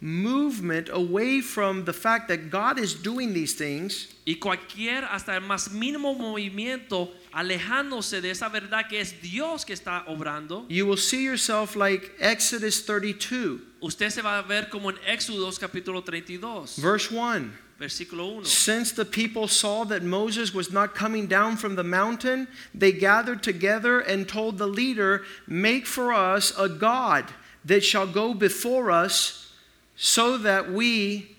movement 0.00 0.90
away 0.90 1.40
from 1.40 1.84
the 1.86 1.92
fact 1.92 2.28
that 2.28 2.50
God 2.50 2.78
is 2.78 2.94
doing 2.94 3.32
these 3.32 3.54
things 3.54 4.14
Y 4.26 4.36
cualquier, 4.36 5.04
hasta 5.10 5.34
el 5.34 5.40
más 5.40 5.70
mínimo 5.70 6.14
movimiento, 6.14 7.14
alejándose 7.32 8.20
de 8.20 8.30
esa 8.30 8.50
verdad 8.50 8.86
que 8.88 9.00
es 9.00 9.22
Dios 9.22 9.64
que 9.64 9.72
está 9.72 10.04
obrando, 10.06 10.66
you 10.68 10.86
will 10.86 10.98
see 10.98 11.24
yourself 11.24 11.76
like 11.76 12.12
Exodus 12.20 12.84
32, 12.84 13.60
usted 13.80 14.10
se 14.10 14.20
va 14.20 14.38
a 14.38 14.42
ver 14.42 14.68
como 14.68 14.90
en 14.90 14.98
Éxodos 15.06 15.58
capítulo 15.58 16.04
32, 16.04 16.76
verse 16.76 17.10
1. 17.10 17.67
Versículo 17.78 18.36
1. 18.36 18.44
Since 18.44 18.92
the 18.92 19.04
people 19.04 19.46
saw 19.48 19.84
that 19.84 20.02
Moses 20.02 20.52
was 20.52 20.72
not 20.72 20.94
coming 20.94 21.26
down 21.26 21.56
from 21.56 21.76
the 21.76 21.84
mountain, 21.84 22.48
they 22.74 22.92
gathered 22.92 23.42
together 23.42 24.00
and 24.00 24.28
told 24.28 24.58
the 24.58 24.66
leader, 24.66 25.22
Make 25.46 25.86
for 25.86 26.12
us 26.12 26.52
a 26.58 26.68
God 26.68 27.26
that 27.64 27.84
shall 27.84 28.06
go 28.06 28.34
before 28.34 28.90
us, 28.90 29.52
so 29.96 30.38
that 30.38 30.70
we 30.70 31.34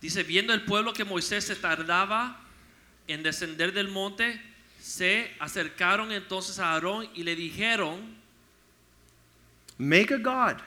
Dice, 0.00 0.24
viendo 0.24 0.52
el 0.52 0.64
pueblo 0.64 0.92
que 0.92 1.04
Moisés 1.04 1.44
se 1.44 1.54
tardaba 1.54 2.34
en 3.08 3.22
descender 3.22 3.72
del 3.72 3.86
monte, 3.86 4.40
se 4.80 5.30
acercaron 5.40 6.10
entonces 6.10 6.58
a 6.58 6.72
Aarón 6.72 7.08
y 7.14 7.22
le 7.22 7.36
dijeron, 7.36 8.00
make 9.78 10.10
a 10.10 10.18
God 10.18 10.60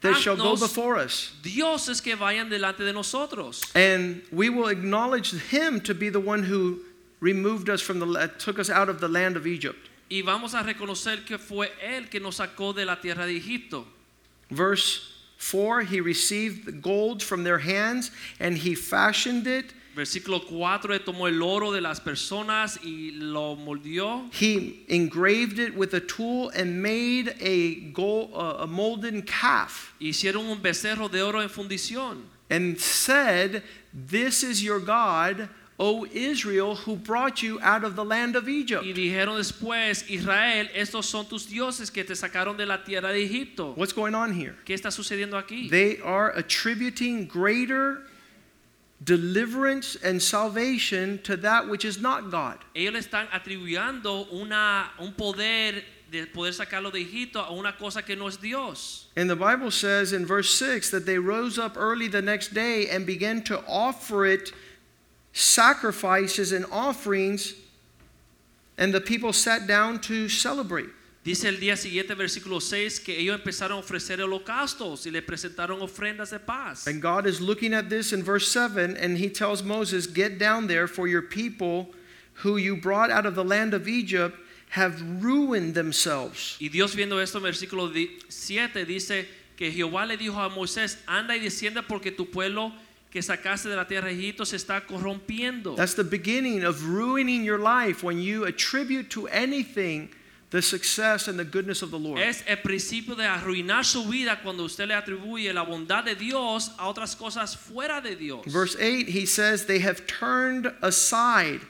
that 0.00 0.14
ah, 0.14 0.18
shall 0.18 0.36
go 0.36 0.56
before 0.56 0.96
us. 0.96 1.32
dioses 1.42 2.00
que 2.00 2.16
vayan 2.16 2.48
delante 2.48 2.78
de 2.78 2.92
nosotros. 2.92 3.64
And 3.74 4.22
we 4.30 4.48
will 4.48 4.68
acknowledge 4.68 5.32
him 5.32 5.80
to 5.82 5.94
be 5.94 6.08
the 6.08 6.20
one 6.20 6.42
who 6.42 6.80
removed 7.20 7.68
us 7.68 7.80
from 7.80 7.98
the 7.98 8.32
took 8.38 8.58
us 8.58 8.70
out 8.70 8.88
of 8.88 9.00
the 9.00 9.08
land 9.08 9.36
of 9.36 9.46
Egypt. 9.46 9.88
Y 10.10 10.22
vamos 10.24 10.54
a 10.54 10.62
reconocer 10.62 11.26
que 11.26 11.36
fue 11.36 11.68
él 11.84 12.10
que 12.10 12.20
nos 12.20 12.36
sacó 12.38 12.74
de 12.74 12.84
la 12.84 12.96
tierra 12.96 13.26
de 13.26 13.36
Egipto. 13.36 13.84
Verse 14.50 15.14
4 15.38 15.82
He 15.82 16.00
received 16.00 16.64
the 16.64 16.72
gold 16.72 17.22
from 17.22 17.44
their 17.44 17.58
hands 17.58 18.10
and 18.40 18.56
he 18.56 18.74
fashioned 18.74 19.46
it. 19.46 19.72
Versículo 19.96 20.44
4, 20.46 21.00
tomó 21.00 21.26
el 21.26 21.42
oro 21.42 21.72
de 21.72 21.80
las 21.80 22.00
personas 22.00 22.78
y 22.84 23.10
lo 23.12 23.56
moldeó. 23.56 24.30
He 24.32 24.84
engraved 24.88 25.58
it 25.58 25.74
with 25.74 25.92
a 25.94 26.00
tool 26.00 26.50
and 26.54 26.80
made 26.80 27.34
a, 27.40 27.90
gold, 27.92 28.30
uh, 28.32 28.62
a 28.62 28.66
molten 28.66 29.22
calf 29.22 29.94
Hicieron 30.00 30.48
un 30.48 30.62
becerro 30.62 31.10
de 31.10 31.20
oro 31.20 31.40
en 31.40 31.48
fundición. 31.48 32.22
and 32.50 32.78
said, 32.80 33.62
This 33.92 34.42
is 34.42 34.62
your 34.62 34.78
God, 34.80 35.48
O 35.80 36.04
Israel, 36.12 36.74
who 36.74 36.96
brought 36.96 37.40
you 37.42 37.60
out 37.60 37.84
of 37.84 37.94
the 37.94 38.04
land 38.04 38.34
of 38.36 38.48
Egypt. 38.48 38.84
Y 38.84 38.92
dijeron 38.92 39.36
después, 39.36 40.08
Israel, 40.10 40.68
estos 40.74 41.04
son 41.06 41.26
tus 41.26 41.46
dioses 41.46 41.90
que 41.90 42.02
te 42.04 42.14
sacaron 42.14 42.56
de 42.56 42.66
la 42.66 42.78
tierra 42.84 43.12
de 43.12 43.24
Egipto. 43.24 43.74
What's 43.76 43.92
going 43.92 44.14
on 44.14 44.32
here? 44.32 44.56
¿Qué 44.64 44.74
está 44.74 44.90
sucediendo 44.90 45.34
aquí? 45.36 45.68
They 45.70 45.98
are 46.00 46.30
attributing 46.36 47.26
greater 47.26 48.07
deliverance 49.04 49.96
and 49.96 50.20
salvation 50.20 51.20
to 51.22 51.36
that 51.36 51.68
which 51.68 51.84
is 51.84 52.00
not 52.00 52.30
God. 52.30 52.58
Ellos 52.74 52.92
le 52.92 53.00
están 53.00 53.28
atribuyendo 53.28 54.32
una, 54.32 54.90
un 54.98 55.12
poder 55.12 55.82
de 56.10 56.26
poder 56.26 56.52
sacarlo 56.52 56.90
de 56.90 57.00
Egipto 57.00 57.40
a 57.40 57.52
una 57.52 57.72
cosa 57.72 58.02
que 58.02 58.16
no 58.16 58.26
es 58.26 58.36
Dios. 58.38 59.06
And 59.16 59.28
the 59.28 59.36
Bible 59.36 59.70
says 59.70 60.12
in 60.12 60.26
verse 60.26 60.54
6 60.54 60.90
that 60.90 61.06
they 61.06 61.18
rose 61.18 61.58
up 61.58 61.76
early 61.76 62.08
the 62.08 62.22
next 62.22 62.54
day 62.54 62.88
and 62.88 63.06
began 63.06 63.42
to 63.44 63.62
offer 63.66 64.26
it 64.26 64.52
sacrifices 65.32 66.52
and 66.52 66.64
offerings, 66.72 67.54
and 68.78 68.92
the 68.92 69.00
people 69.00 69.32
sat 69.32 69.66
down 69.66 70.00
to 70.00 70.28
celebrate. 70.28 70.88
Dice 71.24 71.48
el 71.48 71.58
día 71.58 71.76
siguiente, 71.76 72.14
versículo 72.14 72.60
6, 72.60 73.00
que 73.00 73.18
ellos 73.18 73.34
empezaron 73.34 73.78
a 73.78 73.80
ofrecer 73.80 74.20
holocaustos 74.22 75.04
y 75.06 75.10
le 75.10 75.20
presentaron 75.20 75.82
ofrendas 75.82 76.30
de 76.30 76.38
paz. 76.38 76.86
And 76.86 77.02
God 77.02 77.26
is 77.26 77.40
looking 77.40 77.74
at 77.74 77.88
this 77.88 78.12
in 78.12 78.22
verse 78.22 78.48
7, 78.50 78.96
and 78.96 79.18
He 79.18 79.28
tells 79.28 79.62
Moses, 79.62 80.06
Get 80.06 80.38
down 80.38 80.68
there, 80.68 80.86
for 80.86 81.08
your 81.08 81.22
people 81.22 81.92
who 82.42 82.56
you 82.56 82.76
brought 82.76 83.10
out 83.10 83.26
of 83.26 83.34
the 83.34 83.44
land 83.44 83.74
of 83.74 83.88
Egypt 83.88 84.38
have 84.70 85.02
ruined 85.22 85.74
themselves. 85.74 86.56
Y 86.60 86.68
Dios 86.68 86.94
viendo 86.94 87.20
esto 87.20 87.38
en 87.38 87.44
versículo 87.44 87.92
7 88.28 88.84
dice 88.84 89.26
que 89.56 89.72
Jehová 89.72 90.06
le 90.06 90.16
dijo 90.16 90.38
a 90.38 90.48
Moisés, 90.48 90.98
anda 91.06 91.36
y 91.36 91.40
descienda 91.40 91.82
porque 91.82 92.12
tu 92.12 92.26
pueblo 92.30 92.72
que 93.10 93.22
sacaste 93.22 93.68
de 93.68 93.76
la 93.76 93.86
tierra 93.86 94.08
de 94.08 94.14
Egipto 94.14 94.44
se 94.44 94.56
está 94.56 94.86
corrompiendo. 94.86 95.74
That's 95.74 95.94
the 95.94 96.04
beginning 96.04 96.64
of 96.64 96.86
ruining 96.86 97.42
your 97.42 97.58
life 97.58 98.04
when 98.04 98.20
you 98.20 98.44
attribute 98.44 99.10
to 99.10 99.26
anything 99.28 100.10
the 100.50 100.62
success 100.62 101.28
and 101.28 101.38
the 101.38 101.44
goodness 101.44 101.82
of 101.82 101.90
the 101.90 101.98
Lord. 101.98 102.18
Es 102.20 102.42
el 102.46 102.56
principio 102.56 103.14
de 103.14 103.24
arruinar 103.24 103.84
su 103.84 104.04
vida 104.04 104.38
cuando 104.42 104.64
usted 104.64 104.88
le 104.88 104.94
atribuye 104.94 105.52
la 105.52 105.64
bondad 105.64 106.04
de 106.04 106.14
Dios 106.14 106.70
a 106.78 106.88
otras 106.88 107.14
cosas 107.16 107.56
fuera 107.56 108.00
de 108.00 108.16
Dios. 108.16 108.44
Verse 108.46 108.76
8, 108.80 109.08
he 109.08 109.26
says, 109.26 109.66
They 109.66 109.80
have 109.80 110.06
turned 110.06 110.72
aside 110.82 111.60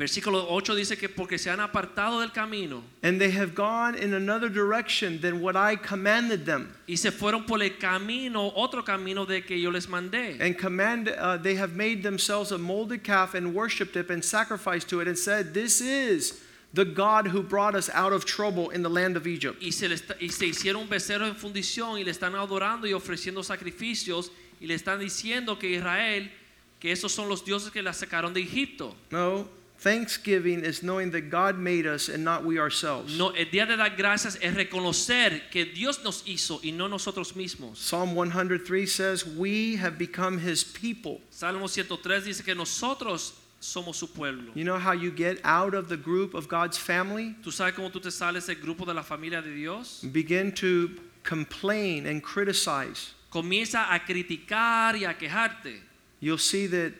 Versículo 0.00 0.46
8 0.48 0.74
dice 0.74 0.96
que 0.96 1.10
porque 1.10 1.36
se 1.36 1.50
han 1.50 1.60
apartado 1.60 2.20
del 2.20 2.30
camino 2.30 2.82
and 3.02 3.20
they 3.20 3.30
have 3.30 3.54
gone 3.54 3.94
in 3.94 4.14
another 4.14 4.48
direction 4.48 5.20
than 5.20 5.42
what 5.42 5.56
I 5.56 5.76
commanded 5.76 6.46
them. 6.46 6.74
y 6.88 6.94
se 6.96 7.10
fueron 7.10 7.46
por 7.46 7.62
el 7.62 7.76
camino, 7.78 8.50
otro 8.56 8.82
camino 8.82 9.26
de 9.26 9.42
que 9.42 9.60
yo 9.60 9.68
les 9.68 9.88
mandé. 9.88 10.40
And 10.40 10.56
command, 10.56 11.10
uh, 11.10 11.36
they 11.36 11.54
have 11.56 11.76
made 11.76 12.02
themselves 12.02 12.50
a 12.50 12.56
molded 12.56 13.04
calf 13.04 13.34
and 13.34 13.54
worshipped 13.54 13.94
it 13.94 14.08
and 14.10 14.24
sacrificed 14.24 14.88
to 14.88 15.00
it 15.02 15.06
and 15.06 15.18
said, 15.18 15.52
This 15.52 15.82
is 15.82 16.40
the 16.72 16.84
God 16.84 17.26
who 17.26 17.42
brought 17.42 17.74
us 17.74 17.90
out 17.92 18.12
of 18.12 18.24
trouble 18.24 18.70
in 18.70 18.82
the 18.82 18.88
land 18.88 19.16
of 19.16 19.26
Egypt. 19.26 19.60
Y 19.60 19.70
se, 19.70 19.88
le 19.88 19.96
y 20.20 20.28
se 20.28 20.46
hicieron 20.46 20.82
un 20.82 20.88
becerro 20.88 21.26
en 21.26 21.34
fundición 21.34 21.98
y 21.98 22.04
le 22.04 22.12
están 22.12 22.34
adorando 22.34 22.86
y 22.86 22.92
ofreciendo 22.92 23.42
sacrificios 23.42 24.30
y 24.60 24.66
le 24.66 24.74
están 24.74 25.00
diciendo 25.00 25.58
que 25.58 25.68
Israel, 25.68 26.30
que 26.78 26.92
esos 26.92 27.12
son 27.12 27.28
los 27.28 27.44
dioses 27.44 27.72
que 27.72 27.82
la 27.82 27.92
sacaron 27.92 28.32
de 28.32 28.40
Egipto. 28.40 28.94
No, 29.10 29.48
thanksgiving 29.80 30.64
is 30.64 30.82
knowing 30.82 31.10
that 31.10 31.30
God 31.30 31.56
made 31.56 31.86
us 31.86 32.08
and 32.08 32.22
not 32.22 32.44
we 32.44 32.58
ourselves. 32.58 33.16
No, 33.18 33.30
el 33.30 33.46
día 33.50 33.66
de 33.66 33.76
dar 33.76 33.96
gracias 33.96 34.38
es 34.40 34.54
reconocer 34.54 35.50
que 35.50 35.64
Dios 35.64 36.04
nos 36.04 36.22
hizo 36.26 36.60
y 36.62 36.70
no 36.70 36.86
nosotros 36.86 37.34
mismos. 37.34 37.78
Psalm 37.78 38.14
103 38.14 38.86
says, 38.86 39.26
We 39.26 39.76
have 39.76 39.98
become 39.98 40.38
his 40.38 40.62
people. 40.62 41.20
Salmo 41.30 41.66
103 41.66 42.26
dice 42.26 42.44
que 42.44 42.54
nosotros 42.54 43.34
somos 43.60 43.96
su 43.96 44.06
pueblo. 44.08 44.52
You 44.54 44.64
know 44.64 44.78
how 44.78 44.92
you 44.92 45.10
get 45.10 45.40
out 45.44 45.74
of 45.74 45.88
the 45.88 45.96
group 45.96 46.34
of 46.34 46.48
God's 46.48 46.78
family? 46.78 47.36
¿Tú 47.42 47.52
sabes 47.52 47.74
cómo 47.74 47.90
tú 47.92 48.00
te 48.00 48.10
sales 48.10 48.46
del 48.46 48.56
grupo 48.56 48.86
de 48.86 48.94
la 48.94 49.02
familia 49.02 49.42
de 49.42 49.54
Dios? 49.54 50.02
Begin 50.02 50.52
to 50.52 50.90
complain 51.22 52.06
and 52.06 52.22
criticize. 52.22 53.12
Comienza 53.30 53.92
a 53.92 54.00
criticar 54.00 54.98
y 54.98 55.04
a 55.04 55.14
quejarte. 55.14 55.80
You'll 56.20 56.38
see 56.38 56.66
that 56.66 56.92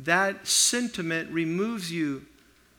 that 0.00 0.46
sentiment 0.46 1.30
removes 1.30 1.92
you 1.92 2.22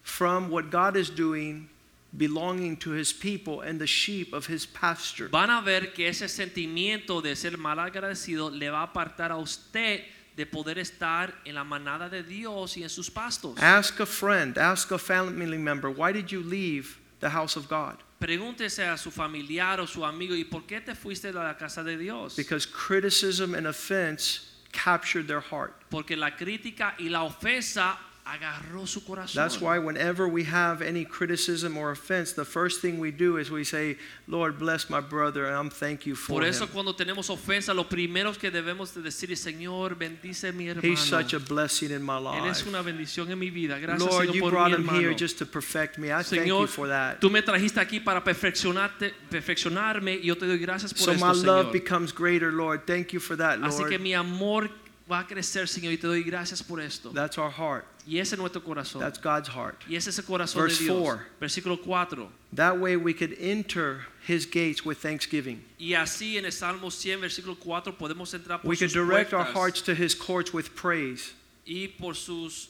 from 0.01 0.49
what 0.49 0.69
God 0.71 0.95
is 0.95 1.09
doing 1.09 1.69
belonging 2.17 2.75
to 2.77 2.91
his 2.91 3.13
people 3.13 3.61
and 3.61 3.79
the 3.79 3.85
sheep 3.85 4.33
of 4.33 4.47
his 4.47 4.65
pasture. 4.65 5.27
Van 5.27 5.49
a 5.49 5.61
ver 5.61 5.91
que 5.93 6.07
ese 6.07 6.27
sentimiento 6.27 7.21
de 7.21 7.35
ser 7.35 7.57
mal 7.57 7.77
agradecido 7.77 8.49
le 8.49 8.69
va 8.69 8.81
a 8.81 8.87
apartar 8.87 9.31
a 9.31 9.37
usted 9.37 10.01
de 10.39 10.45
poder 10.45 10.79
estar 10.79 11.33
en 11.43 11.53
la 11.53 11.65
manada 11.65 12.07
de 12.07 12.23
Dios 12.23 12.77
y 12.77 12.83
en 12.83 12.89
sus 12.89 13.11
pastos. 13.11 13.59
Ask 13.61 13.99
a 13.99 14.05
friend, 14.05 14.57
ask 14.57 14.89
a 14.93 14.97
family 14.97 15.57
member, 15.57 15.89
why 15.89 16.13
did 16.13 16.31
you 16.31 16.41
leave 16.41 16.97
the 17.19 17.29
house 17.29 17.57
of 17.57 17.67
God? 17.67 17.97
Pregúntese 18.21 18.87
a 18.87 18.97
su 18.97 19.11
familiar 19.11 19.81
o 19.81 19.85
su 19.85 20.05
amigo, 20.05 20.33
¿y 20.33 20.45
por 20.45 20.61
qué 20.61 20.79
te 20.79 20.95
fuiste 20.95 21.33
de 21.33 21.33
la 21.33 21.57
casa 21.57 21.83
de 21.83 21.97
Dios? 21.97 22.37
Because 22.37 22.65
criticism 22.65 23.53
and 23.53 23.67
offense 23.67 24.39
captured 24.71 25.27
their 25.27 25.41
heart. 25.41 25.73
Porque 25.89 26.15
la 26.15 26.31
crítica 26.31 26.95
y 26.97 27.09
la 27.09 27.23
ofensa 27.23 27.97
agarró 28.31 28.85
su 28.87 29.03
corazón. 29.03 29.35
That's 29.35 29.59
why 29.59 29.79
whenever 29.79 30.27
we 30.27 30.43
have 30.43 30.81
any 30.81 31.03
criticism 31.05 31.77
or 31.77 31.91
offense, 31.91 32.33
the 32.33 32.45
first 32.45 32.81
thing 32.81 32.99
we 32.99 33.11
do 33.11 33.37
is 33.37 33.49
we 33.49 33.63
say, 33.63 33.97
Lord, 34.27 34.59
bless 34.59 34.89
my 34.89 34.99
brother, 35.01 35.45
and 35.47 35.55
I'm 35.55 35.69
thank 35.69 36.05
you 36.05 36.15
for 36.15 36.33
Por 36.33 36.43
eso 36.43 36.65
him. 36.65 36.71
cuando 36.71 36.93
tenemos 36.95 37.29
ofensa, 37.29 37.73
lo 37.73 37.85
primero 37.89 38.33
que 38.33 38.51
debemos 38.51 38.93
de 38.93 39.01
decir 39.01 39.31
es, 39.31 39.39
Señor, 39.39 39.95
bendice 39.97 40.49
a 40.49 40.51
mi 40.51 40.67
hermano. 40.67 40.87
He's 40.87 40.99
such 40.99 41.33
a 41.33 41.39
blessing 41.39 41.91
in 41.91 42.03
my 42.03 42.17
life. 42.19 42.37
Él 42.43 42.49
es 42.51 42.63
una 42.65 42.81
bendición 42.81 43.31
en 43.31 43.39
mi 43.39 43.49
vida. 43.49 43.79
Gracias, 43.79 44.09
Lord, 44.09 44.27
Señor, 44.27 44.35
you 44.35 44.41
por 44.41 44.51
brought 44.51 44.69
mi 44.71 44.75
him 44.75 44.81
hermano. 44.87 44.99
here 44.99 45.13
just 45.15 45.37
to 45.39 45.45
perfect 45.45 45.97
me. 45.97 46.11
I 46.11 46.21
thank 46.21 46.45
you 46.45 46.67
for 46.67 46.87
that. 46.87 47.19
tú 47.19 47.29
me 47.31 47.41
trajiste 47.41 47.79
aquí 47.79 47.99
para 47.99 48.23
perfeccionarte, 48.23 49.13
perfeccionarme 49.29 50.15
y 50.15 50.27
yo 50.27 50.35
te 50.37 50.45
doy 50.45 50.57
gracias 50.59 50.93
por 50.93 51.03
So 51.03 51.11
esto, 51.13 51.25
my 51.25 51.33
love 51.33 51.67
Señor. 51.67 51.73
becomes 51.73 52.13
greater, 52.13 52.51
Lord. 52.51 52.85
Thank 52.85 53.13
you 53.13 53.19
for 53.19 53.35
that, 53.37 53.59
Lord. 53.59 53.71
Así 53.73 53.83
que 53.89 53.97
mi 53.97 54.13
amor 54.13 54.69
va 55.09 55.19
a 55.19 55.23
crecer, 55.27 55.67
Señor, 55.67 55.93
y 55.93 55.97
te 55.97 56.07
doy 56.07 56.23
gracias 56.23 56.61
por 56.61 56.79
esto. 56.79 57.11
That's 57.11 57.37
our 57.37 57.49
heart. 57.51 57.85
Y 58.05 58.17
ese 58.19 58.33
es 58.33 58.39
nuestro 58.39 58.61
corazón. 58.61 58.99
That's 59.01 59.19
God's 59.19 59.49
heart. 59.49 59.81
Y 59.87 59.95
ese 59.95 60.09
es 60.09 60.17
el 60.19 60.25
corazón 60.25 60.61
Verse 60.63 60.79
de 60.79 60.85
Dios. 60.85 60.97
four. 60.97 61.25
Versículo 61.39 61.77
4. 61.83 62.29
That 62.53 62.79
way 62.79 62.95
we 62.95 63.13
could 63.13 63.33
enter 63.39 64.05
his 64.27 64.45
gates 64.45 64.83
with 64.85 64.97
thanksgiving. 64.99 65.63
Y 65.79 65.93
así 65.93 66.37
en 66.37 66.45
el 66.45 66.51
Salmo 66.51 66.89
100, 66.89 67.19
versículo 67.21 67.57
4, 67.59 67.97
podemos 67.97 68.33
entrar 68.33 68.61
por 68.61 68.69
We 68.69 68.75
could 68.77 68.89
sus 68.89 68.93
direct 68.93 69.33
our 69.33 69.43
puertas 69.45 69.53
hearts 69.53 69.81
to 69.83 69.93
his 69.95 70.15
courts 70.15 70.53
with 70.53 70.75
praise. 70.75 71.33
y 71.65 71.87
por 71.99 72.15
sus 72.15 72.69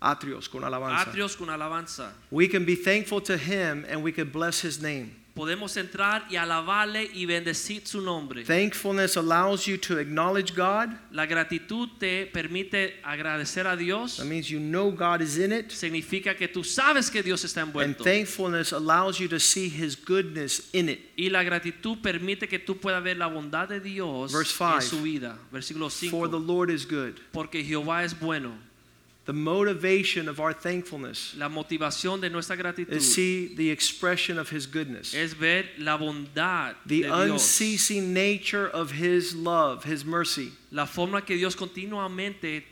Atrios 0.00 0.48
con 0.50 0.62
alabanza. 0.64 1.10
atrios 1.10 1.36
con 1.36 1.48
alabanza. 1.48 2.12
We 2.30 2.46
can 2.48 2.64
be 2.66 2.74
thankful 2.76 3.20
to 3.22 3.36
him 3.38 3.84
and 3.88 4.02
we 4.02 4.12
can 4.12 4.30
bless 4.30 4.60
his 4.60 4.80
name. 4.82 5.16
Podemos 5.34 5.76
entrar 5.76 6.26
y 6.30 6.36
alabarle 6.36 7.10
y 7.12 7.26
bendecir 7.26 7.86
su 7.86 8.00
nombre. 8.00 8.44
Thankfulness 8.44 9.16
allows 9.16 9.66
you 9.66 9.76
to 9.76 9.98
acknowledge 9.98 10.54
God. 10.54 10.90
La 11.10 11.26
gratitud 11.26 11.88
te 11.98 12.26
permite 12.26 13.00
agradecer 13.02 13.66
a 13.66 13.76
Dios. 13.76 14.16
That 14.18 14.26
means 14.26 14.48
you 14.48 14.60
know 14.60 14.90
God 14.90 15.20
is 15.20 15.36
in 15.36 15.52
it. 15.52 15.70
Significa 15.70 16.36
que 16.36 16.48
tú 16.48 16.62
sabes 16.62 17.10
que 17.10 17.22
Dios 17.22 17.44
está 17.44 17.64
And 17.64 17.96
thankfulness 17.96 18.72
allows 18.72 19.18
you 19.18 19.28
to 19.28 19.40
see 19.40 19.68
His 19.68 19.96
goodness 19.96 20.70
in 20.72 20.88
it. 20.88 21.00
Y 21.16 21.28
la 21.30 21.42
gratitud 21.42 21.98
permite 22.00 22.46
que 22.48 22.58
tú 22.58 22.78
puedas 22.78 23.02
ver 23.02 23.16
la 23.16 23.26
bondad 23.26 23.68
de 23.68 23.80
Dios 23.80 24.32
Verse 24.32 24.54
en 24.62 24.82
su 24.82 25.02
vida. 25.02 25.36
Versículo 25.50 25.90
For 25.90 26.28
the 26.28 26.38
Lord 26.38 26.70
is 26.70 26.86
good. 26.86 27.14
Porque 27.32 27.64
Jehová 27.64 28.04
es 28.04 28.18
bueno. 28.18 28.52
The 29.26 29.32
motivation 29.32 30.28
of 30.28 30.38
our 30.38 30.52
thankfulness 30.52 31.34
La 31.38 31.48
motivación 31.48 32.20
de 32.20 32.28
nuestra 32.28 32.56
gratitud 32.56 32.92
is 32.92 33.14
see 33.14 33.54
the 33.54 33.70
expression 33.70 34.38
of 34.38 34.50
His 34.50 34.66
goodness. 34.66 35.14
es 35.14 35.32
ver 35.32 35.64
la 35.78 35.96
bondad 35.96 36.74
The 36.86 37.02
de 37.02 37.08
Dios. 37.08 37.30
unceasing 37.30 38.12
nature 38.12 38.68
of 38.68 38.90
His 38.92 39.34
love, 39.34 39.84
His 39.84 40.04
mercy. 40.04 40.52
La 40.70 40.84
forma 40.84 41.22
que 41.22 41.36
Dios 41.36 41.54
continuamente 41.56 42.64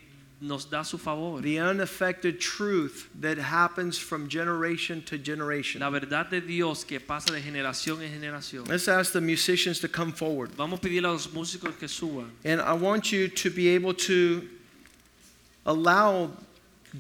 nos 0.43 0.65
da 0.67 0.83
su 0.83 0.99
favor. 0.99 1.41
The 1.41 1.59
unaffected 1.61 2.39
truth 2.41 3.09
that 3.21 3.39
happens 3.39 3.97
from 3.97 4.29
generation 4.29 5.01
to 5.05 5.17
generation. 5.17 5.81
La 5.81 5.89
verdad 5.91 6.29
de 6.29 6.41
Dios 6.41 6.85
que 6.85 6.99
pasa 7.01 7.33
de 7.33 7.41
generación 7.41 8.03
en 8.03 8.11
generación. 8.13 8.67
Let's 8.69 8.89
ask 8.89 9.13
the 9.13 9.21
musicians 9.21 9.79
to 9.81 9.89
come 9.89 10.13
forward. 10.13 10.51
Vamos 10.57 10.81
a 10.81 10.83
pedirle 10.83 11.07
a 11.09 11.13
los 11.13 11.29
músicos 11.29 11.79
que 11.79 11.89
suban. 11.89 12.31
And 12.45 12.61
I 12.61 12.75
want 12.75 13.11
you 13.13 13.29
to 13.29 13.51
be 13.51 13.69
able 13.69 13.95
to 13.95 14.47
allow 15.67 16.31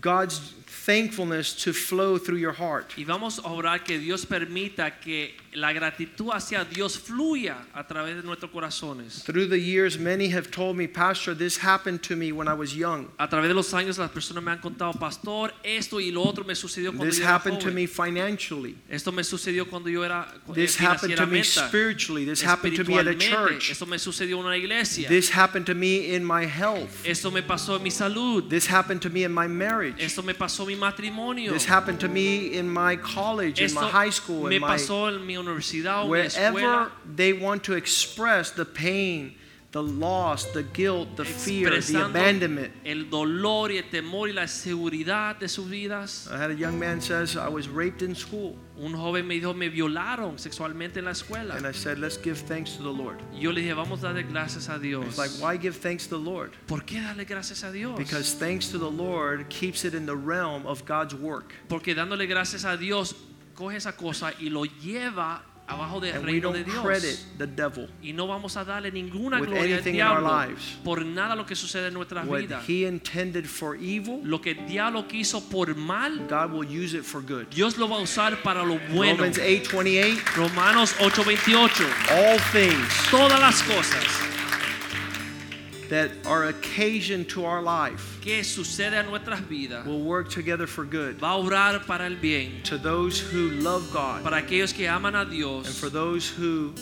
God's 0.00 0.38
thankfulness 0.66 1.54
to 1.64 1.72
flow 1.72 2.18
through 2.18 2.38
your 2.38 2.52
heart. 2.52 2.94
Y 2.96 3.04
vamos 3.04 3.38
a 3.38 3.48
orar 3.48 3.84
que 3.84 3.98
Dios 3.98 4.24
permita 4.24 5.00
que 5.00 5.34
la 5.54 5.72
gratitud 5.72 6.30
hacia 6.32 6.64
Dios 6.64 6.98
fluya 6.98 7.66
a 7.74 7.86
través 7.86 8.16
de 8.16 8.22
nuestros 8.22 8.50
corazones. 8.50 9.22
Through 9.24 9.48
the 9.48 9.58
years, 9.58 9.98
many 9.98 10.28
have 10.28 10.50
told 10.50 10.76
me, 10.76 10.86
Pastor, 10.86 11.34
this 11.34 11.58
happened 11.58 12.02
to 12.02 12.16
me 12.16 12.32
when 12.32 12.48
I 12.48 12.54
was 12.54 12.74
young. 12.74 13.08
A 13.18 13.28
través 13.28 13.48
de 13.48 13.54
los 13.54 13.72
años 13.74 13.98
las 13.98 14.10
personas 14.10 14.42
me 14.42 14.52
han 14.52 14.58
contado, 14.58 14.92
pastor, 14.98 15.52
esto 15.62 16.00
y 16.00 16.10
lo 16.10 16.22
otro 16.22 16.44
me 16.44 16.54
sucedió 16.54 16.90
cuando 16.90 17.06
This 17.06 17.18
yo 17.18 17.24
era 17.24 17.34
happened 17.34 17.60
to 17.60 17.70
me 17.70 17.86
financially. 17.86 18.78
Esto 18.88 19.12
me 19.12 19.22
sucedió 19.22 19.68
cuando 19.68 19.90
yo 19.90 20.02
era 20.02 20.26
eh, 20.32 20.52
This 20.54 20.76
happened 20.76 21.16
to 21.16 21.26
me 21.26 21.42
spiritually. 21.42 22.24
This 22.24 22.42
happened 22.42 22.76
to 22.76 22.84
me 22.84 22.98
at 22.98 23.06
a 23.06 23.14
church. 23.14 23.70
Esto 23.70 23.86
me 23.86 23.98
sucedió 23.98 24.38
en 24.38 24.46
una 24.46 24.56
iglesia. 24.56 25.08
This 25.08 25.30
happened 25.30 25.66
to 25.66 25.74
me 25.74 26.14
in 26.14 26.24
my 26.24 26.46
health. 26.46 27.06
Esto 27.06 27.30
me 27.30 27.42
pasó 27.42 27.76
en 27.76 27.82
mi 27.82 27.90
salud. 27.90 28.48
This 28.48 28.66
happened 28.66 29.02
to 29.02 29.10
me 29.10 29.24
in 29.24 29.32
my 29.32 29.46
marriage. 29.46 30.02
Esto 30.02 30.22
me 30.22 30.32
pasó 30.32 30.62
en 30.62 30.68
mi 30.68 30.76
matrimonio. 30.76 31.52
This 31.52 31.66
happened 31.66 32.00
to 32.00 32.08
me 32.08 32.54
in 32.54 32.68
my 32.68 32.96
college, 32.96 33.60
in 33.60 33.74
my 33.74 33.88
high 33.88 34.10
school, 34.10 34.46
in 34.48 34.60
my 34.60 34.76
pasó 34.76 35.08
en 35.08 35.26
mi 35.26 35.36
universidad 35.42 36.04
mi 36.04 36.10
wherever 36.10 36.60
escuela. 36.60 36.90
they 37.16 37.32
want 37.32 37.62
to 37.64 37.74
express 37.74 38.50
the 38.50 38.64
pain, 38.64 39.34
the 39.72 39.82
loss, 39.82 40.44
the 40.52 40.62
guilt, 40.62 41.16
the 41.16 41.24
fear, 41.24 41.70
the 41.80 42.04
abandonment. 42.04 42.70
el 42.84 43.04
dolor 43.08 43.70
y 43.70 43.78
el 43.78 43.84
temor 43.84 44.28
y 44.28 44.32
la 44.34 44.46
seguridad 44.46 45.38
de 45.38 45.48
sus 45.48 45.66
vidas. 45.66 46.28
I 46.30 46.36
had 46.36 46.50
a 46.50 46.54
young 46.54 46.78
man 46.78 47.00
says 47.00 47.36
I 47.38 47.48
was 47.48 47.68
raped 47.68 48.02
in 48.02 48.14
school, 48.14 48.54
Un 48.78 48.92
joven 48.92 49.26
me 49.26 49.40
dijo, 49.40 49.56
me 49.56 49.70
violaron 49.70 50.38
sexualmente 50.38 50.98
en 50.98 51.06
la 51.06 51.12
escuela. 51.12 51.56
and 51.56 51.66
I 51.66 51.72
said, 51.72 51.98
let's 51.98 52.18
give 52.18 52.38
thanks 52.38 52.76
to 52.76 52.82
the 52.82 52.90
Lord. 52.92 53.18
Yo 53.32 53.50
le 53.50 53.62
dije, 53.62 53.74
vamos 53.74 54.00
a 54.02 54.08
darle 54.08 54.24
gracias 54.30 54.68
a 54.68 54.78
Dios. 54.78 55.06
It's 55.06 55.18
like, 55.18 55.30
why 55.40 55.56
give 55.56 55.76
thanks 55.76 56.06
to 56.08 56.18
the 56.18 56.30
Lord? 56.30 56.50
¿Por 56.66 56.80
qué 56.80 57.00
darle 57.00 57.24
gracias 57.26 57.62
a 57.64 57.72
Dios? 57.72 57.96
Because 57.96 58.34
thanks 58.34 58.68
to 58.72 58.78
the 58.78 58.90
Lord 58.90 59.48
keeps 59.48 59.86
it 59.86 59.94
in 59.94 60.04
the 60.04 60.16
realm 60.16 60.66
of 60.66 60.84
God's 60.84 61.14
work, 61.14 61.54
Porque 61.70 61.94
dándole 61.94 62.26
gracias 62.28 62.66
a 62.66 62.76
Dios, 62.76 63.14
coge 63.62 63.76
esa 63.76 63.96
cosa 63.96 64.32
y 64.40 64.50
lo 64.50 64.64
lleva 64.64 65.40
abajo 65.68 66.00
del 66.00 66.16
and 66.16 66.24
reino 66.24 66.50
de 66.50 66.64
Dios. 66.64 66.84
the 67.38 67.46
devil. 67.46 67.88
Y 68.02 68.12
no 68.12 68.26
vamos 68.26 68.56
a 68.56 68.64
darle 68.64 68.90
ninguna 68.90 69.38
gloria 69.38 69.76
al 69.76 69.84
diablo 69.84 70.46
lives. 70.46 70.78
por 70.82 71.04
nada 71.04 71.36
lo 71.36 71.46
que 71.46 71.54
sucede 71.54 71.86
en 71.86 71.94
nuestras 71.94 72.28
vidas. 72.28 72.64
Lo 74.24 74.40
que 74.40 74.50
el 74.50 74.66
diablo 74.66 75.06
quiso 75.06 75.48
por 75.48 75.76
mal, 75.76 76.26
God 76.28 76.50
will 76.52 76.68
use 76.68 76.96
it 76.96 77.04
for 77.04 77.22
good. 77.22 77.46
Dios 77.54 77.78
lo 77.78 77.88
va 77.88 77.98
a 77.98 78.00
usar 78.00 78.42
para 78.42 78.64
lo 78.64 78.80
bueno. 78.92 79.18
Romans 79.18 79.38
8:28, 79.38 80.34
Romanos 80.34 80.96
8:28. 80.98 81.86
all 82.10 82.40
things 82.50 83.10
Todas 83.12 83.38
las 83.40 83.62
cosas 83.62 84.41
that 85.92 86.10
are 86.26 86.48
occasion 86.48 87.24
to 87.26 87.44
our 87.44 87.60
life 87.60 88.18
que 88.22 88.42
sucede 88.42 88.94
en 88.94 89.06
nuestras 89.06 89.40
vidas 89.40 89.84
will 89.84 90.02
work 90.02 90.30
together 90.30 90.66
for 90.66 90.84
good 90.86 91.18
va 91.20 91.32
a 91.32 91.38
obrar 91.38 91.86
para 91.86 92.06
el 92.06 92.16
bien 92.16 92.62
to 92.64 92.78
those 92.78 93.20
who 93.20 93.50
love 93.60 93.92
God 93.92 94.24
para 94.24 94.40
aquellos 94.40 94.72
que 94.72 94.86
aman 94.88 95.14
a 95.14 95.22
and 95.22 95.66
for 95.66 95.90
those 95.90 96.28
who 96.28 96.72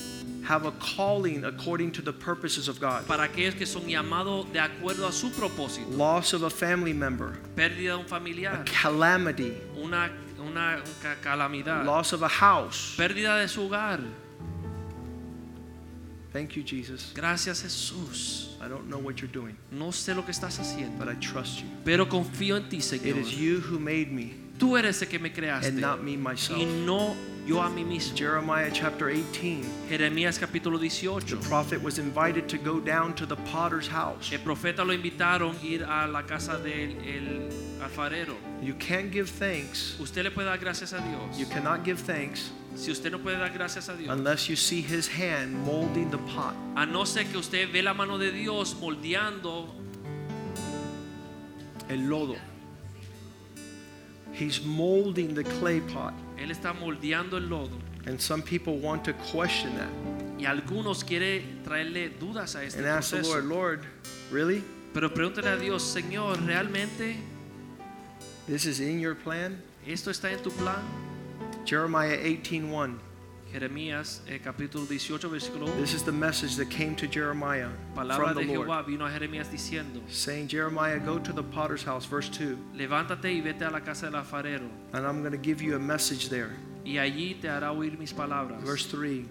have 0.51 0.67
a 0.67 0.73
calling 0.73 1.45
according 1.45 1.93
to 1.93 2.03
the 2.03 2.13
purposes 2.13 2.69
of 2.69 2.81
God. 2.81 3.07
para 3.07 3.29
aquellos 3.29 3.55
que 3.55 3.67
son 3.67 3.83
llamados 3.83 4.51
de 4.53 4.59
acuerdo 4.59 5.07
a 5.07 5.13
su 5.13 5.31
propósito. 5.31 5.87
Loss 5.97 6.33
of 6.33 6.43
a 6.43 6.51
family 6.51 6.93
member, 6.93 7.39
Pérdida 7.57 7.97
de 7.97 7.99
un 7.99 8.47
a 8.47 8.65
calamity, 8.65 9.55
una, 9.77 10.11
una 10.41 10.83
calamidad, 11.23 11.85
loss 11.85 12.13
of 12.13 12.23
a 12.23 12.29
house. 12.29 12.97
pérdida 12.97 13.41
de 13.41 13.49
su 13.49 13.69
hogar. 13.69 14.01
Thank 16.33 16.55
you, 16.57 16.63
Jesus. 16.63 17.13
Gracias 17.15 17.63
Jesús. 17.63 18.49
I 18.63 18.69
don't 18.69 18.89
know 18.89 18.99
what 18.99 19.21
you're 19.21 19.33
doing, 19.33 19.57
No 19.73 19.91
sé 19.91 20.15
lo 20.15 20.23
que 20.25 20.31
estás 20.33 20.59
haciendo, 20.61 20.97
but 20.99 21.09
I 21.09 21.15
trust 21.15 21.61
you. 21.61 21.67
pero 21.85 22.07
confío 22.09 22.57
en 22.57 22.69
ti, 22.69 22.77
It 22.77 22.83
Señor. 22.85 23.19
is 23.19 23.33
you 23.37 23.59
who 23.61 23.79
made 23.81 24.13
me 24.13 24.35
Tú 24.59 24.77
eres 24.77 25.01
el 25.03 25.09
que 25.09 25.19
me 25.19 25.31
creaste 25.33 25.69
and 25.69 25.81
not 25.81 26.03
me 26.03 26.17
myself. 26.17 26.61
y 26.61 26.65
no 26.67 27.17
yo 27.47 27.61
a 27.63 27.69
mí 27.71 27.83
mismo. 27.85 28.15
Jeremiah 28.17 28.71
chapter 28.73 29.09
18. 29.09 29.65
Jeremías 29.89 30.39
capítulo 30.39 30.79
The 30.79 30.89
18. 30.89 31.41
prophet 31.49 31.83
was 31.83 31.99
invited 31.99 32.47
to 32.49 32.59
go 32.59 32.79
down 32.79 33.15
to 33.15 33.25
the 33.27 33.37
potter's 33.51 33.89
house. 33.89 34.31
El 34.31 34.39
profeta 34.41 34.85
lo 34.85 34.93
invitaron 34.93 35.57
a 35.57 35.65
ir 35.67 35.83
a 35.83 36.07
la 36.07 36.23
casa 36.23 36.59
del 36.59 36.95
el 37.05 37.49
alfarero. 37.83 38.37
You 38.63 38.75
can't 38.75 39.11
give 39.11 39.29
thanks. 39.31 39.97
Usted 39.99 40.23
le 40.25 40.31
puede 40.31 40.45
dar 40.47 40.59
gracias 40.59 40.93
a 40.93 40.99
Dios. 41.01 41.39
You 41.39 41.47
cannot 41.47 41.83
give 41.83 41.99
thanks 41.99 42.51
Si 42.81 42.91
usted 42.91 43.13
no 43.13 43.19
puede 43.19 43.37
dar 43.37 43.51
gracias 43.53 43.91
a 43.91 43.95
Dios, 43.95 44.11
unless 44.11 44.49
you 44.49 44.57
see 44.57 44.81
his 44.81 45.07
hand 45.07 45.55
molding 45.67 46.11
the 46.11 46.17
pot. 46.35 46.55
a 46.77 46.87
no 46.87 47.05
ser 47.05 47.25
que 47.25 47.37
usted 47.37 47.71
ve 47.71 47.83
la 47.83 47.93
mano 47.93 48.17
de 48.17 48.33
Dios 48.33 48.75
moldeando 48.81 49.69
El 51.91 52.09
lodo. 52.09 52.37
He's 54.33 54.63
molding 54.65 55.35
the 55.35 55.45
clay 55.45 55.81
pot. 55.81 56.15
Él 56.39 56.51
está 56.51 56.73
moldeando 56.73 57.37
el 57.37 57.49
lodo. 57.51 57.77
And 58.07 58.19
some 58.19 58.41
people 58.41 58.79
want 58.79 59.05
to 59.05 59.13
question 59.31 59.77
that 59.77 59.91
Y 60.39 60.47
algunos 60.47 61.05
quiere 61.05 61.43
traerle 61.63 62.19
dudas 62.19 62.57
a 62.57 62.65
este 62.65 62.79
and 62.79 62.87
ask 62.87 63.11
the 63.11 63.19
proceso. 63.19 63.41
Lord, 63.43 63.45
Lord, 63.45 63.87
really? 64.31 64.65
Pero 64.95 65.11
pregúntale 65.11 65.49
a 65.49 65.57
Dios, 65.59 65.83
Señor, 65.83 66.39
¿realmente 66.47 67.17
This 68.47 68.65
is 68.65 68.81
in 68.81 69.01
your 69.01 69.15
plan? 69.15 69.61
esto 69.87 70.11
está 70.11 70.33
en 70.33 70.43
tu 70.43 70.51
plan? 70.53 70.81
Jeremiah 71.65 72.17
18:1. 72.17 72.99
Jeremías 73.53 74.21
eh, 74.29 74.39
capítulo 74.39 74.87
18 74.87 75.29
versículo 75.29 75.67
1. 75.69 75.77
This 75.81 75.93
is 75.95 76.05
the 76.05 76.13
message 76.13 76.55
that 76.57 76.71
came 76.71 76.95
to 76.95 77.09
Jeremiah 77.09 77.69
Palabra 77.97 78.33
from 78.33 78.35
de 78.39 78.47
the 78.47 78.55
Lord, 78.55 78.69
Jehová 78.69 78.87
vino 78.87 79.07
a 79.07 79.11
Jeremías 79.11 79.49
diciendo, 79.49 80.01
saying, 80.09 80.47
Jeremiah, 80.49 81.01
go 81.01 81.19
to 81.19 81.33
the 81.33 81.43
potter's 81.43 81.83
house, 81.83 82.07
verse 82.07 82.29
2, 82.29 82.57
levántate 82.77 83.25
y 83.25 83.41
vete 83.41 83.63
a 83.67 83.71
la 83.71 83.81
casa 83.81 84.09
del 84.09 84.21
alfarero, 84.21 84.69
and 84.93 85.05
I'm 85.05 85.21
going 85.21 85.33
to 85.33 85.39
give 85.39 85.61
you 85.61 85.75
a 85.75 85.81
message 85.81 86.29
there. 86.29 86.53
y 86.85 86.99
allí 86.99 87.35
te 87.41 87.49
hará 87.49 87.73
oír 87.73 87.99
mis 87.99 88.13
palabras. 88.13 88.63
Verse 88.63 88.87
3. 88.87 89.27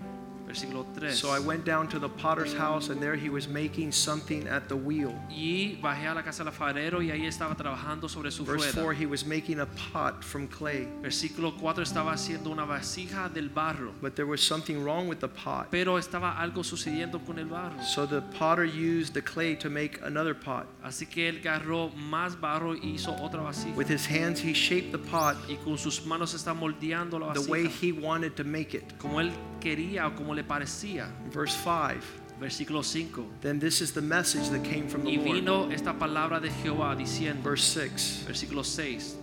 Versículo 0.50 0.84
3. 0.96 1.12
So 1.14 1.30
I 1.30 1.38
went 1.40 1.64
down 1.64 1.88
to 1.90 2.00
the 2.00 2.10
potter's 2.10 2.56
house, 2.56 2.90
and 2.90 3.00
there 3.00 3.16
he 3.16 3.30
was 3.30 3.48
making 3.48 3.92
something 3.92 4.48
at 4.48 4.68
the 4.68 4.76
wheel. 4.76 5.14
Y 5.30 5.78
bajé 5.80 6.08
a 6.08 6.16
la 6.16 6.24
casa 6.24 6.44
del 6.44 6.52
alfarero 6.52 7.04
y 7.04 7.12
ahí 7.12 7.28
estaba 7.28 7.56
trabajando 7.56 8.10
sobre 8.10 8.32
su 8.32 8.44
Verse 8.44 8.72
4, 8.74 8.94
he 8.94 9.06
was 9.06 9.24
making 9.28 9.60
a 9.60 9.68
pot 9.94 10.24
from 10.24 10.48
clay, 10.48 10.88
Versículo 11.04 11.54
4 11.56 11.84
estaba 11.84 12.14
haciendo 12.14 12.50
una 12.50 12.66
vasija 12.66 13.30
del 13.32 13.50
barro, 13.50 13.94
but 14.02 14.16
there 14.16 14.26
was 14.26 14.42
something 14.42 14.84
wrong 14.84 15.08
with 15.08 15.20
the 15.20 15.28
pot. 15.28 15.68
pero 15.70 16.00
estaba 16.00 16.40
algo 16.40 16.64
sucediendo 16.64 17.20
con 17.24 17.38
el 17.38 17.46
barro. 17.46 17.80
So 17.84 18.08
the 18.08 18.22
potter 18.40 18.66
used 18.66 19.14
the 19.14 19.22
clay 19.22 19.56
to 19.58 19.70
make 19.70 20.00
another 20.02 20.34
pot. 20.34 20.66
Así 20.84 21.06
que 21.06 21.30
él 21.30 21.42
agarró 21.42 21.90
más 21.96 22.40
barro 22.40 22.74
y 22.76 22.96
hizo 22.96 23.16
otra 23.22 23.42
vasija. 23.44 23.76
With 23.76 23.88
his 23.88 24.08
hands, 24.08 24.42
he 24.44 24.54
shaped 24.54 24.92
the 24.92 24.98
pot 24.98 25.36
Y 25.48 25.58
con 25.64 25.78
sus 25.78 26.04
manos 26.08 26.34
está 26.34 26.56
moldeando 26.56 27.20
la 27.20 27.28
vasija. 27.28 27.46
the 27.46 27.52
way 27.52 27.68
he 27.68 27.92
wanted 27.92 28.36
to 28.36 28.44
make 28.44 28.74
it. 28.74 28.98
como 28.98 29.20
él 29.22 29.32
quería 29.60 30.08
o 30.08 30.16
como 30.16 30.34
le 30.40 30.44
parecía. 30.44 31.08
Verse 31.32 31.54
5. 31.56 32.00
Versículo 32.40 32.84
5. 32.84 33.26
Then 33.42 33.60
this 33.60 33.82
is 33.82 33.92
the 33.92 34.02
message 34.02 34.48
that 34.50 34.64
came 34.64 34.88
from 34.88 35.04
the 35.04 35.12
Y 35.12 35.18
Lord. 35.18 35.34
vino 35.34 35.70
esta 35.72 35.94
palabra 35.94 36.40
de 36.42 36.50
Jehová 36.50 36.96
diciendo, 36.96 37.44
Verse 37.44 37.64
6. 37.64 38.24
versículo 38.28 38.64
6, 38.64 39.16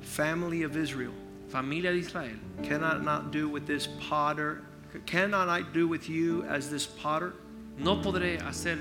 Family 0.00 0.62
of 0.62 0.76
Israel, 0.76 1.12
familia 1.48 1.92
de 1.92 1.98
Israel, 1.98 2.36
cannot 2.62 3.02
not 3.02 3.32
do 3.32 3.48
with 3.48 3.66
this 3.66 3.86
potter, 4.08 4.62
cannot 5.06 5.48
I 5.48 5.62
do 5.62 5.88
with 5.88 6.08
you 6.08 6.42
as 6.44 6.68
this 6.70 6.86
potter? 6.86 7.32
no 7.78 7.96
podré 7.96 8.38
hacer 8.40 8.78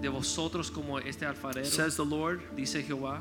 de 0.00 0.08
vosotros 0.08 0.70
como 0.70 0.96
este 0.98 1.20
alfarero, 1.26 1.64
Says 1.66 1.96
the 1.96 2.04
Lord. 2.04 2.40
dice 2.56 2.82
Jehová. 2.82 3.20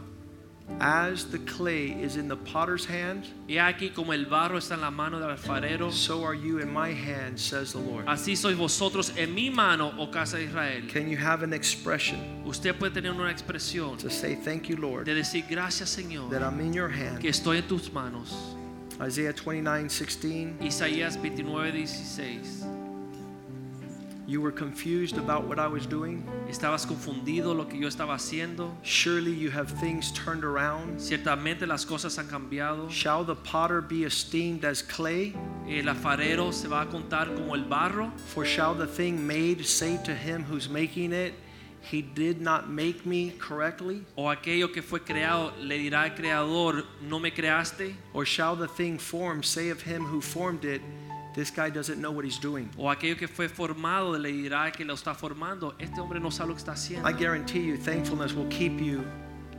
As 0.80 1.26
the 1.32 1.40
clay 1.40 1.92
is 1.92 2.18
in 2.18 2.28
the 2.28 2.36
potter's 2.36 2.86
hand, 2.86 3.26
Y 3.48 3.56
aquí 3.58 3.90
como 3.94 4.12
el 4.14 4.26
barro 4.26 4.58
está 4.58 4.76
en 4.76 4.82
la 4.82 4.92
mano 4.92 5.20
del 5.20 5.30
alfarero, 5.30 5.92
so 5.92 6.24
are 6.24 6.36
you 6.36 6.60
in 6.60 6.72
my 6.72 6.94
hand, 6.94 7.40
says 7.40 7.72
the 7.72 7.80
Lord. 7.80 8.06
así 8.06 8.36
sois 8.36 8.56
vosotros 8.56 9.12
en 9.18 9.34
mi 9.34 9.50
mano, 9.50 9.94
oh 9.98 10.12
casa 10.12 10.38
de 10.38 10.44
Israel. 10.44 10.84
Can 10.92 11.10
you 11.10 11.18
have 11.18 11.42
an 11.42 11.54
expression 11.54 12.20
Usted 12.46 12.76
puede 12.78 12.94
tener 12.94 13.12
una 13.12 13.32
expresión 13.32 13.98
to 13.98 14.10
say, 14.10 14.36
Thank 14.36 14.68
you, 14.70 14.76
Lord, 14.78 15.06
de 15.06 15.16
decir 15.16 15.46
gracias 15.50 15.90
Señor. 15.90 16.30
that 16.30 16.44
I'm 16.44 16.60
in 16.60 16.74
your 16.74 16.90
que 17.20 17.30
estoy 17.30 17.58
en 17.58 17.68
tus 17.68 17.92
manos. 17.92 18.36
Isaiah 19.02 19.34
29 19.34 19.90
16. 19.90 20.62
Isaías 20.62 21.18
29, 21.22 21.72
16. 21.72 22.66
You 24.28 24.42
were 24.42 24.52
confused 24.52 25.18
about 25.18 25.48
what 25.48 25.58
I 25.58 25.68
was 25.68 25.86
doing. 25.86 26.28
Estabas 26.50 26.86
confundido 26.86 27.56
lo 27.56 27.64
que 27.64 27.80
yo 27.80 27.88
estaba 27.88 28.16
haciendo. 28.16 28.72
Surely 28.84 29.32
you 29.32 29.50
have 29.50 29.72
things 29.80 30.12
turned 30.12 30.44
around. 30.44 31.00
Ciertamente 31.00 31.66
las 31.66 31.86
cosas 31.86 32.18
han 32.18 32.28
cambiado. 32.28 32.90
Shall 32.90 33.24
the 33.24 33.36
potter 33.36 33.80
be 33.80 34.04
esteemed 34.04 34.66
as 34.66 34.82
clay? 34.82 35.34
El 35.66 35.88
alfarero 35.88 36.52
se 36.54 36.68
va 36.68 36.82
a 36.82 36.88
contar 36.88 37.34
como 37.34 37.56
el 37.56 37.64
barro. 37.64 38.12
For 38.18 38.44
shall 38.44 38.76
the 38.76 38.86
thing 38.86 39.26
made 39.26 39.66
say 39.66 39.98
to 40.04 40.14
him 40.14 40.44
who's 40.44 40.68
making 40.68 41.14
it, 41.14 41.34
He 41.90 42.02
did 42.02 42.42
not 42.42 42.70
make 42.70 43.06
me 43.06 43.32
correctly? 43.40 44.04
O 44.18 44.30
aquello 44.30 44.74
que 44.74 44.82
fue 44.82 45.00
creado 45.00 45.54
le 45.62 45.78
dirá 45.78 46.04
al 46.04 46.16
creador, 46.16 46.84
no 47.02 47.18
me 47.18 47.32
creaste. 47.32 47.96
Or 48.14 48.26
shall 48.26 48.58
the 48.58 48.68
thing 48.68 48.98
formed 48.98 49.46
say 49.46 49.70
of 49.70 49.82
him 49.84 50.04
who 50.04 50.20
formed 50.20 50.66
it, 50.66 50.82
This 51.38 51.52
guy 51.52 51.70
doesn't 51.70 52.02
know 52.02 52.10
what 52.12 52.26
he's 52.26 52.40
doing? 52.40 52.68
O 52.78 52.90
aquello 52.90 53.16
que 53.16 53.28
fue 53.28 53.48
formado 53.48 54.18
le 54.18 54.32
dirá 54.32 54.72
que 54.72 54.84
lo 54.84 54.96
está 54.96 55.14
formando, 55.14 55.76
este 55.78 56.02
hombre 56.02 56.20
no 56.20 56.32
sabe 56.32 56.48
lo 56.50 56.56
que 56.56 56.62
está 56.62 56.72
haciendo. 56.72 57.08
I 57.08 57.14
guarantee 57.14 57.64
you, 57.64 57.78
thankfulness 57.78 58.34
will 58.34 58.50
keep 58.50 58.82
you 58.82 59.04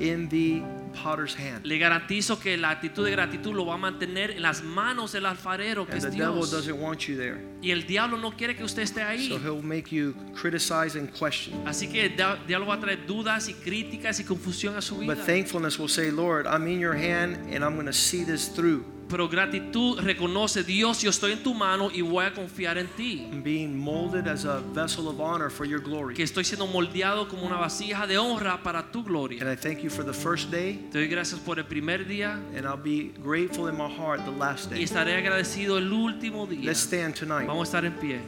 in 0.01 0.29
the 0.29 0.61
potter's 1.01 1.37
hand. 1.37 1.65
Le 1.65 1.79
garantizo 1.79 2.41
que 2.41 2.57
la 2.57 2.71
actitud 2.71 3.05
de 3.05 3.13
gratitud 3.13 3.55
lo 3.55 3.65
va 3.65 3.75
a 3.75 3.77
mantener 3.79 4.33
en 4.33 4.43
las 4.43 4.61
manos 4.65 5.13
del 5.13 5.25
alfarero 5.25 5.87
que 5.87 5.93
And 5.93 5.99
es 5.99 6.11
the 6.11 6.19
devil 6.19 6.35
Dios. 6.39 6.51
doesn't 6.51 6.81
want 6.81 7.07
you 7.07 7.17
there. 7.17 7.39
Y 7.63 7.71
el 7.71 7.87
diablo 7.87 8.17
no 8.17 8.33
quiere 8.33 8.57
que 8.57 8.65
usted 8.65 8.83
esté 8.83 9.03
ahí. 9.05 9.29
So 9.29 9.39
he'll 9.39 9.63
make 9.63 9.93
you 9.95 10.17
criticize 10.35 10.99
and 10.99 11.09
question. 11.13 11.65
Así 11.65 11.87
que 11.87 12.07
el 12.07 12.17
diablo 12.49 12.67
va 12.67 12.75
a 12.75 12.81
traer 12.81 13.07
dudas 13.07 13.49
y 13.49 13.55
críticas 13.55 14.19
y 14.19 14.25
confusión 14.25 14.77
a 14.77 14.83
su 14.83 14.99
vida. 14.99 15.15
But 15.15 15.25
thankfulness 15.25 15.79
will 15.79 15.89
say, 15.89 16.11
Lord, 16.11 16.49
I'm 16.49 16.67
in 16.67 16.81
your 16.81 16.97
hand 16.97 17.37
and 17.55 17.63
I'm 17.63 17.75
going 17.75 17.87
to 17.87 17.93
see 17.93 18.25
this 18.25 18.49
through. 18.49 18.85
Pero 19.09 19.27
gratitud 19.27 19.99
reconoce, 20.01 20.63
Dios, 20.63 21.01
yo 21.01 21.09
estoy 21.09 21.33
en 21.33 21.43
tu 21.43 21.55
mano 21.55 21.91
y 21.91 22.03
voy 22.03 22.27
a 22.27 22.35
confiar 22.35 22.77
en 22.77 22.87
ti. 22.89 23.27
I'm 23.31 23.43
being 23.43 23.75
molded 23.79 24.29
as 24.29 24.45
a 24.45 24.61
vessel 24.75 25.09
of 25.09 25.19
honor 25.19 25.51
for 25.51 25.65
your 25.67 25.81
glory. 25.81 26.15
Que 26.15 26.23
estoy 26.25 26.45
siendo 26.45 26.67
moldeado 26.67 27.27
como 27.27 27.47
una 27.47 27.57
vasija 27.57 28.07
de 28.07 28.19
honra 28.19 28.63
para 28.63 28.93
tu 28.93 29.03
gloria. 29.03 29.41
And 29.41 29.51
I 29.51 29.57
thank 29.57 29.83
you 29.83 29.89
for 29.89 30.05
the 30.05 30.13
first 30.13 30.51
day, 30.51 30.75
Te 30.93 30.99
doy 30.99 31.09
gracias 31.09 31.41
por 31.41 31.59
el 31.59 31.65
primer 31.65 32.07
día 32.07 32.35
and 32.55 32.67
I'll 32.67 32.77
be 32.77 33.13
grateful 33.23 33.69
in 33.69 33.77
my 33.79 33.89
heart 33.89 34.25
the 34.27 34.31
last 34.31 34.71
y 34.73 34.75
day. 34.75 34.83
estaré 34.85 35.17
agradecido 35.17 35.79
el 35.79 35.91
último 35.91 36.47
día. 36.47 36.65
Let's 36.67 36.81
stand 36.81 37.15
tonight. 37.15 37.47
Vamos 37.47 37.69
a 37.69 37.79
estar 37.79 37.85
en 37.87 37.95
pie. 37.95 38.21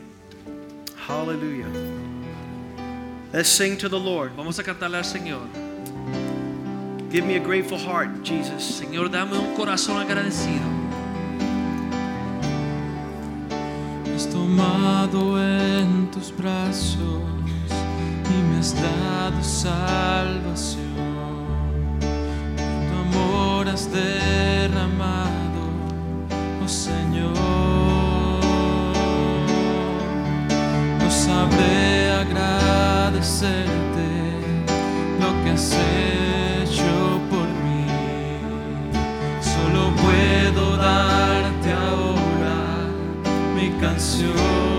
Hallelujah. 1.07 1.67
Let's 3.35 3.49
sing 3.51 3.77
to 3.79 3.89
the 3.89 3.99
Lord. 3.99 4.33
Vamos 4.35 4.59
a 4.59 4.63
cantarle 4.63 4.97
al 4.97 5.05
Señor. 5.05 5.43
Give 7.11 7.27
me 7.27 7.35
a 7.35 7.41
grateful 7.41 7.77
heart, 7.77 8.23
Jesus. 8.23 8.63
Señor, 8.63 9.11
dame 9.11 9.37
un 9.37 9.57
corazón 9.57 10.01
agradecido. 10.01 10.63
Me 14.07 14.15
has 14.15 14.31
tomado 14.31 15.43
en 15.43 16.09
tus 16.13 16.31
brazos 16.31 17.01
y 18.31 18.43
me 18.49 18.59
has 18.61 18.81
dado 18.81 19.43
salvación. 19.43 20.85
Tu 21.99 22.95
amor 23.09 23.69
has 23.69 23.91
derramado, 23.91 25.63
oh 26.63 26.69
Señor. 26.69 27.35
No 31.01 31.11
sabré 31.11 32.13
agradecerte 32.13 33.67
lo 35.19 35.43
que 35.43 35.51
has 35.51 35.75
puedo 40.11 40.77
darte 40.77 41.73
ahora 41.73 42.89
mi 43.55 43.71
canción. 43.81 44.70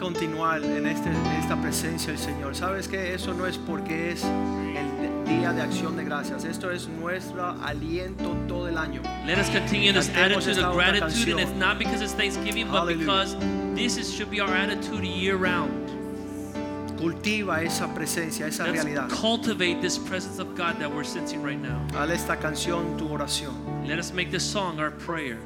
Continuar 0.00 0.64
en, 0.64 0.86
este, 0.86 1.10
en 1.10 1.26
esta 1.38 1.60
presencia 1.60 2.12
del 2.12 2.18
Señor. 2.18 2.56
¿Sabes 2.56 2.88
que 2.88 3.14
Eso 3.14 3.34
no 3.34 3.46
es 3.46 3.58
porque 3.58 4.12
es 4.12 4.24
el 4.24 5.24
día 5.26 5.52
de 5.52 5.60
acción 5.60 5.96
de 5.96 6.04
gracias. 6.04 6.44
Esto 6.44 6.70
es 6.70 6.88
nuestro 6.88 7.50
aliento 7.62 8.34
todo 8.48 8.66
el 8.66 8.78
año. 8.78 9.02
Let 9.26 9.38
us 9.38 9.50
continue 9.50 9.92
this 9.92 10.08
attitude 10.08 10.58
of 10.58 10.74
gratitude, 10.74 11.28
and 11.28 11.40
it's 11.40 11.52
not 11.52 11.78
because 11.78 12.00
it's 12.00 12.14
Thanksgiving, 12.14 12.66
but 12.66 12.78
Hallelujah. 12.78 12.98
because 12.98 13.36
this 13.74 13.98
is, 13.98 14.12
should 14.12 14.30
be 14.30 14.40
our 14.40 14.52
attitude 14.52 15.04
year 15.04 15.36
round. 15.36 15.88
Cultiva 16.98 17.62
esa 17.62 17.86
presencia, 17.94 18.46
esa 18.46 18.64
realidad. 18.64 19.08
Let's 19.08 19.20
cultivate 19.20 19.80
this 19.80 19.98
presence 19.98 20.38
of 20.38 20.54
God 20.56 20.78
that 20.80 20.90
we're 20.90 21.04
sensing 21.04 21.42
right 21.42 21.60
now. 21.60 21.86
Haz 21.92 22.10
esta 22.10 22.36
canción 22.36 22.96
tu 22.98 23.08
oración. 23.08 23.86
Let 23.86 23.98
us 23.98 24.12
make 24.12 24.30
this 24.30 24.44
song 24.44 24.80
our 24.80 24.90
prayer. 24.90 25.38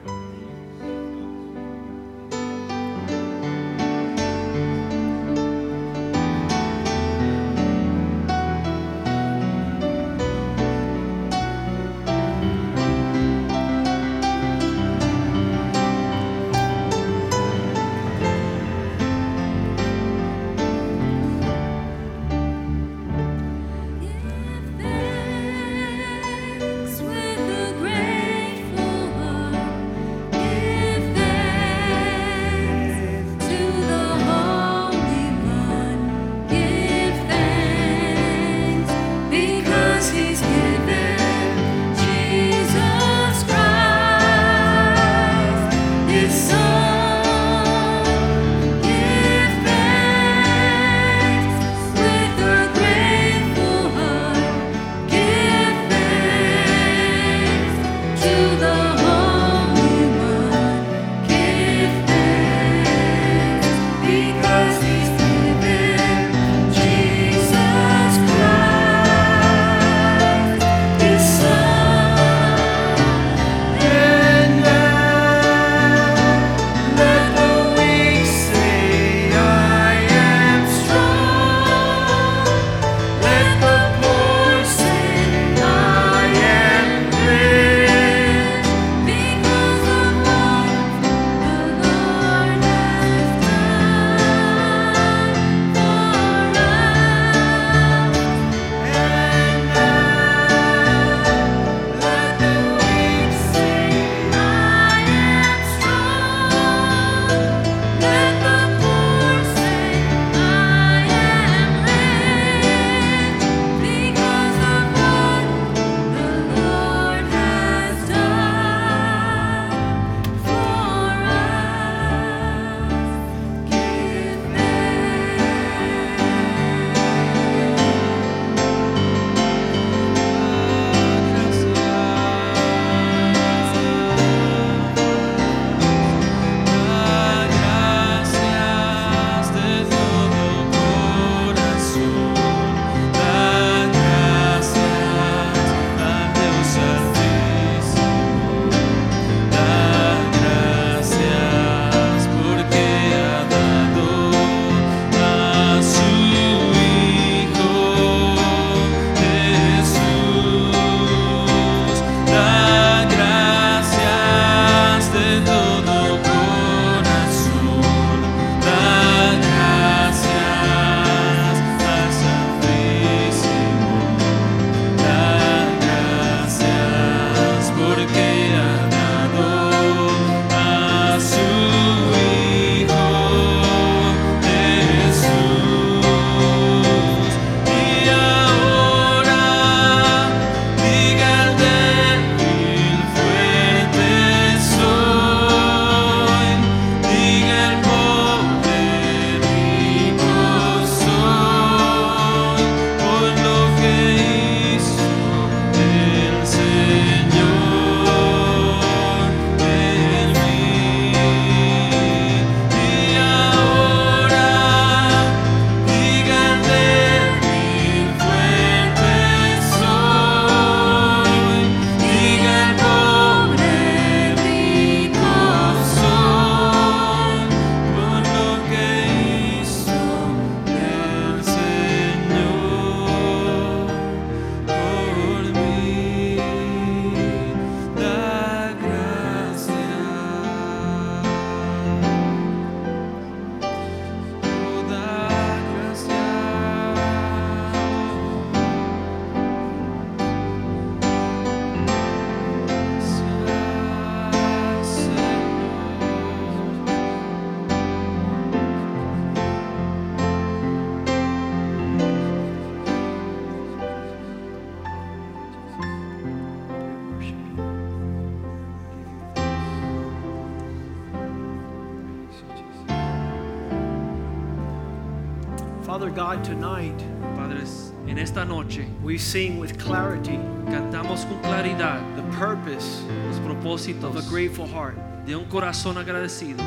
We 279.05 279.19
sing 279.19 279.59
with 279.59 279.79
clarity 279.79 280.39
cantamos 280.67 281.25
con 281.29 281.39
claridad 281.43 282.01
the 282.17 282.23
purpose 282.39 283.03
los 283.29 283.39
propósitos 283.41 284.05
of 284.05 284.17
a 284.17 284.23
grateful 284.31 284.67
heart. 284.67 284.97
de 285.27 285.35
un 285.37 285.45
corazón 285.47 285.97
agradecido. 285.97 286.59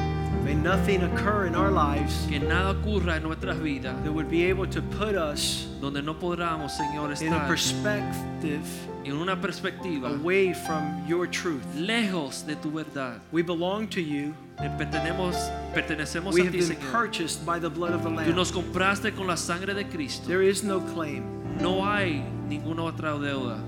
May 0.44 0.54
nothing 0.56 1.04
occur 1.04 1.46
in 1.46 1.56
our 1.56 1.70
lives 1.70 2.26
Que 2.30 2.40
nada 2.40 2.74
ocurra 2.74 3.18
en 3.18 3.24
nuestras 3.24 3.58
vidas 3.60 4.02
that 4.04 4.12
would 4.14 4.30
be 4.30 4.46
able 4.46 4.66
to 4.68 4.82
put 4.82 5.16
us 5.16 5.68
donde 5.82 6.02
no 6.02 6.14
podamos, 6.14 6.72
Señor, 6.72 7.12
in 7.22 7.34
a 7.34 7.46
perspective 7.48 8.62
en 9.04 9.14
una 9.14 9.36
perspectiva 9.36 10.10
away 10.20 10.54
from 10.54 11.06
your 11.08 11.28
truth. 11.28 11.64
lejos 11.76 12.46
de 12.46 12.56
tu 12.56 12.70
verdad. 12.72 13.20
We 13.32 13.42
belong 13.42 13.88
to 13.90 14.02
you. 14.02 14.34
Te 14.58 14.70
pertenecemos, 14.70 16.34
We 16.34 16.42
a 16.42 16.44
have 16.46 16.52
ti, 16.54 16.60
been 16.60 16.78
Señor. 16.78 16.92
purchased 16.92 17.46
by 17.46 17.60
the 17.60 17.70
blood 17.70 17.94
of 17.94 18.04
the 18.04 18.10
Lamb. 18.10 18.26
Tú 18.30 18.34
nos 18.36 18.52
compraste 18.52 19.14
con 19.16 19.28
la 19.28 19.36
sangre 19.36 19.74
de 19.74 19.84
Cristo. 19.86 20.28
There 20.28 20.42
is 20.42 20.64
no 20.64 20.80
claim. 20.80 21.24
No 21.62 21.84
hay 21.84 22.24
ninguna 22.48 22.84
otra 22.84 23.18
deuda. 23.20 23.60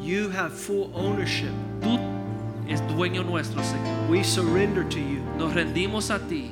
You 0.00 0.30
have 0.30 0.52
full 0.52 0.90
ownership. 0.94 1.52
Tú 1.80 1.98
es 2.68 2.80
dueño 2.88 3.24
nuestro, 3.24 3.62
Señor. 3.62 4.08
We 4.08 4.22
surrender 4.24 4.84
to 4.84 4.98
you. 4.98 5.20
Nos 5.38 5.52
rendimos 5.54 6.10
a 6.10 6.18
ti. 6.28 6.50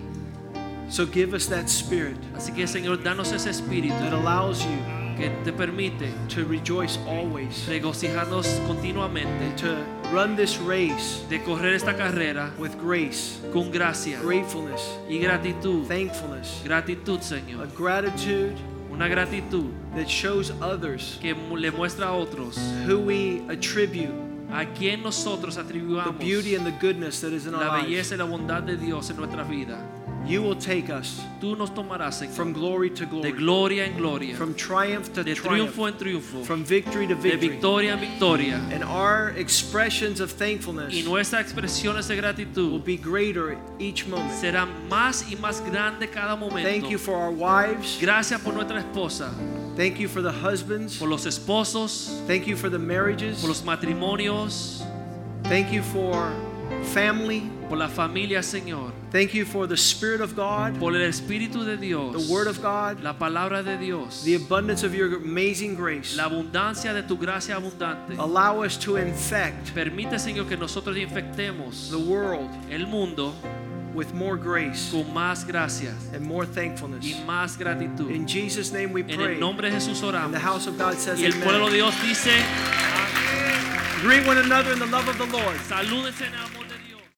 So 0.88 1.06
give 1.06 1.34
us 1.34 1.46
that 1.46 1.68
spirit 1.68 2.16
Así 2.34 2.52
que, 2.52 2.66
Señor, 2.66 3.02
danos 3.04 3.32
ese 3.32 3.46
espíritu 3.50 3.96
that 4.00 4.12
allows 4.12 4.64
you 4.64 4.76
que 5.16 5.30
te 5.44 5.52
permite 5.52 6.08
to 6.28 6.44
rejoice 6.44 6.98
always 7.06 7.64
regocijarnos 7.68 8.46
continuamente, 8.66 9.54
to 9.56 9.76
run 10.12 10.34
this 10.34 10.58
race 10.58 11.24
de 11.28 11.38
correr 11.40 11.74
esta 11.74 11.94
carrera 11.94 12.50
with 12.58 12.76
grace, 12.80 13.38
con 13.52 13.70
gracia 13.70 14.18
gratefulness, 14.20 14.80
y 15.08 15.18
gratitud. 15.18 15.86
thankfulness, 15.86 16.60
Gratitud, 16.64 17.20
a 17.20 17.22
Señor. 17.22 17.68
gratitude 17.76 18.56
Una 19.00 19.08
gratitud 19.08 19.70
that 19.96 20.10
shows 20.10 20.50
others 20.60 21.18
que 21.22 21.32
le 21.32 21.70
muestra 21.70 22.08
a 22.08 22.12
otros 22.12 22.58
who 22.86 22.98
we 22.98 23.40
attribute 23.48 24.12
a 24.52 24.66
quien 24.66 25.02
nosotros 25.02 25.56
the 25.56 26.12
beauty 26.18 26.54
and 26.54 26.66
the 26.66 26.86
goodness 26.86 27.22
that 27.22 27.32
is 27.32 27.46
in 27.46 27.54
our 27.54 27.64
la 27.64 27.76
lives. 27.78 27.86
belleza 27.88 28.14
y 28.14 28.18
la 28.18 28.24
bondad 28.24 28.62
de 28.62 28.76
Dios 28.76 29.08
en 29.08 29.16
nuestra 29.16 29.42
vida. 29.42 29.78
You 30.26 30.42
will 30.42 30.54
take 30.56 30.90
us 30.90 31.20
Tú 31.40 31.56
nos 31.56 31.70
tomarás, 31.70 32.18
Señor, 32.20 32.34
from 32.34 32.52
glory 32.52 32.90
to 32.90 33.04
de 33.06 33.10
glory, 33.10 33.32
gloria 33.32 33.84
en 33.86 33.96
gloria, 33.96 34.36
from 34.36 34.54
triumph 34.54 35.12
to 35.14 35.24
de 35.24 35.34
triumph, 35.34 35.74
triunfo 35.74 35.88
en 35.88 35.94
triunfo, 35.94 36.44
from 36.44 36.62
victory 36.64 37.06
to 37.06 37.14
de 37.14 37.20
victory. 37.22 37.48
victoria 37.48 37.92
en 37.94 38.00
victoria. 38.00 38.56
And 38.70 38.84
our 38.84 39.30
expressions 39.36 40.20
of 40.20 40.30
thankfulness 40.30 40.92
Y 40.92 41.02
nuestras 41.02 41.42
expresiones 41.42 42.06
de 42.08 42.62
will 42.62 42.78
be 42.78 42.96
greater 42.96 43.56
each 43.78 44.06
moment. 44.06 44.30
serán 44.32 44.68
más 44.88 45.32
y 45.32 45.36
más 45.36 45.62
grandes 45.64 46.10
cada 46.10 46.36
momento. 46.36 46.68
Thank 46.68 46.90
you 46.90 46.98
for 46.98 47.14
our 47.16 47.30
wives. 47.32 47.98
Gracias 48.00 48.40
por 48.42 48.52
nuestra 48.52 48.78
esposa, 48.80 49.32
Thank 49.76 49.98
you 49.98 50.08
for 50.08 50.20
the 50.22 50.32
husbands. 50.32 50.98
por 50.98 51.08
los 51.08 51.24
esposos, 51.24 52.22
Thank 52.26 52.46
you 52.46 52.56
for 52.56 52.68
the 52.68 52.78
marriages. 52.78 53.40
por 53.40 53.48
los 53.48 53.62
matrimonios, 53.62 54.82
Thank 55.44 55.72
you 55.72 55.82
for 55.82 56.30
family. 56.92 57.50
Por 57.70 57.78
la 57.78 57.88
familia, 57.88 58.42
Señor, 58.42 58.92
Thank 59.12 59.32
you 59.32 59.44
for 59.46 59.66
the 59.68 59.76
Spirit 59.76 60.20
of 60.20 60.34
God, 60.34 60.78
por 60.80 60.94
el 60.94 61.02
Espíritu 61.02 61.64
de 61.64 61.76
Dios, 61.76 62.12
the 62.26 62.32
Word 62.32 62.48
of 62.48 62.60
God, 62.60 63.00
la 63.02 63.12
palabra 63.14 63.62
de 63.64 63.78
Dios, 63.78 64.22
the 64.24 64.34
abundance 64.34 64.82
of 64.84 64.92
your 64.94 65.16
amazing 65.16 65.74
grace. 65.76 66.16
la 66.16 66.24
abundancia 66.28 66.92
de 66.92 67.02
tu 67.04 67.16
gracia 67.16 67.54
abundante. 67.56 68.18
Allow 68.18 68.62
us 68.64 68.76
to 68.76 68.96
infect 68.96 69.72
Permite, 69.72 70.18
Señor, 70.18 70.48
que 70.48 70.56
nosotros 70.56 70.96
infectemos 70.96 71.90
the 71.90 71.96
world 71.98 72.50
el 72.70 72.86
mundo 72.88 73.32
with 73.94 74.12
more 74.14 74.36
grace 74.36 74.90
con 74.92 75.12
más 75.14 75.44
gracias 75.46 75.94
and 76.12 76.22
more 76.24 76.44
thankfulness. 76.46 77.04
y 77.04 77.14
más 77.26 77.56
gratitud. 77.56 78.10
In 78.10 78.26
Jesus' 78.26 78.72
name 78.72 78.92
we 78.92 79.02
En 79.02 79.16
pray. 79.16 79.34
el 79.34 79.40
nombre 79.40 79.70
de 79.70 79.76
Jesús 79.76 80.02
And 80.02 80.14
oramos. 80.14 80.32
the 80.32 80.40
house 80.40 80.66
of 80.66 80.76
God 80.76 80.94
says 80.98 81.20
Y 81.20 81.24
el 81.24 81.32
pueblo 81.34 81.66
de. 81.70 81.76
Dios 81.76 81.94
dice, 82.02 82.30
Greet 84.02 84.26
one 84.26 84.38
another 84.38 84.72
in 84.72 84.78
the 84.78 84.86
love 84.86 85.06
of 85.08 85.18
the 85.18 85.26
Lord. 85.26 85.56